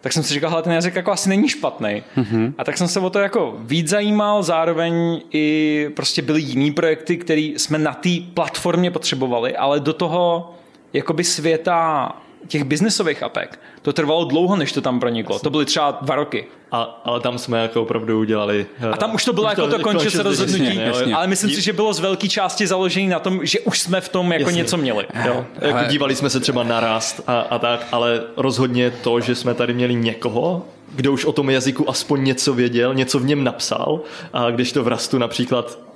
Tak 0.02 0.14
jsem 0.14 0.24
si 0.24 0.34
říkal, 0.34 0.62
ten 0.62 0.74
jazyk 0.74 0.96
jako 0.96 1.12
asi 1.12 1.30
není 1.30 1.50
špatný. 1.50 2.04
Mm-hmm. 2.18 2.54
A 2.58 2.64
tak 2.64 2.78
jsem 2.78 2.88
se 2.88 3.00
o 3.00 3.10
to 3.10 3.20
jako 3.20 3.56
víc 3.60 3.88
zajímal, 3.90 4.44
zároveň 4.44 5.22
i 5.32 5.88
prostě 5.96 6.22
byly 6.22 6.42
jiný 6.42 6.72
projekty, 6.72 7.18
které 7.18 7.42
jsme 7.42 7.80
na 7.80 7.94
té 7.94 8.10
platformě 8.34 8.92
potřebovali, 8.92 9.58
ale 9.58 9.80
do 9.80 9.94
toho 9.94 10.54
jakoby 10.94 11.24
světa 11.24 12.12
těch 12.48 12.64
biznesových 12.64 13.24
apek, 13.24 13.60
to 13.82 13.94
trvalo 13.94 14.26
dlouho, 14.26 14.56
než 14.56 14.72
to 14.72 14.82
tam 14.82 15.00
proniklo. 15.00 15.40
To 15.40 15.50
byly 15.50 15.66
třeba 15.66 15.98
dva 16.02 16.16
roky. 16.16 16.48
A, 16.72 17.02
ale 17.06 17.20
tam 17.20 17.38
jsme 17.38 17.62
jako 17.62 17.82
opravdu 17.82 18.20
udělali... 18.20 18.66
A 18.92 18.98
tam 18.98 19.16
už 19.16 19.26
to 19.26 19.34
bylo 19.34 19.50
jako 19.50 19.68
to 19.68 19.80
konče 19.80 20.12
se 20.12 20.24
rozhodnutí, 20.24 20.66
jasně, 20.66 20.84
jasně. 20.84 21.16
ale 21.16 21.28
myslím 21.28 21.50
si, 21.50 21.62
že 21.62 21.74
bylo 21.74 21.94
z 21.94 22.00
velké 22.00 22.30
části 22.30 22.68
založený 22.68 23.08
na 23.08 23.20
tom, 23.20 23.46
že 23.46 23.60
už 23.60 23.80
jsme 23.80 24.02
v 24.02 24.10
tom 24.10 24.32
jako 24.32 24.50
Jasně. 24.50 24.58
něco 24.58 24.78
měli. 24.78 25.06
Jo. 25.26 25.46
Jako 25.62 25.78
Ale- 25.78 25.88
dívali 25.90 26.16
jsme 26.16 26.30
se 26.30 26.40
třeba 26.40 26.64
na 26.64 26.80
rast 26.80 27.22
a, 27.28 27.40
a 27.40 27.60
tak, 27.60 27.88
ale 27.92 28.22
rozhodně 28.38 28.92
to, 28.92 29.20
že 29.20 29.36
jsme 29.36 29.54
tady 29.54 29.74
měli 29.74 29.96
někoho, 29.96 30.66
kdo 30.96 31.12
už 31.14 31.26
o 31.26 31.32
tom 31.32 31.50
jazyku 31.50 31.90
aspoň 31.90 32.24
něco 32.24 32.54
věděl, 32.54 32.94
něco 32.94 33.20
v 33.20 33.26
něm 33.26 33.44
napsal, 33.44 34.02
a 34.34 34.52
když 34.52 34.72
to 34.72 34.84
v 34.84 34.88
rastu 34.88 35.18
například 35.18 35.80
eh, 35.80 35.93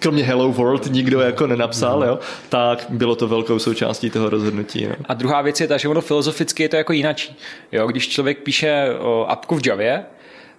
kromě 0.00 0.24
Hello 0.24 0.52
World 0.52 0.86
nikdo 0.86 1.20
jako 1.20 1.46
nenapsal, 1.46 2.04
jo, 2.04 2.18
tak 2.48 2.86
bylo 2.88 3.16
to 3.16 3.28
velkou 3.28 3.58
součástí 3.58 4.10
toho 4.10 4.30
rozhodnutí. 4.30 4.86
No. 4.86 4.94
A 5.04 5.14
druhá 5.14 5.42
věc 5.42 5.60
je 5.60 5.68
ta, 5.68 5.76
že 5.76 5.88
ono 5.88 6.00
filozoficky 6.00 6.62
je 6.62 6.68
to 6.68 6.76
jako 6.76 6.92
jinačí. 6.92 7.36
Jo, 7.72 7.86
když 7.86 8.08
člověk 8.08 8.38
píše 8.38 8.86
o, 8.98 9.26
apku 9.28 9.56
v 9.56 9.66
Javě, 9.66 10.04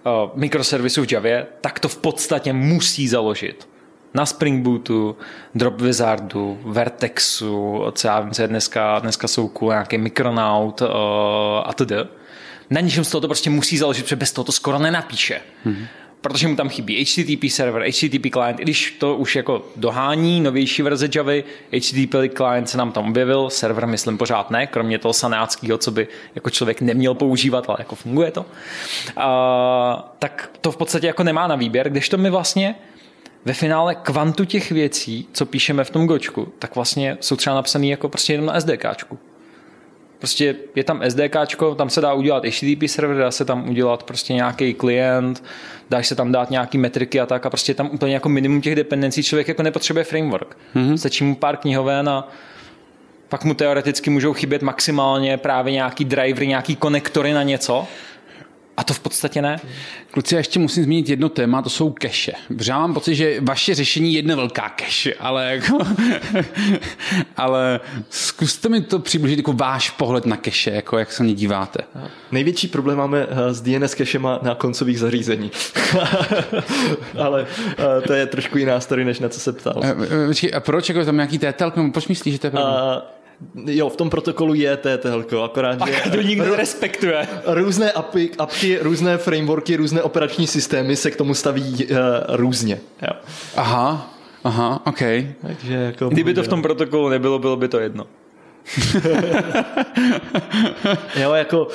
o, 0.04 0.32
mikroservisu 0.34 1.04
v 1.04 1.12
Javě, 1.12 1.46
tak 1.60 1.80
to 1.80 1.88
v 1.88 1.96
podstatě 1.96 2.52
musí 2.52 3.08
založit 3.08 3.68
na 4.14 4.26
Spring 4.26 4.62
Bootu, 4.64 5.16
Drop 5.54 5.80
Wizardu, 5.80 6.58
Vertexu, 6.64 7.82
co 7.92 8.08
já 8.08 8.20
vím, 8.20 8.30
co 8.30 8.42
je 8.42 8.48
dneska, 8.48 8.98
dneska 8.98 9.28
jsou 9.28 9.48
cool, 9.48 9.70
nějaký 9.70 9.98
Micronaut 9.98 10.82
o, 10.82 11.62
a 11.66 11.72
td. 11.72 11.92
Na 12.70 12.80
něčem 12.80 13.04
z 13.04 13.10
toho 13.10 13.20
to 13.20 13.28
prostě 13.28 13.50
musí 13.50 13.78
založit, 13.78 14.02
protože 14.02 14.16
bez 14.16 14.32
toho 14.32 14.44
to 14.44 14.52
skoro 14.52 14.78
nenapíše. 14.78 15.40
Mm-hmm. 15.66 15.86
Protože 16.22 16.48
mu 16.48 16.56
tam 16.56 16.68
chybí 16.68 17.04
HTTP 17.04 17.50
server, 17.50 17.82
HTTP 17.82 18.32
client, 18.32 18.60
i 18.60 18.62
když 18.62 18.96
to 18.98 19.16
už 19.16 19.36
jako 19.36 19.64
dohání 19.76 20.40
novější 20.40 20.82
verze 20.82 21.08
Javy, 21.14 21.44
HTTP 21.76 22.36
client 22.36 22.68
se 22.68 22.78
nám 22.78 22.92
tam 22.92 23.08
objevil, 23.08 23.50
server 23.50 23.86
myslím 23.86 24.18
pořád 24.18 24.50
ne, 24.50 24.66
kromě 24.66 24.98
toho 24.98 25.12
sanáckého, 25.12 25.78
co 25.78 25.90
by 25.90 26.08
jako 26.34 26.50
člověk 26.50 26.80
neměl 26.80 27.14
používat, 27.14 27.64
ale 27.68 27.76
jako 27.78 27.94
funguje 27.94 28.30
to. 28.30 28.46
A, 29.16 30.14
tak 30.18 30.50
to 30.60 30.72
v 30.72 30.76
podstatě 30.76 31.06
jako 31.06 31.22
nemá 31.22 31.46
na 31.46 31.56
výběr, 31.56 31.90
kdežto 31.90 32.18
my 32.18 32.30
vlastně 32.30 32.74
ve 33.44 33.52
finále 33.52 33.94
kvantu 33.94 34.44
těch 34.44 34.70
věcí, 34.70 35.28
co 35.32 35.46
píšeme 35.46 35.84
v 35.84 35.90
tom 35.90 36.06
gočku, 36.06 36.52
tak 36.58 36.74
vlastně 36.74 37.18
jsou 37.20 37.36
třeba 37.36 37.56
napsané 37.56 37.86
jako 37.86 38.08
prostě 38.08 38.32
jenom 38.32 38.46
na 38.46 38.60
SDKčku. 38.60 39.18
Prostě 40.22 40.56
je 40.74 40.84
tam 40.84 41.02
SDKčko, 41.08 41.74
tam 41.74 41.90
se 41.90 42.00
dá 42.00 42.12
udělat 42.12 42.44
HTTP 42.44 42.82
server, 42.86 43.16
dá 43.16 43.30
se 43.30 43.44
tam 43.44 43.68
udělat 43.68 44.02
prostě 44.02 44.32
nějaký 44.32 44.74
klient, 44.74 45.44
dáš 45.90 46.06
se 46.06 46.14
tam 46.14 46.32
dát 46.32 46.50
nějaký 46.50 46.78
metriky 46.78 47.20
a 47.20 47.26
tak 47.26 47.46
a 47.46 47.50
prostě 47.50 47.74
tam 47.74 47.90
úplně 47.92 48.14
jako 48.14 48.28
minimum 48.28 48.60
těch 48.60 48.74
dependencí 48.74 49.22
člověk 49.22 49.48
jako 49.48 49.62
nepotřebuje 49.62 50.04
framework. 50.04 50.56
Mm-hmm. 50.76 50.94
Stačí 50.94 51.24
mu 51.24 51.34
pár 51.34 51.56
knihoven 51.56 52.08
a 52.08 52.28
pak 53.28 53.44
mu 53.44 53.54
teoreticky 53.54 54.10
můžou 54.10 54.32
chybět 54.32 54.62
maximálně 54.62 55.36
právě 55.36 55.72
nějaký 55.72 56.04
drivery, 56.04 56.46
nějaký 56.46 56.76
konektory 56.76 57.32
na 57.32 57.42
něco 57.42 57.86
a 58.76 58.84
to 58.84 58.94
v 58.94 59.00
podstatě 59.00 59.42
ne. 59.42 59.60
Kluci, 60.10 60.34
já 60.34 60.38
ještě 60.38 60.58
musím 60.58 60.84
zmínit 60.84 61.08
jedno 61.08 61.28
téma, 61.28 61.62
to 61.62 61.70
jsou 61.70 61.90
keše. 61.90 62.32
Protože 62.56 62.72
já 62.72 62.78
mám 62.78 62.94
pocit, 62.94 63.14
že 63.14 63.40
vaše 63.40 63.74
řešení 63.74 64.12
je 64.12 64.18
jedna 64.18 64.36
velká 64.36 64.74
cache, 64.80 65.14
ale 65.14 65.54
jako, 65.54 65.78
ale 67.36 67.80
zkuste 68.10 68.68
mi 68.68 68.80
to 68.80 68.98
přiblížit 68.98 69.38
jako 69.38 69.52
váš 69.52 69.90
pohled 69.90 70.26
na 70.26 70.36
keše, 70.36 70.70
jako 70.70 70.98
jak 70.98 71.12
se 71.12 71.22
mě 71.22 71.34
díváte. 71.34 71.80
Největší 72.32 72.68
problém 72.68 72.98
máme 72.98 73.26
eh, 73.30 73.54
s 73.54 73.60
DNS 73.60 73.94
cachema 73.94 74.38
na 74.42 74.54
koncových 74.54 74.98
zařízení. 74.98 75.50
ale 77.18 77.46
eh, 77.78 78.00
to 78.06 78.12
je 78.12 78.26
trošku 78.26 78.58
jiná 78.58 78.80
story, 78.80 79.04
než 79.04 79.20
na 79.20 79.28
co 79.28 79.40
se 79.40 79.52
ptal. 79.52 79.80
Eh, 79.84 79.94
eh, 80.46 80.50
a 80.50 80.60
proč, 80.60 80.88
jako 80.88 81.04
tam 81.04 81.16
nějaký 81.16 81.40
nebo 81.76 81.92
proč 81.92 82.08
myslíš, 82.08 82.34
že 82.34 82.40
to 82.40 82.46
je 82.46 82.50
problém? 82.50 82.74
A, 82.74 83.21
jo, 83.66 83.88
v 83.88 83.96
tom 83.96 84.10
protokolu 84.10 84.54
je 84.54 84.76
TTL, 84.76 85.24
akorát, 85.44 85.86
že 85.86 86.02
A 86.02 86.10
to 86.10 86.22
nikdo 86.22 86.50
nerespektuje. 86.50 87.28
různé 87.46 87.92
apy, 87.92 88.30
apky, 88.38 88.78
různé 88.82 89.18
frameworky, 89.18 89.76
různé 89.76 90.02
operační 90.02 90.46
systémy 90.46 90.96
se 90.96 91.10
k 91.10 91.16
tomu 91.16 91.34
staví 91.34 91.86
uh, 91.86 91.96
různě. 92.28 92.80
Jo. 93.02 93.12
Aha, 93.56 94.14
aha, 94.44 94.82
OK. 94.86 94.98
Takže 95.42 95.74
jako 95.74 96.08
Kdyby 96.08 96.34
to 96.34 96.42
v 96.42 96.48
tom 96.48 96.62
protokolu 96.62 97.08
nebylo, 97.08 97.38
bylo 97.38 97.56
by 97.56 97.68
to 97.68 97.78
jedno. 97.78 98.06
Jo, 101.16 101.32
jako 101.32 101.64
uh, 101.64 101.68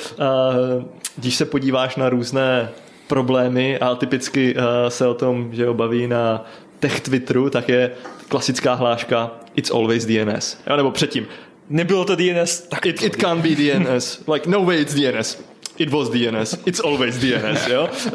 když 1.16 1.36
se 1.36 1.44
podíváš 1.44 1.96
na 1.96 2.08
různé 2.08 2.68
problémy 3.06 3.78
a 3.78 3.94
typicky 3.94 4.54
uh, 4.54 4.62
se 4.88 5.06
o 5.06 5.14
tom, 5.14 5.48
že 5.54 5.68
obaví 5.68 6.06
na 6.06 6.44
tech 6.78 7.00
Twitteru, 7.00 7.50
tak 7.50 7.68
je 7.68 7.90
klasická 8.28 8.74
hláška 8.74 9.30
It's 9.54 9.70
always 9.70 10.06
DNS. 10.06 10.58
Jo, 10.70 10.76
nebo 10.76 10.90
předtím. 10.90 11.26
Nebylo 11.70 12.04
to 12.04 12.16
DNS, 12.16 12.60
tak 12.68 12.86
It, 12.86 13.02
it 13.02 13.16
can't 13.16 13.42
be 13.42 13.48
DNS. 13.48 14.18
Like, 14.32 14.50
no 14.50 14.62
way 14.62 14.80
it's 14.80 14.94
DNS. 14.94 15.38
It 15.78 15.90
was 15.90 16.08
DNS. 16.10 16.58
It's 16.66 16.80
always 16.80 17.16
DNS, 17.18 17.68
jo? 17.68 17.88
Uh, 18.06 18.12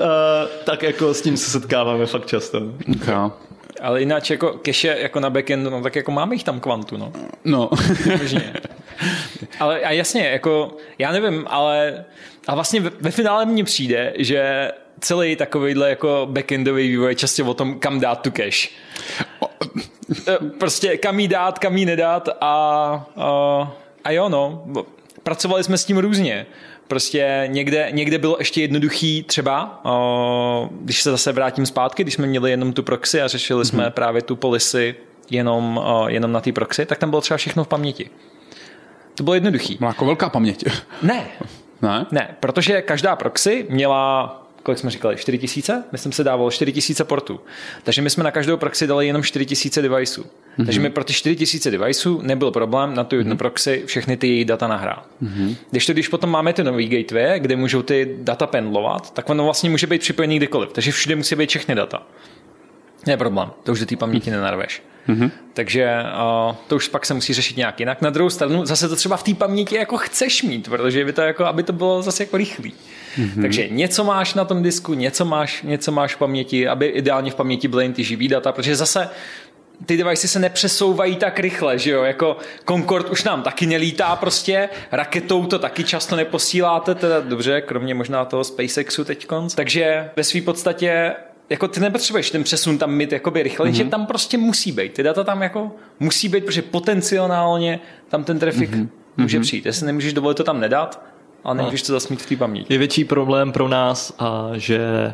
tak 0.63 0.83
jako 0.83 1.13
s 1.13 1.21
tím 1.21 1.37
se 1.37 1.49
setkáváme 1.49 2.05
fakt 2.05 2.25
často. 2.25 2.61
okay. 3.01 3.15
Ale 3.81 3.99
jinak 3.99 4.29
jako 4.29 4.59
cache 4.65 4.87
jako 4.87 5.19
na 5.19 5.29
backendu, 5.29 5.69
no 5.69 5.81
tak 5.81 5.95
jako 5.95 6.11
máme 6.11 6.35
jich 6.35 6.43
tam 6.43 6.59
kvantu, 6.59 6.97
no. 6.97 7.11
No, 7.45 7.69
Možně. 8.21 8.53
ale 9.59 9.79
a 9.79 9.91
jasně, 9.91 10.25
jako 10.27 10.77
já 10.97 11.11
nevím, 11.11 11.45
ale 11.47 12.05
a 12.47 12.55
vlastně 12.55 12.81
ve, 12.81 12.91
ve 13.01 13.11
finále 13.11 13.45
mně 13.45 13.63
přijde, 13.63 14.13
že 14.17 14.71
celý 15.03 15.35
takovýhle 15.35 15.89
jako 15.89 16.27
backendový 16.31 16.87
vývoj 16.87 17.11
je 17.11 17.15
často 17.15 17.45
o 17.45 17.53
tom, 17.53 17.79
kam 17.79 17.99
dát 17.99 18.21
tu 18.21 18.31
cache. 18.31 18.67
Prostě 20.59 20.97
kam 20.97 21.19
jí 21.19 21.27
dát, 21.27 21.59
kam 21.59 21.77
jí 21.77 21.85
nedat 21.85 22.29
a, 22.29 22.35
a, 22.41 23.73
a 24.03 24.11
jo 24.11 24.29
no, 24.29 24.65
pracovali 25.23 25.63
jsme 25.63 25.77
s 25.77 25.85
tím 25.85 25.97
různě. 25.97 26.45
Prostě 26.87 27.43
někde, 27.47 27.87
někde 27.91 28.17
bylo 28.17 28.35
ještě 28.39 28.61
jednoduchý 28.61 29.23
třeba, 29.23 29.81
o, 29.83 30.69
když 30.71 31.01
se 31.01 31.11
zase 31.11 31.31
vrátím 31.31 31.65
zpátky, 31.65 32.03
když 32.03 32.13
jsme 32.13 32.27
měli 32.27 32.51
jenom 32.51 32.73
tu 32.73 32.83
proxy 32.83 33.21
a 33.21 33.27
řešili 33.27 33.65
jsme 33.65 33.91
právě 33.91 34.21
tu 34.21 34.35
policy 34.35 34.95
jenom, 35.29 35.77
o, 35.83 36.09
jenom 36.09 36.31
na 36.31 36.41
té 36.41 36.51
proxy, 36.51 36.85
tak 36.85 36.97
tam 36.97 37.09
bylo 37.09 37.21
třeba 37.21 37.37
všechno 37.37 37.63
v 37.63 37.67
paměti. 37.67 38.09
To 39.15 39.23
bylo 39.23 39.33
jednoduchý. 39.33 39.77
má 39.79 39.87
jako 39.87 40.05
velká 40.05 40.29
paměť. 40.29 40.65
Ne, 41.01 41.25
Ne? 41.83 42.05
ne, 42.11 42.35
protože 42.39 42.81
každá 42.81 43.15
proxy 43.15 43.65
měla 43.69 44.42
kolik 44.63 44.79
jsme 44.79 44.89
říkali, 44.89 45.15
4000? 45.15 45.83
Myslím 45.91 46.11
se 46.11 46.23
dávalo 46.23 46.51
4000 46.51 47.03
portů. 47.03 47.39
Takže 47.83 48.01
my 48.01 48.09
jsme 48.09 48.23
na 48.23 48.31
každou 48.31 48.57
proxy 48.57 48.87
dali 48.87 49.07
jenom 49.07 49.23
4000 49.23 49.81
deviceů. 49.81 50.23
Mm-hmm. 50.23 50.65
Takže 50.65 50.79
mi 50.79 50.89
pro 50.89 51.03
ty 51.03 51.13
4000 51.13 51.71
deviceů 51.71 52.21
nebyl 52.21 52.51
problém 52.51 52.95
na 52.95 53.03
tu 53.03 53.15
jednu 53.15 53.33
mm-hmm. 53.33 53.37
proxy 53.37 53.83
všechny 53.85 54.17
ty 54.17 54.27
její 54.27 54.45
data 54.45 54.67
nahrát. 54.67 55.07
Mm-hmm. 55.23 55.55
Když 55.71 55.85
to, 55.85 55.93
když 55.93 56.07
potom 56.07 56.29
máme 56.29 56.53
ty 56.53 56.63
nový 56.63 56.87
gateway, 56.87 57.39
kde 57.39 57.55
můžou 57.55 57.81
ty 57.81 58.15
data 58.21 58.47
pendlovat, 58.47 59.13
tak 59.13 59.29
ono 59.29 59.43
vlastně 59.43 59.69
může 59.69 59.87
být 59.87 60.01
připojený 60.01 60.37
kdekoliv. 60.37 60.73
Takže 60.73 60.91
všude 60.91 61.15
musí 61.15 61.35
být 61.35 61.49
všechny 61.49 61.75
data. 61.75 62.03
Ne 63.07 63.17
problém, 63.17 63.51
to 63.63 63.71
už 63.71 63.79
do 63.79 63.85
té 63.85 63.95
paměti 63.95 64.31
nenarveš. 64.31 64.81
Mm-hmm. 65.09 65.31
Takže 65.53 66.03
uh, 66.49 66.55
to 66.67 66.75
už 66.75 66.87
pak 66.87 67.05
se 67.05 67.13
musí 67.13 67.33
řešit 67.33 67.57
nějak 67.57 67.79
jinak. 67.79 68.01
Na 68.01 68.09
druhou 68.09 68.29
stranu 68.29 68.65
zase 68.65 68.89
to 68.89 68.95
třeba 68.95 69.17
v 69.17 69.23
té 69.23 69.33
paměti 69.33 69.75
jako 69.75 69.97
chceš 69.97 70.43
mít, 70.43 70.69
protože 70.69 71.05
by 71.05 71.13
to 71.13 71.21
jako, 71.21 71.45
aby 71.45 71.63
to 71.63 71.73
bylo 71.73 72.01
zase 72.01 72.23
jako 72.23 72.37
rychlý. 72.37 72.73
Mm-hmm. 73.17 73.41
Takže 73.41 73.67
něco 73.69 74.03
máš 74.03 74.33
na 74.33 74.45
tom 74.45 74.63
disku, 74.63 74.93
něco 74.93 75.25
máš, 75.25 75.61
něco 75.63 75.91
máš 75.91 76.15
v 76.15 76.17
paměti, 76.17 76.67
aby 76.67 76.85
ideálně 76.85 77.31
v 77.31 77.35
paměti 77.35 77.67
byly 77.67 77.85
jen 77.85 77.93
ty 77.93 78.03
živý 78.03 78.27
data, 78.27 78.51
protože 78.51 78.75
zase 78.75 79.09
ty 79.85 79.97
device 79.97 80.27
se 80.27 80.39
nepřesouvají 80.39 81.15
tak 81.15 81.39
rychle, 81.39 81.79
že 81.79 81.91
jo, 81.91 82.03
jako 82.03 82.37
Concorde 82.67 83.09
už 83.09 83.23
nám 83.23 83.43
taky 83.43 83.65
nelítá 83.65 84.15
prostě, 84.15 84.69
raketou 84.91 85.45
to 85.45 85.59
taky 85.59 85.83
často 85.83 86.15
neposíláte, 86.15 86.95
teda 86.95 87.19
dobře, 87.19 87.61
kromě 87.61 87.93
možná 87.93 88.25
toho 88.25 88.43
SpaceXu 88.43 89.03
teďkonc, 89.03 89.55
takže 89.55 90.09
ve 90.15 90.23
své 90.23 90.41
podstatě 90.41 91.13
jako 91.53 91.67
ty 91.67 91.79
nepotřebuješ 91.79 92.31
ten 92.31 92.43
přesun 92.43 92.77
tam 92.77 92.91
mít 92.91 93.11
jakoby 93.11 93.43
rychle, 93.43 93.69
mm-hmm. 93.69 93.73
že 93.73 93.83
tam 93.83 94.05
prostě 94.05 94.37
musí 94.37 94.71
být. 94.71 94.93
Ty 94.93 95.03
data 95.03 95.23
tam 95.23 95.41
jako 95.41 95.71
musí 95.99 96.29
být, 96.29 96.45
protože 96.45 96.61
potenciálně 96.61 97.79
tam 98.09 98.23
ten 98.23 98.39
trafik 98.39 98.71
mm-hmm. 98.71 98.87
může 99.17 99.39
přijít. 99.39 99.65
Jestli 99.65 99.85
nemůžeš 99.85 100.13
dovolit 100.13 100.37
to 100.37 100.43
tam 100.43 100.59
nedat, 100.59 101.05
ale 101.43 101.55
nemůžeš 101.55 101.81
to 101.81 101.93
zasmít 101.93 102.21
v 102.21 102.25
té 102.25 102.35
paměti. 102.35 102.73
Je 102.73 102.79
větší 102.79 103.05
problém 103.05 103.51
pro 103.51 103.67
nás, 103.67 104.15
a 104.19 104.49
že 104.53 104.79
a 104.87 105.13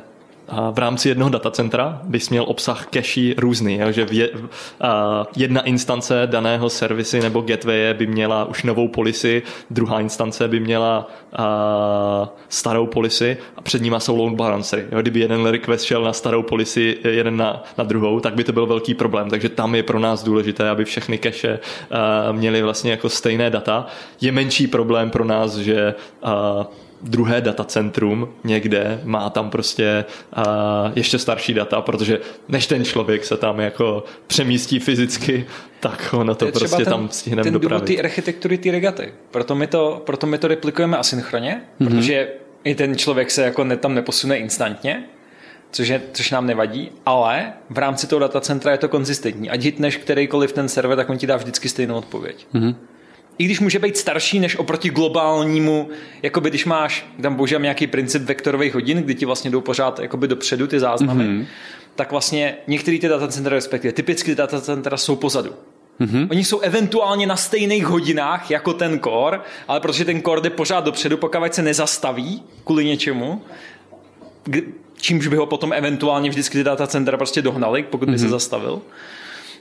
v 0.71 0.77
rámci 0.77 1.09
jednoho 1.09 1.29
datacentra 1.29 2.01
bys 2.03 2.29
měl 2.29 2.45
obsah 2.47 2.87
cache 2.91 3.33
různý, 3.37 3.77
jo? 3.77 3.91
že 3.91 4.05
je, 4.11 4.29
jedna 5.35 5.61
instance 5.61 6.21
daného 6.25 6.69
servisy 6.69 7.19
nebo 7.19 7.41
gateway 7.41 7.93
by 7.93 8.07
měla 8.07 8.45
už 8.45 8.63
novou 8.63 8.87
policy, 8.87 9.43
druhá 9.69 9.99
instance 9.99 10.47
by 10.47 10.59
měla 10.59 11.11
starou 12.49 12.85
policy 12.85 13.37
a 13.57 13.61
před 13.61 13.81
nima 13.81 13.99
jsou 13.99 14.15
load 14.15 14.33
balancery. 14.33 14.85
Jo? 14.91 15.01
Kdyby 15.01 15.19
jeden 15.19 15.45
request 15.45 15.85
šel 15.85 16.03
na 16.03 16.13
starou 16.13 16.43
policy, 16.43 16.97
jeden 17.03 17.37
na, 17.37 17.63
na 17.77 17.83
druhou, 17.83 18.19
tak 18.19 18.35
by 18.35 18.43
to 18.43 18.53
byl 18.53 18.65
velký 18.65 18.93
problém. 18.93 19.29
Takže 19.29 19.49
tam 19.49 19.75
je 19.75 19.83
pro 19.83 19.99
nás 19.99 20.23
důležité, 20.23 20.69
aby 20.69 20.85
všechny 20.85 21.17
cache 21.17 21.59
měly 22.31 22.61
vlastně 22.61 22.91
jako 22.91 23.09
stejné 23.09 23.49
data. 23.49 23.85
Je 24.21 24.31
menší 24.31 24.67
problém 24.67 25.09
pro 25.09 25.25
nás, 25.25 25.57
že 25.57 25.93
druhé 27.01 27.41
datacentrum 27.41 28.29
někde, 28.43 29.01
má 29.03 29.29
tam 29.29 29.49
prostě 29.49 30.05
uh, 30.37 30.43
ještě 30.95 31.19
starší 31.19 31.53
data, 31.53 31.81
protože 31.81 32.19
než 32.47 32.67
ten 32.67 32.85
člověk 32.85 33.25
se 33.25 33.37
tam 33.37 33.59
jako 33.59 34.03
přemístí 34.27 34.79
fyzicky, 34.79 35.45
tak 35.79 36.09
ono 36.13 36.35
to, 36.35 36.51
to 36.51 36.59
prostě 36.59 36.83
ten, 36.83 36.93
tam 36.93 37.09
stihneme 37.11 37.43
ten 37.43 37.53
dopravit. 37.53 37.95
Ten 37.95 38.05
architektury 38.05 38.57
té 38.57 38.71
regaty. 38.71 39.13
Proto 39.31 39.55
my 39.55 39.67
to, 39.67 40.01
proto 40.05 40.27
my 40.27 40.37
to 40.37 40.47
replikujeme 40.47 40.97
asynchronně, 40.97 41.61
mm-hmm. 41.79 41.87
protože 41.87 42.27
i 42.63 42.75
ten 42.75 42.95
člověk 42.95 43.31
se 43.31 43.43
jako 43.43 43.63
ne, 43.63 43.77
tam 43.77 43.95
neposune 43.95 44.37
instantně, 44.37 45.03
což, 45.71 45.87
je, 45.87 46.01
což 46.13 46.31
nám 46.31 46.45
nevadí, 46.45 46.91
ale 47.05 47.53
v 47.69 47.77
rámci 47.77 48.07
toho 48.07 48.19
datacentra 48.19 48.71
je 48.71 48.77
to 48.77 48.89
konzistentní. 48.89 49.49
Ať 49.49 49.61
hitneš 49.61 49.97
kterýkoliv 49.97 50.53
ten 50.53 50.69
server, 50.69 50.97
tak 50.97 51.09
on 51.09 51.17
ti 51.17 51.27
dá 51.27 51.37
vždycky 51.37 51.69
stejnou 51.69 51.95
odpověď. 51.95 52.47
Mm-hmm. 52.53 52.75
I 53.39 53.45
když 53.45 53.59
může 53.59 53.79
být 53.79 53.97
starší 53.97 54.39
než 54.39 54.55
oproti 54.55 54.89
globálnímu, 54.89 55.89
jakoby 56.21 56.49
když 56.49 56.65
máš, 56.65 57.05
tam 57.21 57.35
používám 57.35 57.61
nějaký 57.61 57.87
princip 57.87 58.21
vektorových 58.21 58.73
hodin, 58.73 58.97
kdy 59.03 59.15
ti 59.15 59.25
vlastně 59.25 59.51
jdou 59.51 59.61
pořád 59.61 59.99
jakoby 59.99 60.27
dopředu 60.27 60.67
ty 60.67 60.79
záznamy, 60.79 61.23
mm-hmm. 61.23 61.45
tak 61.95 62.11
vlastně 62.11 62.57
některé 62.67 62.99
ty 62.99 63.07
datacentra, 63.07 63.55
respektive 63.55 63.91
typicky 63.91 64.31
ty 64.31 64.35
datacentra 64.35 64.97
jsou 64.97 65.15
pozadu. 65.15 65.53
Mm-hmm. 66.01 66.27
Oni 66.31 66.43
jsou 66.43 66.59
eventuálně 66.59 67.27
na 67.27 67.35
stejných 67.35 67.85
hodinách 67.85 68.51
jako 68.51 68.73
ten 68.73 68.99
core, 68.99 69.39
ale 69.67 69.79
protože 69.79 70.05
ten 70.05 70.21
core 70.21 70.41
jde 70.41 70.49
pořád 70.49 70.85
dopředu, 70.85 71.17
pokud 71.17 71.53
se 71.53 71.61
nezastaví 71.61 72.43
kvůli 72.63 72.85
něčemu, 72.85 73.41
čímž 74.97 75.27
by 75.27 75.35
ho 75.35 75.45
potom 75.45 75.73
eventuálně 75.73 76.29
vždycky 76.29 76.57
ty 76.57 76.63
datacentra 76.63 77.17
prostě 77.17 77.41
dohnali, 77.41 77.83
pokud 77.83 78.09
by 78.09 78.15
mm-hmm. 78.15 78.17
se 78.17 78.25
mhm. 78.25 78.31
zastavil, 78.31 78.81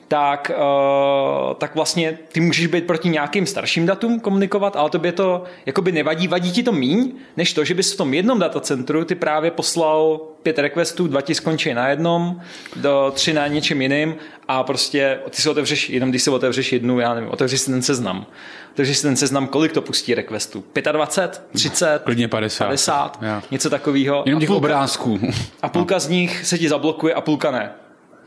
tak, 0.08 0.50
uh, 0.54 1.54
tak 1.54 1.74
vlastně 1.74 2.18
ty 2.32 2.40
můžeš 2.40 2.66
být 2.66 2.86
proti 2.86 3.08
nějakým 3.08 3.46
starším 3.46 3.86
datům 3.86 4.20
komunikovat, 4.20 4.76
ale 4.76 4.90
tobě 4.90 5.12
to 5.12 5.44
jakoby 5.66 5.92
nevadí, 5.92 6.28
vadí 6.28 6.52
ti 6.52 6.62
to 6.62 6.72
míň, 6.72 7.12
než 7.36 7.52
to, 7.52 7.64
že 7.64 7.74
bys 7.74 7.92
v 7.92 7.96
tom 7.96 8.14
jednom 8.14 8.38
datacentru 8.38 9.04
ty 9.04 9.14
právě 9.14 9.50
poslal 9.50 10.20
pět 10.42 10.58
requestů, 10.58 11.06
dva 11.06 11.20
ti 11.20 11.34
skončí 11.34 11.74
na 11.74 11.88
jednom, 11.88 12.40
do 12.76 13.12
tři 13.14 13.32
na 13.32 13.46
něčem 13.46 13.82
jiným 13.82 14.14
a 14.48 14.62
prostě 14.62 15.18
ty 15.30 15.42
si 15.42 15.48
otevřeš, 15.48 15.90
jenom 15.90 16.10
když 16.10 16.22
si 16.22 16.30
otevřeš 16.30 16.72
jednu, 16.72 17.00
já 17.00 17.14
nevím, 17.14 17.30
otevřeš 17.30 17.60
si 17.60 17.70
ten 17.70 17.82
seznam. 17.82 18.26
Otevřeš 18.72 18.96
si 18.96 19.02
ten 19.02 19.16
seznam, 19.16 19.46
kolik 19.46 19.72
to 19.72 19.82
pustí 19.82 20.14
requestů? 20.14 20.64
25, 20.92 21.42
30, 21.52 22.02
Klidně 22.04 22.28
50, 22.28 22.64
50 22.64 23.22
něco 23.50 23.70
takového. 23.70 24.22
Jenom 24.26 24.40
těch 24.40 24.50
obrázků. 24.50 25.20
A 25.62 25.68
půlka 25.68 25.98
z 25.98 26.08
nich 26.08 26.46
se 26.46 26.58
ti 26.58 26.68
zablokuje 26.68 27.14
a 27.14 27.20
půlka 27.20 27.50
ne 27.50 27.70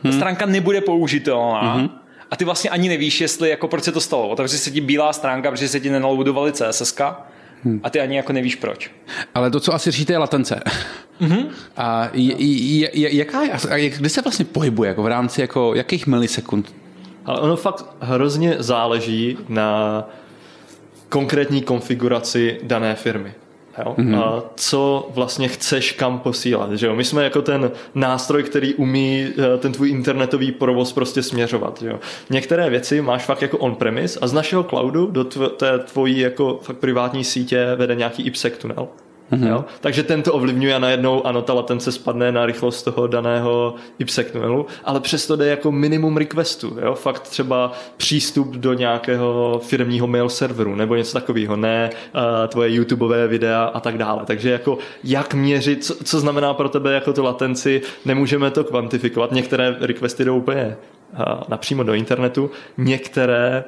hmm. 0.04 0.14
stránka 0.14 0.46
nebude 0.46 0.82
použitelná 0.82 1.74
hmm. 1.74 1.90
a 2.32 2.36
ty 2.36 2.46
vlastně 2.46 2.70
ani 2.70 2.90
nevíš, 2.90 3.22
jestli 3.22 3.50
jako 3.50 3.68
proč 3.68 3.84
se 3.84 3.92
to 3.92 4.02
stalo. 4.02 4.30
Otevře 4.30 4.58
se 4.58 4.72
ti 4.72 4.82
bílá 4.82 5.14
stránka, 5.14 5.52
protože 5.52 5.68
se 5.68 5.80
ti 5.80 5.90
nenaloadovali 5.90 6.52
CSS 6.52 6.98
hmm. 7.64 7.80
a 7.84 7.90
ty 7.90 8.00
ani 8.00 8.16
jako 8.16 8.34
nevíš 8.34 8.56
proč. 8.56 8.92
Ale 9.36 9.52
to, 9.52 9.60
co 9.60 9.74
asi 9.74 9.92
říte, 9.92 10.14
je 10.14 10.18
latence. 10.18 10.62
Mm-hmm. 11.22 11.46
A 11.78 12.10
je, 12.14 12.36
je, 12.46 12.90
je, 12.94 13.16
jaká 13.16 13.42
je, 13.42 13.52
a 13.52 13.90
kde 13.98 14.10
se 14.10 14.22
vlastně 14.22 14.46
pohybuje, 14.46 14.88
jako 14.88 15.04
v 15.04 15.08
rámci 15.08 15.42
jako 15.42 15.76
jakých 15.76 16.08
milisekund? 16.08 16.74
Ale 17.26 17.40
ono 17.40 17.56
fakt 17.56 17.86
hrozně 18.00 18.56
záleží 18.60 19.38
na 19.50 20.04
konkrétní 21.10 21.62
konfiguraci 21.62 22.60
dané 22.64 22.96
firmy. 22.96 23.34
Jo? 23.78 23.96
Mm-hmm. 23.98 24.20
A 24.20 24.44
co 24.56 25.10
vlastně 25.16 25.48
chceš 25.48 25.92
kam 25.92 26.20
posílat. 26.20 26.74
Že 26.74 26.88
jo? 26.88 26.96
My 26.96 27.04
jsme 27.04 27.24
jako 27.24 27.42
ten 27.42 27.72
nástroj, 27.96 28.44
který 28.44 28.74
umí 28.74 29.28
eh, 29.28 29.58
ten 29.58 29.72
tvůj 29.72 29.90
internetový 29.90 30.52
provoz 30.52 30.94
prostě 30.94 31.24
směřovat. 31.24 31.82
Že 31.82 31.88
jo? 31.88 32.00
Některé 32.30 32.70
věci 32.70 33.02
máš 33.02 33.26
fakt 33.26 33.42
jako 33.42 33.58
on-premise 33.58 34.20
a 34.20 34.28
z 34.28 34.34
našeho 34.34 34.64
cloudu 34.64 35.08
do 35.12 35.24
té 35.24 35.80
tvojí 35.80 36.20
jako 36.20 36.60
fakt 36.64 36.78
privátní 36.78 37.24
sítě 37.24 37.68
vede 37.76 37.96
nějaký 37.96 38.24
IPsec 38.24 38.58
tunel. 38.58 38.88
Mm-hmm. 39.32 39.48
Jo? 39.48 39.66
Takže 39.82 40.04
ten 40.04 40.22
to 40.22 40.34
ovlivňuje 40.34 40.76
a 40.76 40.80
najednou 40.80 41.28
ano, 41.28 41.42
ta 41.42 41.54
latence 41.54 41.92
spadne 41.92 42.32
na 42.32 42.46
rychlost 42.46 42.84
toho 42.84 43.08
daného 43.08 43.76
IPsec 44.00 44.32
tunelu, 44.32 44.66
ale 44.84 45.00
přesto 45.00 45.36
jde 45.36 45.48
jako 45.48 45.72
minimum 45.72 46.18
requestu. 46.18 46.78
Jo? 46.82 46.96
Fakt 46.96 47.20
třeba 47.20 47.72
přístup 47.98 48.56
do 48.56 48.74
nějakého 48.74 49.62
firmního 49.64 50.08
mail 50.08 50.30
serveru 50.30 50.76
nebo 50.76 50.96
něco 50.96 51.14
takového, 51.14 51.56
ne 51.56 51.90
uh, 52.16 52.22
tvoje 52.48 52.74
YouTubeové 52.74 53.28
videa 53.28 53.64
a 53.64 53.80
tak 53.80 53.98
dále. 53.98 54.22
Takže 54.26 54.50
jako 54.50 54.78
jak 55.04 55.34
měřit, 55.34 55.86
co, 55.86 55.96
co 56.04 56.20
znamená 56.20 56.54
pro 56.54 56.70
tebe 56.70 56.94
jako 56.94 57.14
tu 57.14 57.24
latenci, 57.24 57.82
nemůžeme 58.06 58.52
to 58.52 58.64
kvantifikovat. 58.64 59.32
Některé 59.32 59.76
requesty 59.80 60.26
jdou 60.26 60.38
úplně 60.38 60.78
napřímo 61.48 61.84
do 61.84 61.94
internetu. 61.94 62.52
Některé 62.78 63.64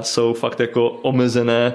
jsou 0.00 0.32
fakt 0.32 0.60
jako 0.60 0.90
omezené 0.90 1.72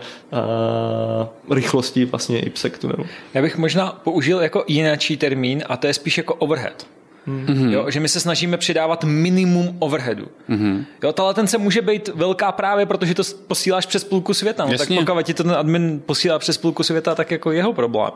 rychlosti 1.50 2.06
vlastně 2.06 2.40
IPsec 2.40 2.80
tunelu. 2.80 3.06
Já 3.34 3.42
bych 3.42 3.58
možná 3.58 4.00
použil 4.04 4.40
jako 4.40 4.64
jináčí 4.68 5.18
termín 5.18 5.64
a 5.66 5.78
to 5.78 5.88
je 5.88 5.94
spíš 5.94 6.18
jako 6.18 6.34
overhead. 6.34 6.88
Mm-hmm. 7.28 7.70
Jo, 7.70 7.90
že 7.90 8.00
my 8.00 8.10
se 8.10 8.20
snažíme 8.20 8.58
přidávat 8.58 9.04
minimum 9.04 9.76
overheadu. 9.80 10.28
Mm-hmm. 10.50 10.86
Jo, 11.04 11.14
ta 11.14 11.24
latence 11.24 11.58
může 11.58 11.82
být 11.82 12.10
velká 12.16 12.52
právě, 12.52 12.86
protože 12.86 13.14
to 13.14 13.24
posíláš 13.48 13.86
přes 13.86 14.04
půlku 14.04 14.34
světa. 14.34 14.66
No, 14.66 14.78
tak 14.78 14.88
pokud 14.88 15.24
ti 15.24 15.34
to 15.34 15.44
ten 15.44 15.52
admin 15.52 16.02
posílá 16.06 16.40
přes 16.40 16.58
půlku 16.58 16.84
světa, 16.84 17.16
tak 17.16 17.32
jako 17.32 17.52
jeho 17.52 17.74
problém. 17.74 18.12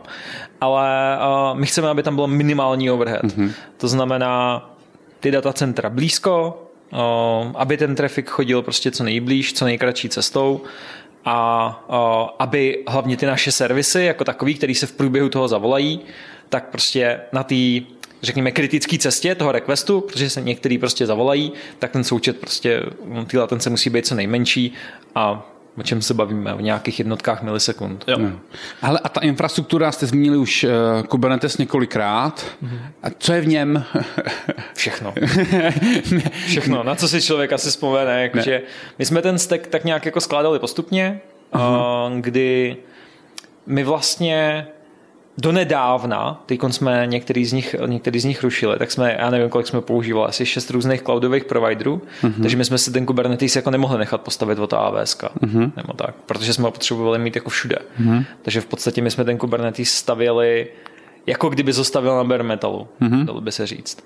Ale 0.61 1.17
uh, 1.51 1.59
my 1.59 1.65
chceme, 1.65 1.89
aby 1.89 2.03
tam 2.03 2.15
byl 2.15 2.27
minimální 2.27 2.91
overhead. 2.91 3.23
Mm-hmm. 3.23 3.51
To 3.77 3.87
znamená, 3.87 4.65
ty 5.19 5.31
datacentra 5.31 5.89
blízko, 5.89 6.63
aby 7.55 7.77
ten 7.77 7.95
trafik 7.95 8.29
chodil 8.29 8.61
prostě 8.61 8.91
co 8.91 9.03
nejblíž, 9.03 9.53
co 9.53 9.65
nejkratší 9.65 10.09
cestou 10.09 10.61
a 11.25 12.35
aby 12.39 12.83
hlavně 12.87 13.17
ty 13.17 13.25
naše 13.25 13.51
servisy 13.51 14.01
jako 14.01 14.23
takový, 14.23 14.55
který 14.55 14.75
se 14.75 14.87
v 14.87 14.91
průběhu 14.91 15.29
toho 15.29 15.47
zavolají, 15.47 15.99
tak 16.49 16.69
prostě 16.69 17.19
na 17.33 17.43
té 17.43 17.55
řekněme, 18.21 18.51
kritické 18.51 18.97
cestě 18.97 19.35
toho 19.35 19.51
requestu, 19.51 20.01
protože 20.01 20.29
se 20.29 20.41
některý 20.41 20.77
prostě 20.77 21.05
zavolají, 21.05 21.51
tak 21.79 21.91
ten 21.91 22.03
součet 22.03 22.39
prostě, 22.39 22.83
ty 23.27 23.37
latence 23.37 23.69
musí 23.69 23.89
být 23.89 24.07
co 24.07 24.15
nejmenší 24.15 24.73
a 25.15 25.49
o 25.79 25.83
čem 25.83 26.01
se 26.01 26.13
bavíme, 26.13 26.53
v 26.55 26.61
nějakých 26.61 26.99
jednotkách 26.99 27.43
milisekund. 27.43 28.05
Jo. 28.07 28.17
No. 28.19 28.31
Ale 28.81 28.99
a 29.03 29.09
ta 29.09 29.21
infrastruktura, 29.21 29.91
jste 29.91 30.05
zmínili 30.05 30.37
už 30.37 30.63
uh, 30.63 31.03
Kubernetes 31.07 31.57
několikrát. 31.57 32.45
Mm-hmm. 32.63 32.79
A 33.03 33.07
co 33.17 33.33
je 33.33 33.41
v 33.41 33.47
něm? 33.47 33.83
Všechno. 34.73 35.13
Všechno, 36.47 36.83
na 36.83 36.95
co 36.95 37.07
si 37.07 37.21
člověk 37.21 37.53
asi 37.53 37.69
vzpomene. 37.69 38.21
Jakože 38.21 38.61
my 38.99 39.05
jsme 39.05 39.21
ten 39.21 39.39
stack 39.39 39.67
tak 39.67 39.85
nějak 39.85 40.05
jako 40.05 40.21
skládali 40.21 40.59
postupně, 40.59 41.21
uh-huh. 41.53 42.11
uh, 42.11 42.19
kdy 42.19 42.77
my 43.65 43.83
vlastně 43.83 44.67
donedávna, 45.41 46.43
teď 46.45 46.59
jsme 46.69 47.03
některý 47.07 47.45
z, 47.45 47.53
nich, 47.53 47.75
některý 47.85 48.19
z 48.19 48.25
nich 48.25 48.43
rušili, 48.43 48.79
tak 48.79 48.91
jsme, 48.91 49.15
já 49.19 49.29
nevím, 49.29 49.49
kolik 49.49 49.67
jsme 49.67 49.81
používali, 49.81 50.29
asi 50.29 50.45
šest 50.45 50.69
různých 50.69 51.01
cloudových 51.01 51.45
providerů, 51.45 52.01
mm-hmm. 52.21 52.41
takže 52.41 52.57
my 52.57 52.65
jsme 52.65 52.77
si 52.77 52.91
ten 52.91 53.05
Kubernetes 53.05 53.55
jako 53.55 53.71
nemohli 53.71 53.97
nechat 53.97 54.21
postavit 54.21 54.59
od 54.59 54.73
AWS, 54.73 55.17
mm-hmm. 55.17 55.71
nebo 55.77 55.93
tak, 55.93 56.15
protože 56.25 56.53
jsme 56.53 56.63
ho 56.63 56.71
potřebovali 56.71 57.19
mít 57.19 57.35
jako 57.35 57.49
všude. 57.49 57.77
Mm-hmm. 58.01 58.25
Takže 58.41 58.61
v 58.61 58.65
podstatě 58.65 59.01
my 59.01 59.11
jsme 59.11 59.25
ten 59.25 59.37
Kubernetes 59.37 59.89
stavěli 59.89 60.67
jako 61.27 61.49
kdyby 61.49 61.73
zostavil 61.73 62.15
na 62.15 62.23
bare 62.23 62.43
metalu, 62.43 62.87
mm-hmm. 63.01 63.25
dalo 63.25 63.41
by 63.41 63.51
se 63.51 63.67
říct. 63.67 64.03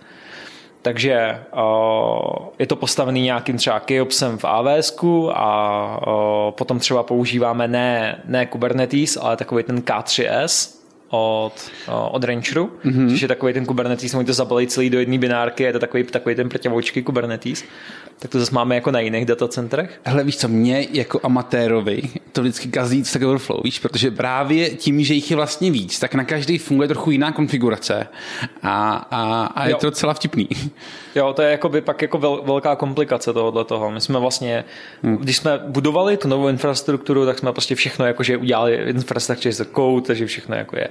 Takže 0.82 1.40
uh, 1.56 2.48
je 2.60 2.68
to 2.68 2.76
postavený 2.76 3.22
nějakým 3.22 3.58
třeba 3.58 3.80
Keopsem 3.80 4.38
v 4.38 4.46
AWS 4.46 4.98
a 5.34 6.00
uh, 6.08 6.52
potom 6.52 6.80
třeba 6.80 7.04
používáme 7.04 7.68
ne, 7.68 8.22
ne 8.26 8.46
Kubernetes, 8.46 9.18
ale 9.22 9.38
takový 9.38 9.64
ten 9.64 9.80
K3S, 9.80 10.83
od, 11.14 11.72
od 12.12 12.24
Rancheru, 12.24 12.72
mm-hmm. 12.86 13.10
což 13.10 13.22
je 13.22 13.28
takový 13.28 13.54
ten 13.54 13.66
Kubernetes, 13.66 14.14
oni 14.14 14.26
to 14.26 14.34
zabalí 14.34 14.68
celý 14.68 14.90
do 14.90 15.00
jedné 15.00 15.18
binárky, 15.18 15.64
je 15.64 15.74
to 15.74 15.80
takový, 15.80 16.04
takový 16.04 16.36
ten 16.36 16.50
prťavoučky 16.50 17.04
Kubernetes. 17.04 17.64
Tak 18.20 18.32
to 18.32 18.40
zase 18.40 18.56
máme 18.56 18.76
jako 18.76 18.92
na 18.92 19.00
jiných 19.00 19.26
datacentrech. 19.26 20.00
Hele, 20.04 20.24
víš 20.24 20.38
co, 20.38 20.48
mě 20.48 20.88
jako 20.92 21.20
amatérovi 21.24 22.02
to 22.34 22.42
vždycky 22.42 22.68
kazí 22.68 23.06
Stack 23.06 23.26
Overflow, 23.26 23.62
víš, 23.64 23.80
protože 23.80 24.12
právě 24.12 24.70
tím, 24.70 25.04
že 25.04 25.14
jich 25.14 25.32
je 25.32 25.36
vlastně 25.36 25.72
víc, 25.72 26.00
tak 26.00 26.16
na 26.16 26.24
každý 26.24 26.58
funguje 26.58 26.88
trochu 26.88 27.12
jiná 27.12 27.32
konfigurace 27.32 28.08
a, 28.64 29.08
a, 29.12 29.46
a 29.46 29.66
je 29.66 29.72
jo. 29.72 29.78
to 29.78 29.88
docela 29.88 30.14
vtipný. 30.14 30.50
Jo, 31.16 31.34
to 31.34 31.42
je 31.42 31.52
jako 31.52 31.70
by 31.70 31.82
pak 31.82 32.02
jako 32.02 32.18
vel, 32.18 32.42
velká 32.46 32.76
komplikace 32.76 33.34
tohohle 33.34 33.66
toho. 33.66 33.92
My 33.92 34.02
jsme 34.02 34.20
vlastně, 34.20 34.66
hmm. 35.04 35.18
když 35.18 35.38
jsme 35.38 35.60
budovali 35.68 36.18
tu 36.18 36.28
novou 36.28 36.48
infrastrukturu, 36.48 37.26
tak 37.26 37.40
jsme 37.40 37.52
prostě 37.52 37.76
všechno 37.76 38.06
jakože 38.06 38.38
udělali 38.38 38.76
infrastructure 38.76 39.50
as 39.50 39.60
a 39.60 39.66
code, 39.76 40.08
takže 40.08 40.26
všechno 40.26 40.56
jako 40.56 40.76
je 40.76 40.88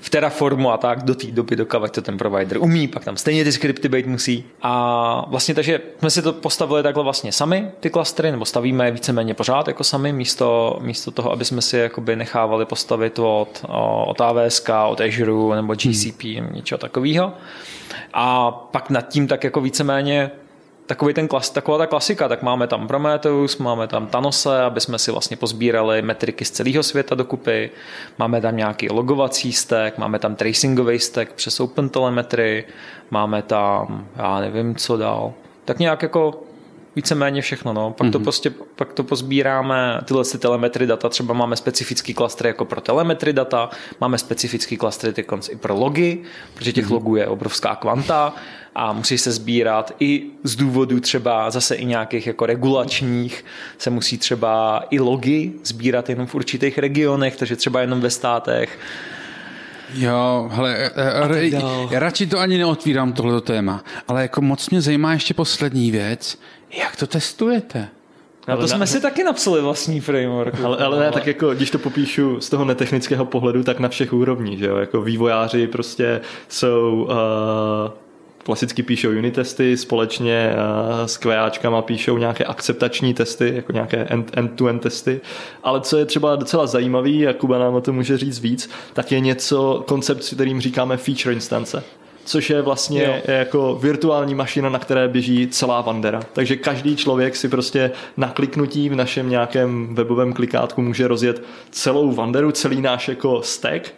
v 0.00 0.10
Terraformu 0.10 0.72
a 0.72 0.76
tak 0.76 1.02
do 1.02 1.14
té 1.14 1.26
doby, 1.26 1.56
dokávat 1.56 1.92
to 1.92 2.02
ten 2.02 2.18
provider 2.18 2.58
umí, 2.58 2.88
pak 2.88 3.04
tam 3.04 3.16
stejně 3.16 3.44
ty 3.44 3.52
skripty 3.52 3.88
být 3.88 4.06
musí. 4.06 4.44
A 4.62 5.24
vlastně 5.28 5.54
takže 5.54 5.80
jsme 5.98 6.10
si 6.10 6.22
to 6.22 6.32
postavili 6.32 6.65
takhle 6.82 7.04
vlastně 7.04 7.32
sami, 7.32 7.70
ty 7.80 7.90
klastry, 7.90 8.30
nebo 8.30 8.44
stavíme 8.44 8.90
víceméně 8.90 9.34
pořád 9.34 9.68
jako 9.68 9.84
sami, 9.84 10.12
místo, 10.12 10.78
místo 10.80 11.10
toho, 11.10 11.32
aby 11.32 11.44
jsme 11.44 11.62
si 11.62 11.76
jakoby 11.76 12.16
nechávali 12.16 12.64
postavit 12.64 13.18
od, 13.18 13.64
od 14.06 14.20
AWS, 14.20 14.62
od 14.88 15.00
Azure 15.00 15.56
nebo 15.56 15.74
GCP, 15.74 16.22
hmm. 16.22 16.52
něčeho 16.52 16.78
takového. 16.78 17.32
A 18.12 18.50
pak 18.50 18.90
nad 18.90 19.08
tím 19.08 19.28
tak 19.28 19.44
jako 19.44 19.60
víceméně 19.60 20.30
takový 20.86 21.14
ten 21.14 21.28
klas, 21.28 21.50
taková 21.50 21.78
ta 21.78 21.86
klasika, 21.86 22.28
tak 22.28 22.42
máme 22.42 22.66
tam 22.66 22.88
Prometheus, 22.88 23.58
máme 23.58 23.86
tam 23.86 24.06
Thanose, 24.06 24.62
aby 24.62 24.80
jsme 24.80 24.98
si 24.98 25.10
vlastně 25.10 25.36
pozbírali 25.36 26.02
metriky 26.02 26.44
z 26.44 26.50
celého 26.50 26.82
světa 26.82 27.14
dokupy, 27.14 27.70
máme 28.18 28.40
tam 28.40 28.56
nějaký 28.56 28.88
logovací 28.90 29.52
stack, 29.52 29.98
máme 29.98 30.18
tam 30.18 30.36
tracingový 30.36 30.98
stack 30.98 31.32
přes 31.32 31.60
OpenTelemetry, 31.60 32.64
máme 33.10 33.42
tam, 33.42 34.06
já 34.16 34.40
nevím, 34.40 34.74
co 34.74 34.96
dál. 34.96 35.32
Tak 35.64 35.78
nějak 35.78 36.02
jako 36.02 36.42
víceméně 36.96 37.42
všechno. 37.42 37.72
No. 37.72 37.90
Pak, 37.90 38.06
mm-hmm. 38.06 38.12
to 38.12 38.20
prostě, 38.20 38.50
pak 38.76 38.92
to 38.92 39.04
pozbíráme, 39.04 40.00
tyhle 40.04 40.24
si 40.24 40.38
telemetry 40.38 40.86
data, 40.86 41.08
třeba 41.08 41.34
máme 41.34 41.56
specifický 41.56 42.14
klastry 42.14 42.48
jako 42.48 42.64
pro 42.64 42.80
telemetry 42.80 43.32
data, 43.32 43.70
máme 44.00 44.18
specifický 44.18 44.76
klastry 44.76 45.14
i 45.50 45.56
pro 45.56 45.74
logy, 45.74 46.18
protože 46.54 46.72
těch 46.72 46.86
mm-hmm. 46.86 46.92
logů 46.92 47.16
je 47.16 47.26
obrovská 47.26 47.74
kvanta 47.74 48.34
a 48.74 48.92
musí 48.92 49.18
se 49.18 49.32
sbírat 49.32 49.92
i 50.00 50.26
z 50.42 50.56
důvodu 50.56 51.00
třeba 51.00 51.50
zase 51.50 51.74
i 51.74 51.84
nějakých 51.84 52.26
jako 52.26 52.46
regulačních 52.46 53.44
se 53.78 53.90
musí 53.90 54.18
třeba 54.18 54.84
i 54.90 55.00
logy 55.00 55.52
sbírat 55.64 56.08
jenom 56.08 56.26
v 56.26 56.34
určitých 56.34 56.78
regionech, 56.78 57.36
takže 57.36 57.56
třeba 57.56 57.80
jenom 57.80 58.00
ve 58.00 58.10
státech. 58.10 58.78
Jo, 59.94 60.50
hele, 60.52 60.90
já 61.90 61.98
radši 61.98 62.26
to 62.26 62.38
ani 62.38 62.58
neotvírám 62.58 63.12
tohleto 63.12 63.40
téma, 63.40 63.84
ale 64.08 64.22
jako 64.22 64.42
moc 64.42 64.70
mě 64.70 64.80
zajímá 64.80 65.12
ještě 65.12 65.34
poslední 65.34 65.90
věc, 65.90 66.38
jak 66.70 66.96
to 66.96 67.06
testujete? 67.06 67.88
Ale 68.46 68.60
to 68.60 68.68
jsme 68.68 68.78
na... 68.78 68.86
si 68.86 69.00
taky 69.00 69.24
napsali 69.24 69.60
vlastní 69.60 70.00
framework. 70.00 70.60
Ale, 70.64 70.76
ale 70.76 71.00
ne, 71.00 71.10
tak 71.12 71.26
jako, 71.26 71.54
když 71.54 71.70
to 71.70 71.78
popíšu 71.78 72.40
z 72.40 72.50
toho 72.50 72.64
netechnického 72.64 73.24
pohledu, 73.24 73.62
tak 73.62 73.78
na 73.78 73.88
všech 73.88 74.12
úrovních, 74.12 74.58
že 74.58 74.66
jo? 74.66 74.76
Jako 74.76 75.00
vývojáři 75.00 75.66
prostě 75.66 76.20
jsou 76.48 77.08
uh, 77.10 77.92
klasicky 78.44 78.82
píšou 78.82 79.08
unit 79.08 79.34
testy, 79.34 79.76
společně 79.76 80.54
uh, 80.54 81.06
s 81.06 81.16
QAčkama 81.16 81.82
píšou 81.82 82.18
nějaké 82.18 82.44
akceptační 82.44 83.14
testy, 83.14 83.52
jako 83.56 83.72
nějaké 83.72 84.06
end-to-end 84.32 84.82
testy, 84.82 85.20
ale 85.62 85.80
co 85.80 85.96
je 85.96 86.04
třeba 86.04 86.36
docela 86.36 86.66
zajímavý, 86.66 87.26
a 87.26 87.32
Kuba 87.32 87.58
nám 87.58 87.74
o 87.74 87.80
tom 87.80 87.94
může 87.94 88.18
říct 88.18 88.40
víc, 88.40 88.70
tak 88.92 89.12
je 89.12 89.20
něco, 89.20 89.84
koncept, 89.86 90.34
kterým 90.34 90.60
říkáme 90.60 90.96
feature 90.96 91.34
instance 91.34 91.82
což 92.26 92.50
je 92.50 92.62
vlastně 92.62 93.04
jo. 93.04 93.14
jako 93.24 93.78
virtuální 93.82 94.34
mašina, 94.34 94.68
na 94.68 94.78
které 94.78 95.08
běží 95.08 95.48
celá 95.48 95.80
Vandera. 95.80 96.22
Takže 96.32 96.56
každý 96.56 96.96
člověk 96.96 97.36
si 97.36 97.48
prostě 97.48 97.90
na 98.16 98.28
kliknutí 98.28 98.88
v 98.88 98.94
našem 98.94 99.30
nějakém 99.30 99.94
webovém 99.94 100.32
klikátku 100.32 100.82
může 100.82 101.08
rozjet 101.08 101.42
celou 101.70 102.12
Vanderu, 102.12 102.52
celý 102.52 102.80
náš 102.80 103.08
jako 103.08 103.42
stack 103.42 103.94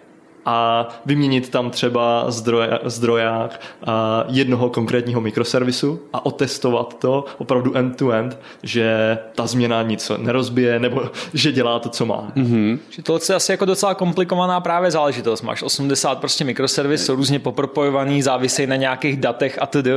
a 0.49 0.89
vyměnit 1.07 1.49
tam 1.49 1.71
třeba 1.71 2.31
zdroje, 2.31 2.79
zdroják 2.85 3.61
a 3.87 4.25
jednoho 4.29 4.71
konkrétního 4.71 5.21
mikroservisu 5.21 6.01
a 6.13 6.27
otestovat 6.27 6.99
to 6.99 7.25
opravdu 7.39 7.77
end-to-end, 7.77 8.39
že 8.63 9.19
ta 9.35 9.47
změna 9.47 9.83
nic 9.83 10.13
nerozbije 10.17 10.79
nebo 10.79 11.03
že 11.35 11.53
dělá 11.53 11.79
to, 11.79 11.89
co 11.89 12.07
má. 12.07 12.33
Mm-hmm. 12.37 12.79
Že 12.91 13.03
tohle 13.03 13.21
je 13.29 13.35
asi 13.35 13.53
jako 13.53 13.65
docela 13.65 13.95
komplikovaná 13.95 14.61
právě 14.61 14.91
záležitost. 14.91 15.43
Máš 15.43 15.63
80 15.63 16.19
prostě 16.19 16.45
mikroservis, 16.45 17.05
jsou 17.05 17.15
různě 17.15 17.39
popropojovaný, 17.39 18.23
závisejí 18.23 18.67
na 18.67 18.77
nějakých 18.77 19.17
datech 19.17 19.59
a 19.63 19.67
td 19.67 19.89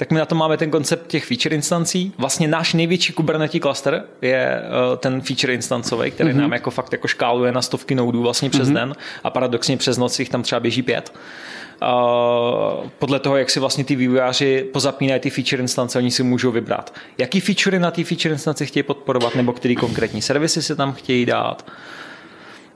tak 0.00 0.10
my 0.10 0.18
na 0.18 0.26
to 0.26 0.34
máme 0.34 0.56
ten 0.56 0.70
koncept 0.70 1.06
těch 1.06 1.24
feature 1.24 1.56
instancí. 1.56 2.12
Vlastně 2.18 2.48
náš 2.48 2.74
největší 2.74 3.12
Kubernetes 3.12 3.60
cluster 3.60 4.04
je 4.22 4.62
uh, 4.62 4.96
ten 4.96 5.20
feature 5.20 5.54
instancový, 5.54 6.10
který 6.10 6.30
mm-hmm. 6.30 6.36
nám 6.36 6.52
jako 6.52 6.70
fakt 6.70 6.92
jako 6.92 7.08
škáluje 7.08 7.52
na 7.52 7.62
stovky 7.62 7.94
noudů 7.94 8.22
vlastně 8.22 8.50
přes 8.50 8.68
mm-hmm. 8.68 8.74
den 8.74 8.94
a 9.24 9.30
paradoxně 9.30 9.76
přes 9.76 9.98
noc 9.98 10.18
jich 10.18 10.28
tam 10.28 10.42
třeba 10.42 10.60
běží 10.60 10.82
pět. 10.82 11.12
Uh, 11.82 12.88
podle 12.98 13.18
toho, 13.18 13.36
jak 13.36 13.50
si 13.50 13.60
vlastně 13.60 13.84
ty 13.84 13.96
vývojáři 13.96 14.68
pozapínají 14.72 15.20
ty 15.20 15.30
feature 15.30 15.62
instance, 15.62 15.98
oni 15.98 16.10
si 16.10 16.22
můžou 16.22 16.50
vybrat, 16.50 16.94
jaký 17.18 17.40
featurey 17.40 17.80
na 17.80 17.90
ty 17.90 18.04
feature 18.04 18.32
instance 18.32 18.66
chtějí 18.66 18.82
podporovat, 18.82 19.34
nebo 19.34 19.52
který 19.52 19.76
konkrétní 19.76 20.22
servisy 20.22 20.62
se 20.62 20.76
tam 20.76 20.92
chtějí 20.92 21.26
dát 21.26 21.70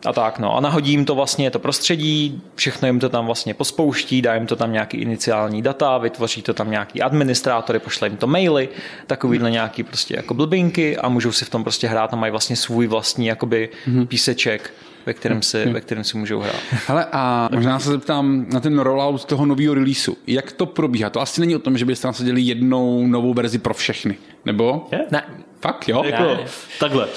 a 0.04 0.12
tak 0.12 0.38
no. 0.38 0.56
A 0.56 0.60
nahodím 0.60 1.04
to 1.04 1.14
vlastně 1.14 1.50
to 1.50 1.58
prostředí, 1.58 2.42
všechno 2.54 2.88
jim 2.88 3.00
to 3.00 3.08
tam 3.08 3.26
vlastně 3.26 3.54
pospouští, 3.54 4.22
dá 4.22 4.34
jim 4.34 4.46
to 4.46 4.56
tam 4.56 4.72
nějaký 4.72 4.96
iniciální 4.96 5.62
data, 5.62 5.98
vytvoří 5.98 6.42
to 6.42 6.54
tam 6.54 6.70
nějaký 6.70 7.02
administrátory, 7.02 7.78
pošle 7.78 8.08
jim 8.08 8.16
to 8.16 8.26
maily, 8.26 8.68
takovýhle 9.06 9.50
nějaký 9.50 9.82
prostě 9.82 10.16
jako 10.16 10.34
blbinky 10.34 10.96
a 10.96 11.08
můžou 11.08 11.32
si 11.32 11.44
v 11.44 11.50
tom 11.50 11.64
prostě 11.64 11.88
hrát 11.88 12.12
a 12.12 12.16
mají 12.16 12.30
vlastně 12.30 12.56
svůj 12.56 12.86
vlastní 12.86 13.26
jakoby 13.26 13.68
mm-hmm. 13.88 14.06
píseček 14.06 14.74
ve 15.06 15.14
kterém, 15.14 15.42
si, 15.42 15.66
ve 15.66 15.80
kterém 15.80 16.04
si 16.04 16.18
můžou 16.18 16.40
hrát. 16.40 16.56
Hele, 16.86 17.06
a 17.12 17.48
možná 17.54 17.78
se 17.78 17.90
zeptám 17.90 18.46
na 18.52 18.60
ten 18.60 18.78
rollout 18.78 19.24
toho 19.24 19.46
nového 19.46 19.74
releaseu. 19.74 20.16
Jak 20.26 20.52
to 20.52 20.66
probíhá? 20.66 21.10
To 21.10 21.20
asi 21.20 21.40
není 21.40 21.56
o 21.56 21.58
tom, 21.58 21.78
že 21.78 21.84
byste 21.84 22.06
nasadili 22.06 22.40
jednou 22.40 23.06
novou 23.06 23.34
verzi 23.34 23.58
pro 23.58 23.74
všechny, 23.74 24.16
nebo? 24.44 24.86
Je? 24.92 25.06
Ne. 25.10 25.24
Fakt, 25.60 25.88
jo? 25.88 26.02
Jako, 26.04 26.22
ne. 26.22 26.44
Takhle, 26.80 27.06
uh, 27.06 27.12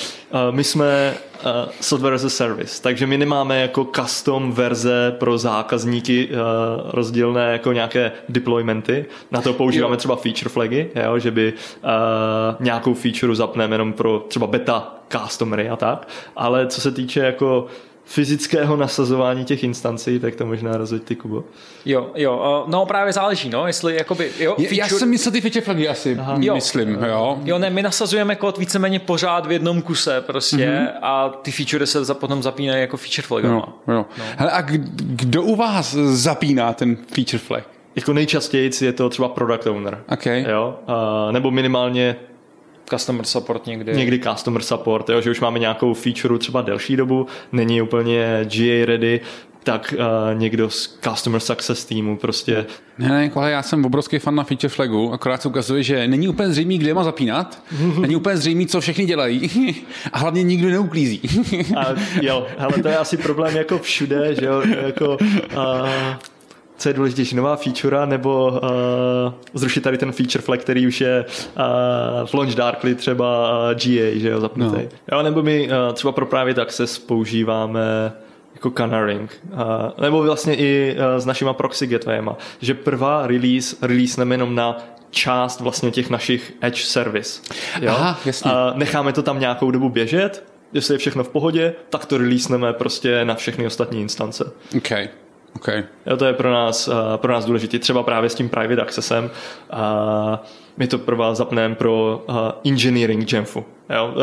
my 0.51 0.63
jsme 0.63 1.13
uh, 1.45 1.71
software 1.81 2.13
as 2.13 2.23
a 2.23 2.29
service, 2.29 2.81
takže 2.81 3.07
my 3.07 3.17
nemáme 3.17 3.61
jako 3.61 3.87
custom 3.95 4.51
verze 4.51 5.15
pro 5.19 5.37
zákazníky 5.37 6.27
uh, 6.27 6.37
rozdílné 6.91 7.51
jako 7.51 7.73
nějaké 7.73 8.11
deploymenty. 8.29 9.05
Na 9.31 9.41
to 9.41 9.53
používáme 9.53 9.93
jo. 9.93 9.97
třeba 9.97 10.15
feature 10.15 10.49
flagy, 10.49 10.89
jo, 11.05 11.19
že 11.19 11.31
by 11.31 11.53
uh, 11.53 11.89
nějakou 12.59 12.93
feature 12.93 13.35
zapneme 13.35 13.73
jenom 13.73 13.93
pro 13.93 14.19
třeba 14.27 14.47
beta 14.47 14.95
customery 15.09 15.69
a 15.69 15.75
tak, 15.75 16.07
ale 16.35 16.67
co 16.67 16.81
se 16.81 16.91
týče 16.91 17.19
jako 17.19 17.65
fyzického 18.07 18.75
nasazování 18.75 19.45
těch 19.45 19.63
instancí, 19.63 20.19
tak 20.19 20.35
to 20.35 20.45
možná 20.45 20.77
rozhoď 20.77 21.03
ty, 21.03 21.15
Kubo. 21.15 21.43
Jo, 21.85 22.11
jo, 22.15 22.65
no 22.67 22.85
právě 22.85 23.13
záleží, 23.13 23.49
no, 23.49 23.67
jestli 23.67 23.95
jakoby, 23.95 24.31
jo, 24.39 24.55
feature... 24.55 24.75
Já 24.75 24.87
jsem 24.87 25.09
myslel 25.09 25.31
ty 25.31 25.41
feature 25.41 25.61
flagy 25.61 25.87
asi, 25.87 26.17
Aha. 26.19 26.37
myslím, 26.53 26.89
jo. 26.89 27.39
Jo, 27.43 27.59
ne, 27.59 27.69
my 27.69 27.83
nasazujeme 27.83 28.35
kód 28.35 28.57
víceméně 28.57 28.99
pořád 28.99 29.45
v 29.45 29.51
jednom 29.51 29.81
kuse 29.81 30.21
prostě 30.21 30.55
mm-hmm. 30.55 30.89
a 31.01 31.29
ty 31.29 31.51
feature 31.51 31.85
se 31.85 32.13
potom 32.13 32.43
zapínají 32.43 32.81
jako 32.81 32.97
feature 32.97 33.27
flag. 33.27 33.43
Jo, 33.43 33.51
jo. 33.51 33.65
No. 33.87 34.05
Hele, 34.37 34.51
a 34.51 34.61
kdo 34.97 35.43
u 35.43 35.55
vás 35.55 35.93
zapíná 35.93 36.73
ten 36.73 36.97
feature 37.15 37.39
flag? 37.39 37.63
Jako 37.95 38.13
nejčastěji 38.13 38.71
je 38.81 38.93
to 38.93 39.09
třeba 39.09 39.29
product 39.29 39.67
owner. 39.67 40.03
Okay. 40.13 40.45
Jo? 40.49 40.79
Uh, 40.87 41.31
nebo 41.31 41.51
minimálně 41.51 42.15
customer 42.89 43.25
support 43.25 43.65
někdy. 43.65 43.93
Někdy 43.97 44.19
customer 44.19 44.61
support, 44.61 45.09
jo, 45.09 45.21
že 45.21 45.31
už 45.31 45.39
máme 45.39 45.59
nějakou 45.59 45.93
feature 45.93 46.37
třeba 46.37 46.61
delší 46.61 46.95
dobu, 46.95 47.27
není 47.51 47.81
úplně 47.81 48.39
GA 48.43 48.85
ready, 48.85 49.21
tak 49.67 49.93
uh, 49.97 50.39
někdo 50.39 50.69
z 50.69 50.99
Customer 51.01 51.41
Success 51.41 51.85
týmu 51.85 52.17
prostě. 52.17 52.65
Ne, 52.97 53.09
ne, 53.09 53.31
ale 53.35 53.51
já 53.51 53.63
jsem 53.63 53.85
obrovský 53.85 54.19
fan 54.19 54.35
na 54.35 54.43
feature 54.43 54.69
flagu, 54.69 55.13
akorát 55.13 55.41
se 55.41 55.47
ukazuje, 55.47 55.83
že 55.83 56.07
není 56.07 56.27
úplně 56.27 56.49
zřejmý, 56.49 56.77
kde 56.77 56.93
má 56.93 57.03
zapínat, 57.03 57.63
není 57.99 58.15
úplně 58.15 58.37
zřejmý, 58.37 58.67
co 58.67 58.81
všechny 58.81 59.05
dělají 59.05 59.51
a 60.13 60.17
hlavně 60.17 60.43
nikdo 60.43 60.69
neuklízí. 60.69 61.21
a, 61.77 61.85
jo, 62.21 62.47
ale 62.57 62.73
to 62.81 62.87
je 62.87 62.97
asi 62.97 63.17
problém 63.17 63.55
jako 63.55 63.79
všude, 63.79 64.35
že 64.35 64.45
jo, 64.45 64.63
jako 64.85 65.17
uh, 65.55 66.15
co 66.77 66.89
je 66.89 66.93
důležitější, 66.93 67.35
nová 67.35 67.55
feature 67.55 68.05
nebo 68.05 68.47
uh, 68.47 68.59
zrušit 69.53 69.81
tady 69.81 69.97
ten 69.97 70.11
feature 70.11 70.41
flag, 70.41 70.59
který 70.59 70.87
už 70.87 71.01
je 71.01 71.25
uh, 71.25 72.27
v 72.27 72.33
Launch 72.33 72.55
Darkly 72.55 72.95
třeba 72.95 73.49
uh, 73.51 73.69
GA, 73.69 74.19
že 74.19 74.29
jo, 74.29 74.39
zapnutý. 74.39 74.77
No. 74.77 75.17
Jo, 75.17 75.23
nebo 75.23 75.43
my 75.43 75.69
uh, 75.69 75.93
třeba 75.93 76.11
pro 76.11 76.25
Private 76.25 76.61
Access 76.61 76.99
používáme 76.99 78.13
jako 78.53 78.71
canaring, 78.71 79.41
uh, 79.53 79.59
nebo 80.01 80.23
vlastně 80.23 80.55
i 80.55 80.95
uh, 80.95 81.21
s 81.21 81.25
našima 81.25 81.53
proxy 81.53 81.87
gatewayema, 81.87 82.37
že 82.61 82.73
prvá 82.73 83.27
release 83.27 83.75
release 83.81 84.21
jenom 84.31 84.55
na 84.55 84.77
část 85.09 85.61
vlastně 85.61 85.91
těch 85.91 86.09
našich 86.09 86.53
edge 86.61 86.83
service. 86.83 87.41
Jo? 87.81 87.93
Aha, 87.97 88.19
jasně. 88.25 88.51
Uh, 88.51 88.57
necháme 88.77 89.13
to 89.13 89.23
tam 89.23 89.39
nějakou 89.39 89.71
dobu 89.71 89.89
běžet, 89.89 90.43
jestli 90.73 90.93
je 90.93 90.97
všechno 90.97 91.23
v 91.23 91.29
pohodě, 91.29 91.73
tak 91.89 92.05
to 92.05 92.17
releaseneme 92.17 92.73
prostě 92.73 93.25
na 93.25 93.35
všechny 93.35 93.65
ostatní 93.65 94.01
instance. 94.01 94.51
Okay. 94.77 95.07
Okay. 95.57 95.83
Jo, 96.05 96.17
to 96.17 96.25
je 96.25 96.33
pro 96.33 96.51
nás, 96.51 96.87
uh, 96.87 96.93
pro 97.15 97.33
nás 97.33 97.45
důležité, 97.45 97.79
třeba 97.79 98.03
právě 98.03 98.29
s 98.29 98.35
tím 98.35 98.49
private 98.49 98.81
accessem. 98.81 99.29
Uh, 99.73 99.79
my 100.77 100.87
to 100.87 100.97
pro 100.97 101.17
vás 101.17 101.37
zapneme 101.37 101.75
pro 101.75 102.23
uh, 102.29 102.35
engineering 102.65 103.33
Jamfu. 103.33 103.65
Jo, 103.89 104.13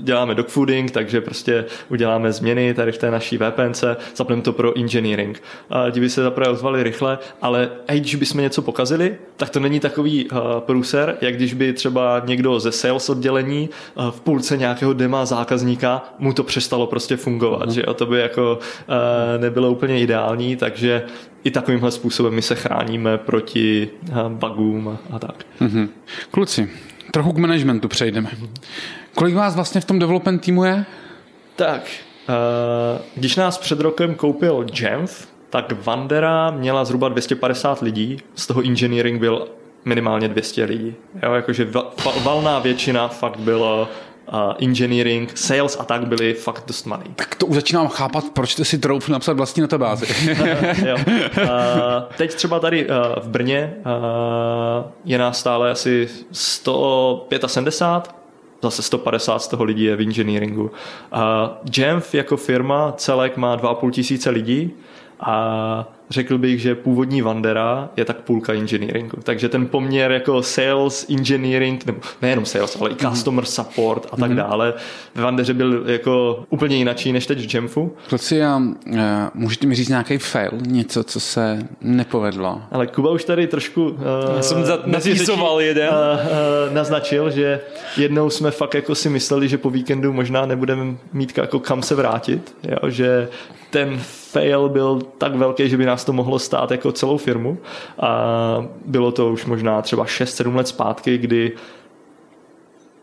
děláme 0.00 0.34
dogfooding, 0.34 0.90
takže 0.90 1.20
prostě 1.20 1.64
uděláme 1.88 2.32
změny 2.32 2.74
tady 2.74 2.92
v 2.92 2.98
té 2.98 3.10
naší 3.10 3.38
VPNC, 3.38 3.84
zapneme 4.16 4.42
to 4.42 4.52
pro 4.52 4.78
engineering. 4.78 5.42
Ti 5.90 6.00
by 6.00 6.10
se 6.10 6.22
zaprvé 6.22 6.48
ozvali 6.48 6.82
rychle, 6.82 7.18
ale 7.42 7.70
hej, 7.88 8.00
když 8.00 8.14
bychom 8.14 8.40
něco 8.40 8.62
pokazili, 8.62 9.16
tak 9.36 9.50
to 9.50 9.60
není 9.60 9.80
takový 9.80 10.30
uh, 10.30 10.38
průser, 10.58 11.16
jak 11.20 11.36
když 11.36 11.54
by 11.54 11.72
třeba 11.72 12.22
někdo 12.24 12.60
ze 12.60 12.72
sales 12.72 13.10
oddělení 13.10 13.68
uh, 13.94 14.10
v 14.10 14.20
půlce 14.20 14.56
nějakého 14.56 14.92
dema 14.92 15.24
zákazníka 15.24 16.02
mu 16.18 16.32
to 16.32 16.42
přestalo 16.42 16.86
prostě 16.86 17.16
fungovat, 17.16 17.66
mm. 17.66 17.72
že 17.72 17.82
jo? 17.86 17.94
to 17.94 18.06
by 18.06 18.20
jako 18.20 18.58
uh, 18.58 19.42
nebylo 19.42 19.70
úplně 19.70 20.00
ideální, 20.00 20.56
takže 20.56 21.02
i 21.44 21.50
takovýmhle 21.50 21.90
způsobem 21.90 22.34
my 22.34 22.42
se 22.42 22.54
chráníme 22.54 23.18
proti 23.18 23.90
bugům 24.28 24.98
a 25.10 25.18
tak. 25.18 25.44
Mm-hmm. 25.60 25.88
Kluci, 26.30 26.70
trochu 27.10 27.32
k 27.32 27.38
managementu 27.38 27.88
přejdeme. 27.88 28.30
Mm-hmm. 28.30 28.48
Kolik 29.14 29.34
vás 29.34 29.54
vlastně 29.54 29.80
v 29.80 29.84
tom 29.84 29.98
development 29.98 30.42
týmu 30.42 30.64
je? 30.64 30.84
Tak, 31.56 31.82
uh, 32.28 32.34
když 33.14 33.36
nás 33.36 33.58
před 33.58 33.80
rokem 33.80 34.14
koupil 34.14 34.66
Jamf, 34.80 35.26
tak 35.50 35.84
Vandera 35.84 36.50
měla 36.50 36.84
zhruba 36.84 37.08
250 37.08 37.82
lidí, 37.82 38.18
z 38.34 38.46
toho 38.46 38.62
engineering 38.64 39.20
byl 39.20 39.48
minimálně 39.84 40.28
200 40.28 40.64
lidí. 40.64 40.94
Jo, 41.22 41.32
jakože 41.32 41.68
valná 42.22 42.58
většina 42.58 43.08
fakt 43.08 43.36
bylo 43.36 43.88
uh, 44.32 44.38
engineering, 44.60 45.38
sales 45.38 45.76
a 45.80 45.84
tak 45.84 46.06
byly 46.06 46.34
fakt 46.34 46.64
dost 46.66 46.86
malý. 46.86 47.04
Tak 47.16 47.34
to 47.34 47.46
už 47.46 47.54
začínám 47.54 47.88
chápat, 47.88 48.24
proč 48.32 48.54
ty 48.54 48.64
si 48.64 48.78
troufl 48.78 49.12
napsat 49.12 49.36
vlastní 49.36 49.60
databázi. 49.60 50.06
jo. 50.86 50.96
Uh, 51.06 51.44
teď 52.16 52.34
třeba 52.34 52.60
tady 52.60 52.88
uh, 52.88 52.94
v 53.22 53.28
Brně 53.28 53.74
uh, 53.76 54.90
je 55.04 55.18
nás 55.18 55.38
stále 55.40 55.70
asi 55.70 56.08
175, 56.32 58.21
zase 58.62 58.82
150 58.82 59.42
z 59.42 59.48
toho 59.48 59.64
lidí 59.64 59.84
je 59.84 59.96
v 59.96 60.00
engineeringu. 60.00 60.62
Uh, 60.62 61.20
Jamf 61.76 62.14
jako 62.14 62.36
firma 62.36 62.92
celek 62.96 63.36
má 63.36 63.56
2,5 63.56 63.90
tisíce 63.90 64.30
lidí 64.30 64.72
a 65.22 65.88
řekl 66.10 66.38
bych, 66.38 66.60
že 66.60 66.74
původní 66.74 67.22
Vandera 67.22 67.88
je 67.96 68.04
tak 68.04 68.16
půlka 68.16 68.52
engineeringu. 68.52 69.16
Takže 69.22 69.48
ten 69.48 69.66
poměr 69.66 70.12
jako 70.12 70.42
sales, 70.42 71.06
engineering, 71.10 71.86
nebo 71.86 72.00
nejenom 72.22 72.44
sales, 72.44 72.76
ale 72.80 72.90
i 72.90 72.92
mhm. 72.92 73.10
customer 73.10 73.44
support 73.44 74.06
a 74.12 74.16
tak 74.16 74.30
mm-hmm. 74.30 74.36
dále, 74.36 74.74
ve 75.14 75.22
Vandeře 75.22 75.54
byl 75.54 75.82
jako 75.86 76.44
úplně 76.50 76.76
jinačí 76.76 77.12
než 77.12 77.26
teď 77.26 77.46
v 77.48 77.54
Jamfu. 77.54 77.96
Kluci, 78.08 78.44
a, 78.44 78.56
uh, 78.56 78.96
můžete 79.34 79.66
mi 79.66 79.74
říct 79.74 79.88
nějaký 79.88 80.18
fail, 80.18 80.50
něco, 80.66 81.04
co 81.04 81.20
se 81.20 81.58
nepovedlo? 81.80 82.62
Ale 82.70 82.86
Kuba 82.86 83.10
už 83.10 83.24
tady 83.24 83.46
trošku 83.46 83.88
uh, 83.88 83.96
Já 84.36 84.42
jsem 84.42 84.64
jeden. 85.60 85.88
Uh, 85.88 85.94
uh, 85.94 86.74
naznačil, 86.74 87.30
že 87.30 87.60
jednou 87.96 88.30
jsme 88.30 88.50
fakt 88.50 88.74
jako 88.74 88.94
si 88.94 89.08
mysleli, 89.08 89.48
že 89.48 89.58
po 89.58 89.70
víkendu 89.70 90.12
možná 90.12 90.46
nebudeme 90.46 90.96
mít 91.12 91.38
jako 91.38 91.60
kam 91.60 91.82
se 91.82 91.94
vrátit, 91.94 92.54
jo? 92.62 92.90
že 92.90 93.28
ten 93.70 94.00
fail 94.32 94.68
byl 94.68 95.00
tak 95.18 95.34
velký, 95.34 95.68
že 95.68 95.76
by 95.76 95.86
nás 95.86 96.04
to 96.04 96.12
mohlo 96.12 96.38
stát 96.38 96.70
jako 96.70 96.92
celou 96.92 97.16
firmu. 97.16 97.58
A 98.00 98.64
bylo 98.86 99.12
to 99.12 99.32
už 99.32 99.44
možná 99.46 99.82
třeba 99.82 100.04
6-7 100.04 100.54
let 100.54 100.68
zpátky, 100.68 101.18
kdy 101.18 101.52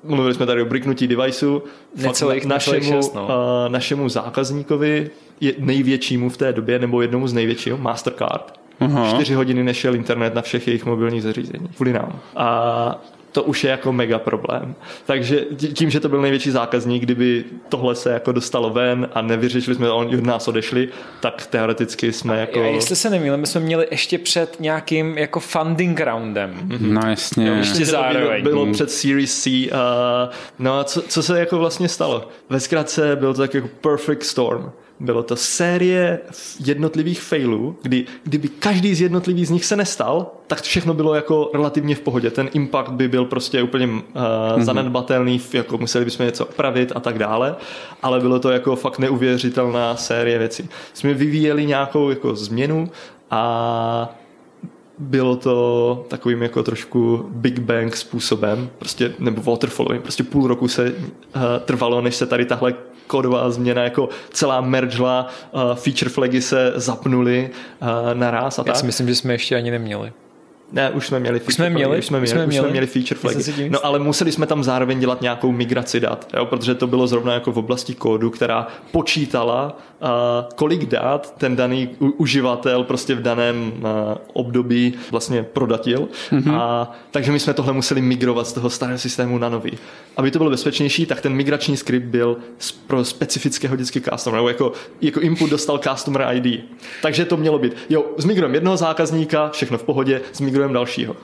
mluvili 0.04 0.34
jsme 0.34 0.46
tady 0.46 0.62
o 0.62 0.66
briknutí 0.66 1.08
deviceu, 1.08 1.62
necelých, 1.96 2.46
našemu, 2.46 2.82
šest, 2.82 3.16
no. 3.16 3.24
uh, 3.24 3.30
našemu 3.72 4.10
zákazníkovi, 4.10 5.10
je 5.42 5.54
největšímu 5.60 6.30
v 6.30 6.38
té 6.38 6.54
době, 6.54 6.80
nebo 6.80 7.02
jednomu 7.02 7.28
z 7.28 7.34
největšího, 7.34 7.78
Mastercard, 7.78 8.54
Aha. 8.80 9.10
čtyři 9.14 9.34
hodiny 9.34 9.64
nešel 9.64 9.96
internet 9.96 10.34
na 10.34 10.42
všech 10.42 10.68
jejich 10.68 10.86
mobilních 10.86 11.24
zařízení. 11.24 11.68
Kvůli 11.76 11.94
nám. 11.94 12.20
A 12.36 13.02
to 13.32 13.44
už 13.44 13.64
je 13.64 13.72
jako 13.72 13.92
mega 13.92 14.20
problém. 14.20 14.76
Takže 15.06 15.46
tím, 15.74 15.90
že 15.90 16.00
to 16.00 16.10
byl 16.10 16.22
největší 16.22 16.52
zákazník, 16.52 17.04
kdyby 17.04 17.46
tohle 17.70 17.96
se 17.96 18.12
jako 18.12 18.32
dostalo 18.32 18.70
ven 18.70 19.10
a 19.14 19.22
nevyřešili 19.22 19.76
jsme, 19.76 19.92
oni 19.92 20.18
od 20.18 20.24
nás 20.24 20.48
odešli, 20.48 20.90
tak 21.20 21.48
teoreticky 21.48 22.14
jsme 22.14 22.40
jako... 22.40 22.62
A 22.62 22.66
jestli 22.66 22.96
se 22.96 23.10
nemýlím, 23.10 23.40
my 23.40 23.48
jsme 23.48 23.62
měli 23.62 23.88
ještě 23.92 24.18
před 24.18 24.60
nějakým 24.60 25.18
jako 25.18 25.40
funding 25.40 26.00
roundem. 26.00 26.54
Mm-hmm. 26.68 26.92
No 26.92 27.02
jasně. 27.10 27.48
Jo, 27.48 27.56
ještě 27.56 27.86
zároveň. 27.86 28.44
Bylo, 28.44 28.66
bylo 28.66 28.74
před 28.74 28.92
Series 28.92 29.44
C. 29.44 29.50
Uh, 29.50 29.78
no 30.60 30.80
a 30.80 30.84
co, 30.84 31.02
co 31.02 31.24
se 31.24 31.40
jako 31.40 31.58
vlastně 31.58 31.90
stalo? 31.90 32.28
Ve 32.50 32.60
zkratce 32.60 33.16
byl 33.16 33.34
to 33.34 33.42
tak 33.42 33.54
jako 33.54 33.70
perfect 33.82 34.24
storm. 34.24 34.72
Bylo 35.00 35.24
to 35.24 35.36
série 35.36 36.20
jednotlivých 36.66 37.22
failů, 37.22 37.76
kdy 37.82 38.06
kdyby 38.24 38.48
každý 38.48 38.96
z 38.96 39.02
jednotlivých 39.02 39.48
z 39.48 39.52
nich 39.52 39.66
se 39.66 39.76
nestal, 39.76 40.32
tak 40.48 40.62
všechno 40.62 40.94
bylo 40.94 41.16
jako 41.16 41.52
relativně 41.54 41.96
v 41.96 42.00
pohodě. 42.00 42.32
Ten 42.32 42.50
impact 42.54 42.92
by 42.92 43.08
byl 43.08 43.26
prostě 43.26 43.64
úplně 43.64 43.88
uh, 43.88 44.02
mm-hmm. 44.02 44.62
zanedbatelný, 44.62 45.42
jako 45.54 45.78
museli 45.78 46.06
bychom 46.06 46.26
něco 46.26 46.46
opravit 46.46 46.92
a 46.96 47.00
tak 47.00 47.18
dále, 47.18 47.56
ale 48.02 48.20
bylo 48.20 48.40
to 48.40 48.50
jako 48.50 48.76
fakt 48.76 49.00
neuvěřitelná 49.00 49.96
série 49.96 50.40
věcí. 50.40 50.70
Jsme 50.94 51.14
vyvíjeli 51.14 51.66
nějakou 51.66 52.10
jako 52.10 52.36
změnu 52.36 52.90
a 53.32 54.16
bylo 55.00 55.36
to 55.36 56.06
takovým 56.08 56.42
jako 56.42 56.64
trošku 56.64 57.26
Big 57.30 57.60
Bang 57.60 57.96
způsobem, 57.96 58.70
prostě, 58.80 59.14
nebo 59.20 59.42
waterfallovým, 59.42 60.02
prostě 60.02 60.24
půl 60.24 60.48
roku 60.48 60.68
se 60.68 60.92
uh, 60.92 61.42
trvalo, 61.66 62.02
než 62.02 62.16
se 62.16 62.26
tady 62.26 62.46
tahle 62.46 62.74
kódová 63.10 63.52
změna, 63.52 63.84
jako 63.84 64.10
celá 64.32 64.62
mergela, 64.62 65.28
uh, 65.52 65.62
feature 65.76 66.10
flagy 66.10 66.42
se 66.42 66.74
zapnuly 66.76 67.50
uh, 67.82 67.88
naraz 68.14 68.60
a 68.60 68.64
tak. 68.64 68.76
Já 68.76 68.80
si 68.80 68.86
myslím, 68.86 69.08
že 69.08 69.16
jsme 69.16 69.34
ještě 69.34 69.56
ani 69.56 69.72
neměli. 69.72 70.12
Ne, 70.72 70.90
už 70.90 71.08
jsme 71.08 71.20
měli 71.20 71.40
feature 71.40 71.50
už 71.50 71.56
jsme 71.56 71.70
měli, 71.70 72.00
už 72.00 72.06
jsme 72.06 72.20
měli, 72.20 72.24
už 72.24 72.30
jsme 72.30 72.48
měli, 72.48 72.48
už 72.48 72.56
jsme 72.56 72.72
měli 72.72 72.88
feature 72.88 73.20
flagy. 73.20 73.70
No 73.70 73.86
ale 73.86 74.00
museli 74.00 74.32
jsme 74.32 74.46
tam 74.46 74.64
zároveň 74.64 75.00
dělat 75.00 75.22
nějakou 75.22 75.52
migraci 75.52 76.00
dat, 76.00 76.28
jo, 76.34 76.46
protože 76.46 76.76
to 76.76 76.88
bylo 76.88 77.08
zrovna 77.08 77.34
jako 77.34 77.52
v 77.52 77.58
oblasti 77.58 77.96
kódu, 77.96 78.30
která 78.30 78.68
počítala, 78.92 79.78
uh, 80.02 80.08
kolik 80.56 80.86
dat 80.86 81.36
ten 81.38 81.56
daný 81.56 81.90
u- 82.00 82.10
uživatel 82.10 82.84
prostě 82.84 83.16
v 83.16 83.22
daném 83.22 83.74
uh, 83.78 83.90
období 84.34 84.94
vlastně 85.12 85.44
prodatil. 85.44 86.08
Mm-hmm. 86.32 86.56
A, 86.56 86.92
takže 87.12 87.32
my 87.32 87.40
jsme 87.40 87.54
tohle 87.54 87.74
museli 87.74 88.02
migrovat 88.02 88.48
z 88.48 88.54
toho 88.54 88.70
starého 88.70 89.00
systému 89.00 89.38
na 89.38 89.50
nový. 89.50 89.72
Aby 90.18 90.32
to 90.32 90.40
bylo 90.40 90.50
bezpečnější, 90.50 91.06
tak 91.06 91.22
ten 91.22 91.34
migrační 91.34 91.78
skript 91.78 92.06
byl 92.06 92.38
pro 92.88 93.06
specifického 93.06 93.76
vždycky 93.76 94.02
customer, 94.02 94.38
nebo 94.38 94.48
jako, 94.48 94.72
jako 95.02 95.20
input 95.20 95.50
dostal 95.50 95.78
customer 95.78 96.28
ID. 96.34 96.64
Takže 97.02 97.26
to 97.26 97.38
mělo 97.38 97.60
být, 97.60 97.74
jo, 97.90 98.06
zmigrujeme 98.18 98.56
jednoho 98.58 98.78
zákazníka, 98.78 99.50
všechno 99.50 99.78
v 99.78 99.84
pohodě, 99.84 100.22
zmigrujeme 100.34 100.59
migrujeme 100.60 100.74
dalšího. 100.74 101.16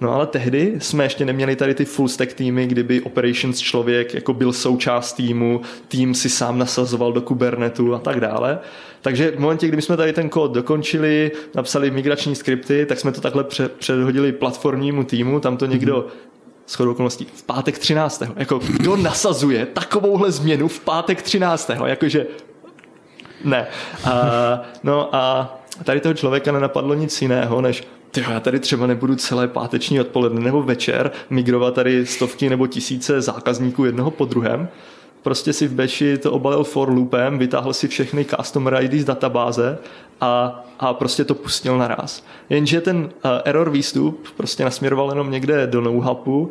No 0.00 0.14
ale 0.14 0.26
tehdy 0.26 0.74
jsme 0.78 1.04
ještě 1.04 1.24
neměli 1.24 1.56
tady 1.56 1.74
ty 1.74 1.84
full 1.84 2.08
stack 2.08 2.32
týmy, 2.32 2.66
kdyby 2.66 3.00
operations 3.00 3.58
člověk 3.58 4.14
jako 4.14 4.34
byl 4.34 4.52
součást 4.52 5.12
týmu, 5.12 5.60
tým 5.88 6.14
si 6.14 6.30
sám 6.30 6.58
nasazoval 6.58 7.12
do 7.12 7.22
Kubernetu 7.22 7.94
a 7.94 7.98
tak 7.98 8.20
dále. 8.20 8.58
Takže 9.02 9.30
v 9.30 9.40
momentě, 9.40 9.68
kdy 9.68 9.82
jsme 9.82 9.96
tady 9.96 10.12
ten 10.12 10.28
kód 10.28 10.52
dokončili, 10.52 11.30
napsali 11.54 11.90
migrační 11.90 12.34
skripty, 12.34 12.86
tak 12.86 13.00
jsme 13.00 13.12
to 13.12 13.20
takhle 13.20 13.44
předhodili 13.78 14.32
platformnímu 14.32 15.04
týmu, 15.04 15.40
tam 15.40 15.56
to 15.56 15.66
někdo 15.66 15.96
mm-hmm 15.96 16.30
shodou 16.70 16.90
okolností 16.90 17.26
v 17.34 17.42
pátek 17.42 17.78
13. 17.78 18.22
Jako 18.36 18.58
kdo 18.58 18.96
nasazuje 18.96 19.66
takovouhle 19.66 20.30
změnu 20.30 20.68
v 20.68 20.80
pátek 20.80 21.22
13. 21.22 21.70
Jakože 21.86 22.26
ne. 23.44 23.66
A, 24.04 24.62
no 24.82 25.14
a 25.14 25.54
tady 25.84 26.00
toho 26.00 26.14
člověka 26.14 26.52
nenapadlo 26.52 26.94
nic 26.94 27.22
jiného, 27.22 27.60
než 27.60 27.84
tyjo, 28.10 28.30
já 28.30 28.40
tady 28.40 28.60
třeba 28.60 28.86
nebudu 28.86 29.16
celé 29.16 29.48
páteční 29.48 30.00
odpoledne 30.00 30.40
nebo 30.40 30.62
večer 30.62 31.10
migrovat 31.30 31.74
tady 31.74 32.06
stovky 32.06 32.50
nebo 32.50 32.66
tisíce 32.66 33.20
zákazníků 33.20 33.84
jednoho 33.84 34.10
po 34.10 34.24
druhém. 34.24 34.68
Prostě 35.22 35.52
si 35.52 35.68
v 35.68 35.72
Beči 35.72 36.18
to 36.18 36.32
obalil 36.32 36.64
for 36.64 36.88
loopem, 36.88 37.38
vytáhl 37.38 37.72
si 37.72 37.88
všechny 37.88 38.24
customer 38.24 38.78
ID 38.82 38.92
z 38.92 39.04
databáze 39.04 39.78
a, 40.20 40.64
a 40.78 40.94
prostě 40.94 41.24
to 41.24 41.34
pustil 41.34 41.78
naraz. 41.78 42.24
Jenže 42.50 42.80
ten 42.80 42.96
uh, 42.96 43.30
error 43.44 43.70
výstup 43.70 44.28
prostě 44.36 44.64
nasměroval 44.64 45.08
jenom 45.08 45.30
někde 45.30 45.66
do 45.66 45.80
know-howu, 45.80 46.40
uh, 46.40 46.48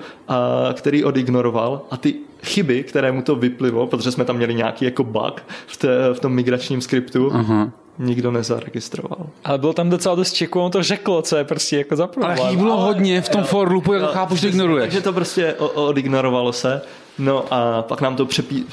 který 0.73 1.03
odignoroval 1.03 1.81
a 1.91 1.97
ty 1.97 2.15
chyby, 2.43 2.83
které 2.83 3.11
mu 3.11 3.21
to 3.21 3.35
vyplivo, 3.35 3.87
protože 3.87 4.11
jsme 4.11 4.25
tam 4.25 4.35
měli 4.35 4.55
nějaký 4.55 4.85
jako 4.85 5.03
bug 5.03 5.41
v, 5.67 5.77
té, 5.77 6.13
v 6.13 6.19
tom 6.19 6.33
migračním 6.33 6.81
skriptu, 6.81 7.29
uh-huh 7.29 7.71
nikdo 7.99 8.31
nezaregistroval. 8.31 9.25
Ale 9.43 9.57
bylo 9.57 9.73
tam 9.73 9.89
docela 9.89 10.15
dost 10.15 10.33
čeku, 10.33 10.59
on 10.59 10.71
to 10.71 10.83
řeklo, 10.83 11.21
co 11.21 11.37
je 11.37 11.43
prostě 11.43 11.77
jako 11.77 11.95
za 11.95 12.07
problém. 12.07 12.37
Ale 12.39 12.49
chybilo 12.49 12.77
hodně 12.77 13.21
v 13.21 13.29
tom 13.29 13.43
for 13.43 13.71
loopu, 13.71 13.93
jako 13.93 14.07
chápu, 14.07 14.35
že 14.35 14.41
to 14.41 14.47
ignoruješ. 14.47 14.83
Takže 14.83 15.01
to 15.01 15.13
prostě 15.13 15.53
odignorovalo 15.73 16.53
se. 16.53 16.81
No 17.19 17.45
a 17.53 17.81
pak 17.81 18.01
nám 18.01 18.15
to 18.15 18.27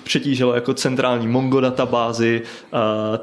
přetížilo 0.05 0.55
jako 0.55 0.75
centrální 0.75 1.29
Mongo 1.29 1.61
databázi, 1.61 2.43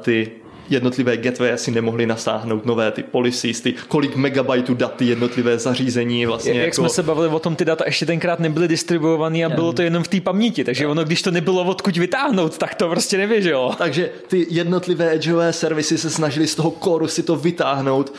ty 0.02 0.30
jednotlivé 0.70 1.16
gateway 1.16 1.52
asi 1.52 1.70
nemohli 1.70 2.06
nasáhnout 2.06 2.66
nové 2.66 2.90
ty 2.90 3.02
policies, 3.02 3.60
ty 3.60 3.74
kolik 3.88 4.16
megabajtů 4.16 4.74
dat 4.74 4.96
ty 4.96 5.04
jednotlivé 5.04 5.58
zařízení 5.58 6.26
vlastně. 6.26 6.52
Jak 6.52 6.64
jako... 6.64 6.74
jsme 6.74 6.88
se 6.88 7.02
bavili 7.02 7.28
o 7.28 7.38
tom, 7.38 7.56
ty 7.56 7.64
data 7.64 7.84
ještě 7.86 8.06
tenkrát 8.06 8.40
nebyly 8.40 8.68
distribuované 8.68 9.44
a 9.44 9.48
bylo 9.48 9.72
to 9.72 9.82
jenom 9.82 10.02
v 10.02 10.08
té 10.08 10.20
paměti, 10.20 10.64
takže 10.64 10.86
ono, 10.86 11.04
když 11.04 11.22
to 11.22 11.30
nebylo 11.30 11.64
odkud 11.64 11.96
vytáhnout, 11.96 12.58
tak 12.58 12.74
to 12.74 12.88
prostě 12.88 13.18
nevěřilo. 13.18 13.74
Takže 13.78 14.10
ty 14.28 14.46
jednotlivé 14.50 15.14
edgeové 15.14 15.52
servisy 15.52 15.98
se 15.98 16.10
snažili 16.10 16.46
z 16.46 16.54
toho 16.54 16.70
core 16.84 17.08
si 17.08 17.22
to 17.22 17.36
vytáhnout, 17.36 18.12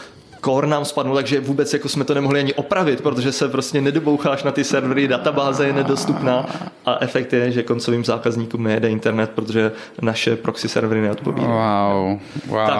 core 0.45 0.67
nám 0.67 0.85
spadnul, 0.85 1.15
takže 1.15 1.39
vůbec 1.39 1.73
jako 1.73 1.89
jsme 1.89 2.03
to 2.03 2.13
nemohli 2.13 2.39
ani 2.39 2.53
opravit, 2.53 3.01
protože 3.01 3.31
se 3.31 3.49
prostě 3.49 3.81
nedoboucháš 3.81 4.43
na 4.43 4.51
ty 4.51 4.63
servery, 4.63 5.07
databáze 5.07 5.67
je 5.67 5.73
nedostupná 5.73 6.45
a 6.85 6.97
efekt 7.01 7.33
je, 7.33 7.51
že 7.51 7.63
koncovým 7.63 8.05
zákazníkům 8.05 8.63
nejede 8.63 8.89
internet, 8.89 9.31
protože 9.35 9.71
naše 10.01 10.35
proxy 10.35 10.69
servery 10.69 11.01
neodpovídají. 11.01 11.53
Wow, 11.53 12.19
wow, 12.47 12.67
tak 12.67 12.79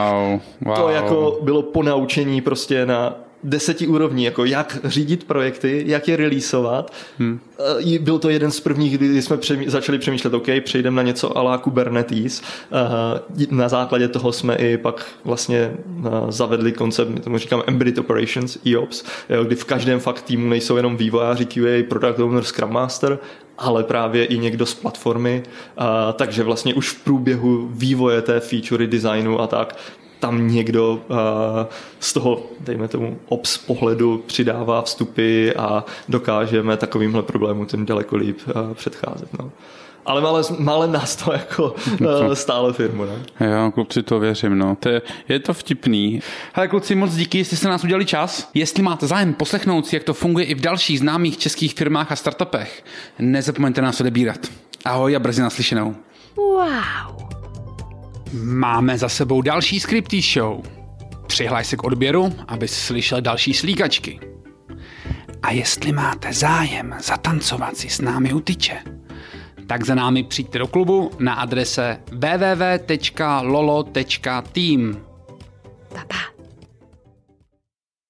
wow. 0.66 0.76
to 0.76 0.89
jako 0.89 1.39
bylo 1.41 1.61
ponaučení 1.61 2.41
prostě 2.41 2.86
na 2.86 3.24
deseti 3.46 3.88
úrovní, 3.88 4.24
jako 4.24 4.46
jak 4.46 4.78
řídit 4.84 5.24
projekty, 5.24 5.84
jak 5.88 6.08
je 6.08 6.16
releaseovat. 6.16 6.93
Hmm. 7.20 7.39
Byl 8.00 8.20
to 8.20 8.30
jeden 8.30 8.52
z 8.52 8.60
prvních, 8.60 8.98
kdy 8.98 9.22
jsme 9.22 9.38
přemý, 9.38 9.70
začali 9.70 9.98
přemýšlet, 9.98 10.34
OK, 10.34 10.48
přejdeme 10.64 10.96
na 10.96 11.02
něco 11.02 11.38
ala 11.38 11.58
Kubernetes. 11.58 12.41
Na 13.52 13.70
základě 13.70 14.08
toho 14.08 14.32
jsme 14.32 14.56
i 14.56 14.78
pak 14.78 15.06
vlastně 15.24 15.74
zavedli 16.30 16.72
koncept, 16.72 17.10
my 17.10 17.20
tomu 17.20 17.38
říkám 17.38 17.64
Embedded 17.68 17.98
Operations, 17.98 18.58
EOPS, 18.74 19.04
kdy 19.43 19.56
v 19.56 19.66
každém 19.66 20.00
fakt 20.00 20.22
týmu 20.22 20.50
nejsou 20.50 20.78
jenom 20.78 20.98
vývojáři 20.98 21.46
QA, 21.46 21.84
Product 21.89 22.20
Owner, 22.20 22.43
Scrum 22.43 22.74
Master, 22.74 23.20
ale 23.58 23.84
právě 23.84 24.26
i 24.26 24.38
někdo 24.38 24.66
z 24.66 24.74
platformy, 24.74 25.43
takže 26.14 26.43
vlastně 26.43 26.74
už 26.74 26.89
v 26.89 27.04
průběhu 27.04 27.70
vývoje 27.72 28.22
té 28.22 28.39
featurey, 28.39 28.88
designu 28.88 29.41
a 29.41 29.48
tak 29.48 29.78
tam 30.20 30.47
někdo 30.47 30.93
uh, 30.93 31.18
z 31.99 32.13
toho, 32.13 32.43
dejme 32.59 32.88
tomu, 32.88 33.20
ops 33.30 33.57
pohledu 33.57 34.24
přidává 34.28 34.82
vstupy 34.82 35.51
a 35.57 35.86
dokážeme 36.09 36.78
takovýmhle 36.78 37.24
problémům 37.24 37.66
tím 37.66 37.86
daleko 37.86 38.16
líp 38.16 38.39
uh, 38.47 38.74
předcházet. 38.74 39.30
No. 39.39 39.51
Ale 40.05 40.22
mále, 40.22 40.43
mále 40.59 40.88
nás 40.88 41.16
to 41.16 41.34
jako 41.34 41.76
uh, 42.01 42.34
stále 42.34 42.74
firmu, 42.74 43.05
ne? 43.05 43.47
Jo, 43.47 43.72
kluci 43.72 44.03
to 44.03 44.20
věřím, 44.20 44.57
no. 44.57 44.78
To 44.80 44.89
je, 44.89 45.01
je 45.30 45.39
to 45.39 45.53
vtipný. 45.53 46.22
Hele, 46.53 46.68
kluci, 46.68 46.95
moc 46.95 47.16
díky, 47.16 47.38
jestli 47.38 47.57
jste 47.57 47.68
nás 47.68 47.84
udělali 47.84 48.05
čas. 48.05 48.49
Jestli 48.53 48.84
máte 48.84 49.07
zájem 49.07 49.34
poslechnout 49.34 49.88
si, 49.88 49.95
jak 49.95 50.03
to 50.03 50.13
funguje 50.13 50.45
i 50.45 50.55
v 50.55 50.61
dalších 50.61 50.99
známých 50.99 51.38
českých 51.38 51.74
firmách 51.74 52.11
a 52.11 52.16
startupech, 52.16 52.84
nezapomeňte 53.20 53.82
nás 53.82 54.01
odebírat. 54.01 54.39
Ahoj 54.86 55.16
a 55.16 55.20
brzy 55.20 55.41
naslyšenou. 55.41 55.95
Wow. 56.36 57.45
Máme 58.34 58.97
za 58.97 59.09
sebou 59.09 59.41
další 59.41 59.80
Scripty 59.80 60.21
Show. 60.21 60.61
Přihlaj 61.28 61.65
se 61.65 61.76
k 61.76 61.84
odběru, 61.84 62.36
aby 62.47 62.67
slyšel 62.67 63.21
další 63.21 63.53
slíkačky. 63.53 64.19
A 65.43 65.51
jestli 65.51 65.91
máte 65.91 66.34
zájem 66.34 66.95
zatancovat 67.01 67.78
si 67.78 67.89
s 67.89 68.01
námi 68.01 68.34
u 68.34 68.39
tyče, 68.39 68.78
tak 69.67 69.86
za 69.86 69.95
námi 69.95 70.23
přijďte 70.23 70.59
do 70.59 70.67
klubu 70.67 71.11
na 71.19 71.34
adrese 71.34 71.99
www.lolo.team. 72.11 72.97
Pa, 75.93 76.03
pa. 76.07 76.35